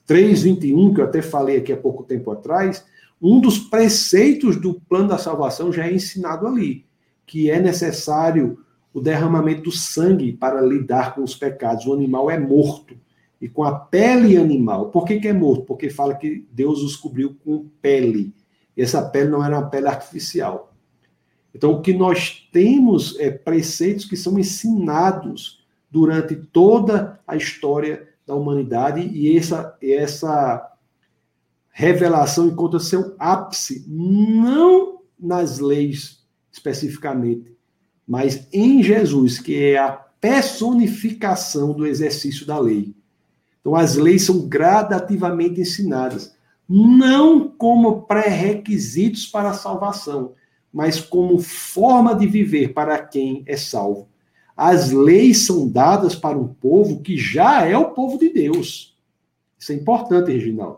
[0.06, 2.86] 3, 21, que eu até falei aqui há pouco tempo atrás,
[3.22, 6.86] um dos preceitos do plano da salvação já é ensinado ali,
[7.26, 8.57] que é necessário
[8.94, 11.86] o derramamento do sangue para lidar com os pecados.
[11.86, 12.95] O animal é morto.
[13.40, 14.90] E com a pele animal.
[14.90, 15.64] Por que, que é morto?
[15.64, 18.34] Porque fala que Deus os cobriu com pele.
[18.76, 20.73] E essa pele não era uma pele artificial.
[21.53, 25.60] Então, o que nós temos é preceitos que são ensinados
[25.91, 30.72] durante toda a história da humanidade, e essa, essa
[31.69, 37.55] revelação encontra seu ápice não nas leis especificamente,
[38.07, 42.95] mas em Jesus, que é a personificação do exercício da lei.
[43.59, 46.35] Então, as leis são gradativamente ensinadas,
[46.68, 50.34] não como pré-requisitos para a salvação,
[50.72, 54.10] mas como forma de viver para quem é salvo.
[54.63, 58.95] As leis são dadas para um povo que já é o povo de Deus.
[59.57, 60.77] Isso é importante, Reginaldo.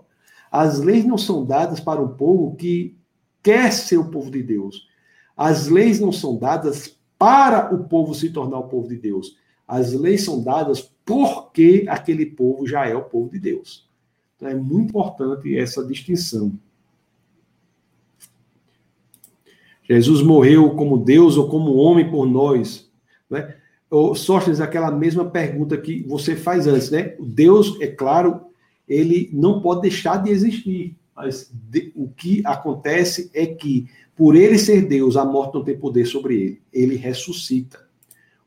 [0.50, 2.96] As leis não são dadas para um povo que
[3.44, 4.88] quer ser o povo de Deus.
[5.36, 9.36] As leis não são dadas para o povo se tornar o povo de Deus.
[9.68, 13.86] As leis são dadas porque aquele povo já é o povo de Deus.
[14.38, 16.54] Então é muito importante essa distinção.
[19.84, 22.90] Jesus morreu como Deus ou como homem por nós.
[23.30, 23.58] Né?
[24.16, 27.16] Sóstenes, aquela mesma pergunta que você faz antes, né?
[27.20, 28.42] Deus, é claro,
[28.88, 30.96] ele não pode deixar de existir.
[31.16, 35.78] Mas de, o que acontece é que, por ele ser Deus, a morte não tem
[35.78, 36.62] poder sobre ele.
[36.74, 37.80] Ele ressuscita.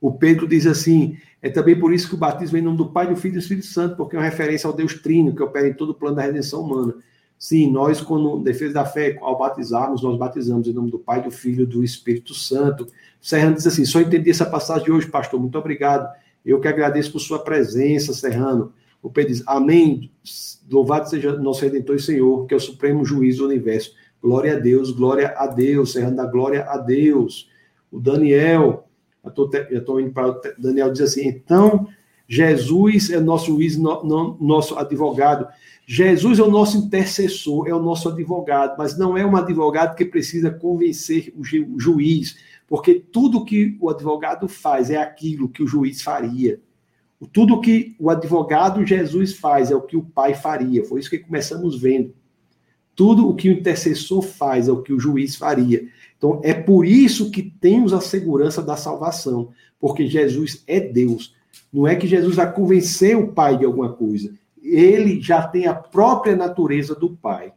[0.01, 2.91] O Pedro diz assim: é também por isso que o batismo vem em nome do
[2.91, 5.43] Pai, do Filho e do Espírito Santo, porque é uma referência ao Deus Trino, que
[5.43, 6.95] opera em todo o plano da redenção humana.
[7.39, 11.31] Sim, nós, quando defesa da fé, ao batizarmos, nós batizamos em nome do Pai, do
[11.31, 12.87] Filho do Espírito Santo.
[13.21, 15.39] Serrano diz assim: só entendi essa passagem de hoje, pastor.
[15.39, 16.09] Muito obrigado.
[16.45, 18.73] Eu que agradeço por sua presença, Serrano.
[19.03, 20.11] O Pedro diz: Amém.
[20.71, 23.93] Louvado seja nosso Redentor e Senhor, que é o supremo juiz do universo.
[24.23, 25.93] Glória a Deus, glória a Deus.
[25.93, 27.51] Serrano da glória a Deus.
[27.93, 28.89] O Daniel,
[29.71, 31.87] eu estou indo para Daniel, diz assim: então,
[32.29, 35.47] Jesus é nosso juiz, no, no, nosso advogado.
[35.89, 40.05] Jesus é o nosso intercessor, é o nosso advogado, mas não é um advogado que
[40.05, 42.37] precisa convencer o, ju, o juiz,
[42.67, 46.61] porque tudo que o advogado faz é aquilo que o juiz faria.
[47.33, 50.85] Tudo que o advogado Jesus faz é o que o pai faria.
[50.85, 52.13] Foi isso que começamos vendo.
[52.97, 55.87] Tudo o que o intercessor faz é o que o juiz faria.
[56.19, 61.33] Então, é por isso que temos a segurança da salvação, porque Jesus é Deus.
[61.73, 64.35] Não é que Jesus vai convencer o pai de alguma coisa
[64.67, 67.53] ele já tem a própria natureza do Pai.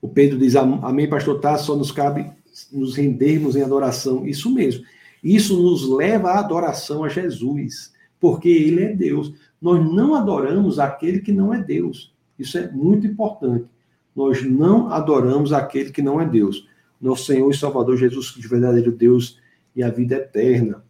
[0.00, 2.30] O Pedro diz, amém, pastor Tá, só nos cabe
[2.72, 4.26] nos rendermos em adoração.
[4.26, 4.84] Isso mesmo.
[5.22, 9.34] Isso nos leva à adoração a Jesus, porque ele é Deus.
[9.60, 12.14] Nós não adoramos aquele que não é Deus.
[12.38, 13.66] Isso é muito importante.
[14.14, 16.68] Nós não adoramos aquele que não é Deus.
[17.00, 19.38] Nosso Senhor e Salvador Jesus Cristo, verdadeiro Deus
[19.74, 20.85] e a vida eterna.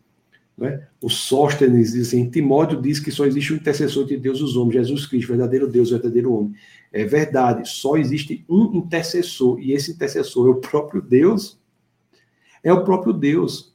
[0.56, 0.86] Né?
[1.00, 4.56] O Sóstenes diz assim: Timóteo diz que só existe um intercessor de Deus e os
[4.56, 6.54] homens, Jesus Cristo, verdadeiro Deus, verdadeiro homem.
[6.92, 11.58] É verdade, só existe um intercessor, e esse intercessor é o próprio Deus.
[12.64, 13.74] É o próprio Deus.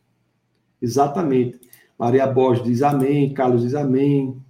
[0.82, 1.60] Exatamente.
[1.98, 4.41] Maria Borges diz amém, Carlos diz amém.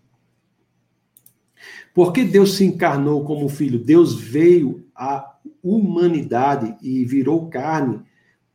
[1.94, 3.78] Porque Deus se encarnou como filho?
[3.78, 8.02] Deus veio à humanidade e virou carne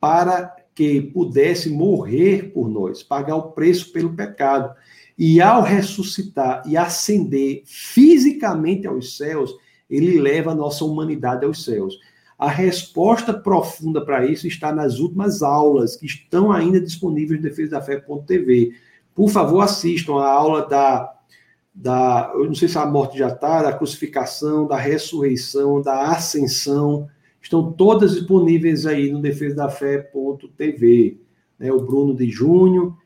[0.01, 4.73] para que pudesse morrer por nós, pagar o preço pelo pecado.
[5.19, 9.57] E ao ressuscitar e ascender fisicamente aos céus,
[9.89, 11.98] ele leva a nossa humanidade aos céus.
[12.39, 17.70] A resposta profunda para isso está nas últimas aulas, que estão ainda disponíveis no defesa
[17.70, 18.74] da fé.tv.
[19.15, 21.11] Por favor, assistam a aula da,
[21.74, 22.31] da.
[22.35, 27.09] Eu não sei se a morte já está, da crucificação, da ressurreição, da ascensão.
[27.47, 31.16] Estão todas disponíveis aí no defesa da fé.tv.
[31.56, 31.70] Né?
[31.70, 32.97] O Bruno de Junho.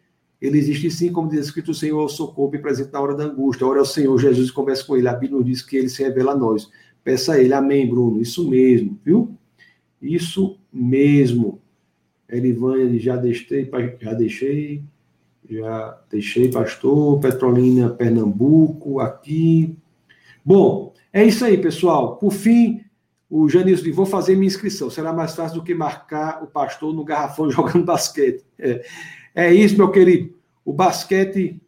[0.41, 3.67] Ele existe sim, como diz escrito, o Senhor socorro presente na hora da angústia.
[3.67, 5.09] Ora é o Senhor Jesus e conversa com ele.
[5.09, 6.71] A Bíblia diz que ele se revela a nós.
[7.05, 8.19] Peça a ele, amém, Bruno.
[8.19, 9.37] Isso mesmo, viu?
[10.01, 11.61] Isso mesmo.
[12.27, 14.83] Elivânia, já deixei, já deixei,
[15.51, 17.21] já deixei, pastor.
[17.21, 19.77] Petrolina, Pernambuco, aqui.
[20.43, 22.17] Bom, é isso aí, pessoal.
[22.17, 22.81] Por fim,
[23.31, 24.91] o Janilson disse: vou fazer minha inscrição.
[24.91, 28.45] Será mais fácil do que marcar o pastor no garrafão jogando basquete.
[28.59, 28.85] É,
[29.35, 30.35] é isso, meu querido.
[30.65, 31.63] O basquete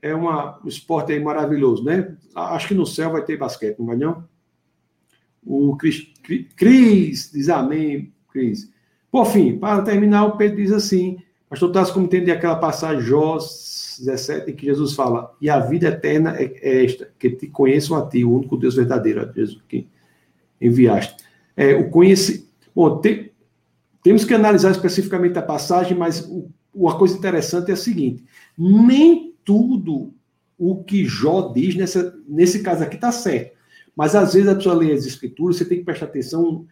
[0.00, 2.16] é uma, um esporte maravilhoso, né?
[2.34, 4.24] Acho que no céu vai ter basquete, não vai não?
[5.44, 6.08] O Cris,
[6.56, 8.72] Cris diz amém, Cris.
[9.10, 11.18] Por fim, para terminar, o Pedro diz assim:
[11.48, 15.88] Pastor Tassi, como entender aquela passagem Jó 17, em que Jesus fala: E a vida
[15.88, 19.86] eterna é, é esta, que te conheçam a ti, o único Deus verdadeiro, Jesus, que
[20.66, 21.22] enviaste.
[21.56, 22.48] É, o conhece...
[22.74, 23.32] Bom, te...
[24.02, 26.48] temos que analisar especificamente a passagem, mas o...
[26.74, 28.24] uma coisa interessante é a seguinte:
[28.56, 30.12] nem tudo
[30.58, 32.14] o que Jó diz nessa...
[32.26, 33.56] nesse caso aqui está certo.
[33.94, 36.66] Mas às vezes a pessoa lê as escrituras, você tem que prestar atenção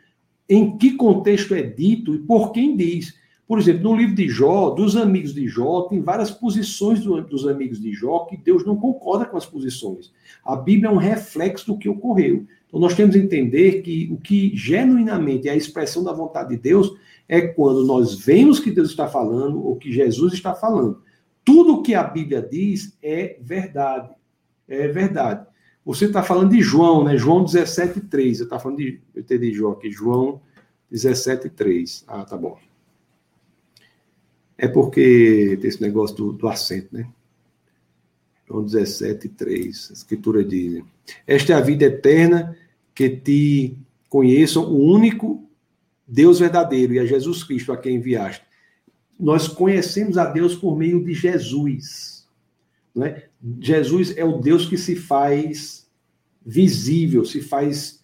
[0.48, 3.14] em que contexto é dito e por quem diz.
[3.46, 7.46] Por exemplo, no livro de Jó, dos amigos de Jó, tem várias posições do, dos
[7.48, 10.12] amigos de Jó que Deus não concorda com as posições.
[10.44, 12.46] A Bíblia é um reflexo do que ocorreu.
[12.70, 16.56] Então nós temos que entender que o que genuinamente é a expressão da vontade de
[16.56, 16.97] Deus
[17.28, 21.02] é quando nós vemos que Deus está falando ou que Jesus está falando.
[21.44, 24.10] Tudo o que a Bíblia diz é verdade.
[24.68, 25.47] É verdade.
[25.84, 27.16] Você está falando de João, né?
[27.16, 28.34] João 17,3.
[28.34, 29.01] Você está falando de.
[29.14, 29.90] Eu entendi, João aqui.
[29.90, 30.40] João
[30.92, 32.05] 17,3.
[32.06, 32.56] Ah, tá bom.
[34.56, 37.09] É porque tem esse negócio do, do acento, né?
[38.51, 39.90] João 17,3.
[39.90, 40.82] A Escritura diz:
[41.27, 42.56] Esta é a vida eterna,
[42.93, 43.77] que te
[44.09, 45.48] conheçam o único
[46.06, 48.44] Deus verdadeiro e a Jesus Cristo a quem enviaste.
[49.18, 52.27] Nós conhecemos a Deus por meio de Jesus.
[52.93, 53.28] Não é?
[53.60, 55.89] Jesus é o Deus que se faz
[56.44, 57.99] visível, se faz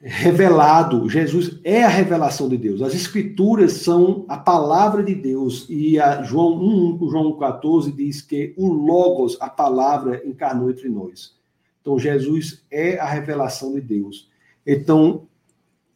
[0.00, 1.08] revelado.
[1.08, 2.80] Jesus é a revelação de Deus.
[2.80, 5.66] As escrituras são a palavra de Deus.
[5.68, 11.38] E João 1, João 14 diz que o Logos, a palavra, encarnou entre nós.
[11.80, 14.30] Então Jesus é a revelação de Deus.
[14.66, 15.26] Então,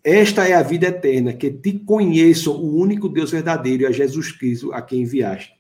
[0.03, 4.33] esta é a vida eterna, que te conheçam o único Deus verdadeiro e a Jesus
[4.33, 5.55] Cristo a quem enviaste.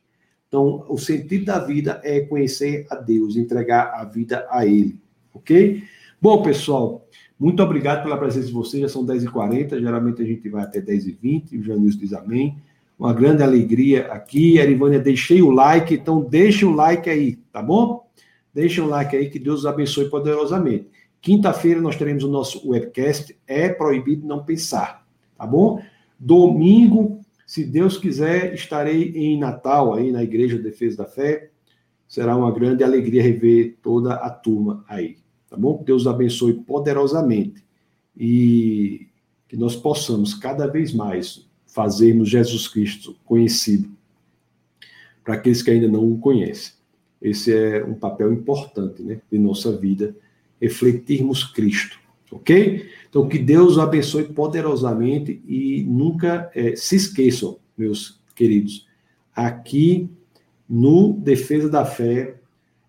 [0.49, 5.01] Então, o sentido da vida é conhecer a Deus, entregar a vida a Ele.
[5.33, 5.83] Ok?
[6.21, 7.07] Bom, pessoal,
[7.39, 8.83] muito obrigado pela presença de vocês.
[8.83, 11.61] Já são 10h40, geralmente a gente vai até 10h20.
[11.61, 12.57] O Janilson diz amém.
[12.99, 14.59] Uma grande alegria aqui.
[14.59, 18.09] Erivânia, deixei o like, então deixe um like aí, tá bom?
[18.53, 20.89] Deixe um like aí, que Deus os abençoe poderosamente.
[21.21, 25.05] Quinta-feira nós teremos o nosso webcast É Proibido Não Pensar,
[25.37, 25.83] tá bom?
[26.19, 31.51] Domingo se Deus quiser, estarei em Natal, aí na Igreja Defesa da Fé.
[32.09, 35.17] Será uma grande alegria rever toda a turma aí.
[35.55, 35.79] Tá bom?
[35.79, 37.63] Que Deus abençoe poderosamente
[38.17, 39.07] e
[39.47, 43.89] que nós possamos cada vez mais fazermos Jesus Cristo conhecido
[45.23, 46.73] para aqueles que ainda não o conhecem.
[47.23, 50.17] Esse é um papel importante né, de nossa vida,
[50.61, 52.01] refletirmos Cristo,
[52.33, 52.91] ok?
[53.09, 58.89] Então, que Deus abençoe poderosamente e nunca é, se esqueçam, meus queridos,
[59.33, 60.11] aqui
[60.69, 62.41] no Defesa da Fé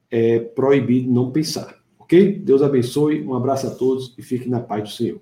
[0.09, 2.39] é proibido não pensar, ok?
[2.39, 5.19] Deus abençoe, um abraço a todos e fiquem na paz do Senhor.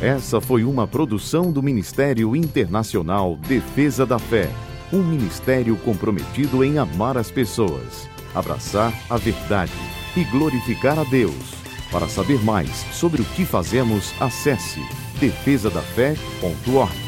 [0.00, 4.50] Essa foi uma produção do Ministério Internacional Defesa da Fé,
[4.92, 9.72] um ministério comprometido em amar as pessoas, abraçar a verdade
[10.14, 11.54] e glorificar a Deus.
[11.90, 14.80] Para saber mais sobre o que fazemos, acesse
[15.20, 17.03] defesadafé.org.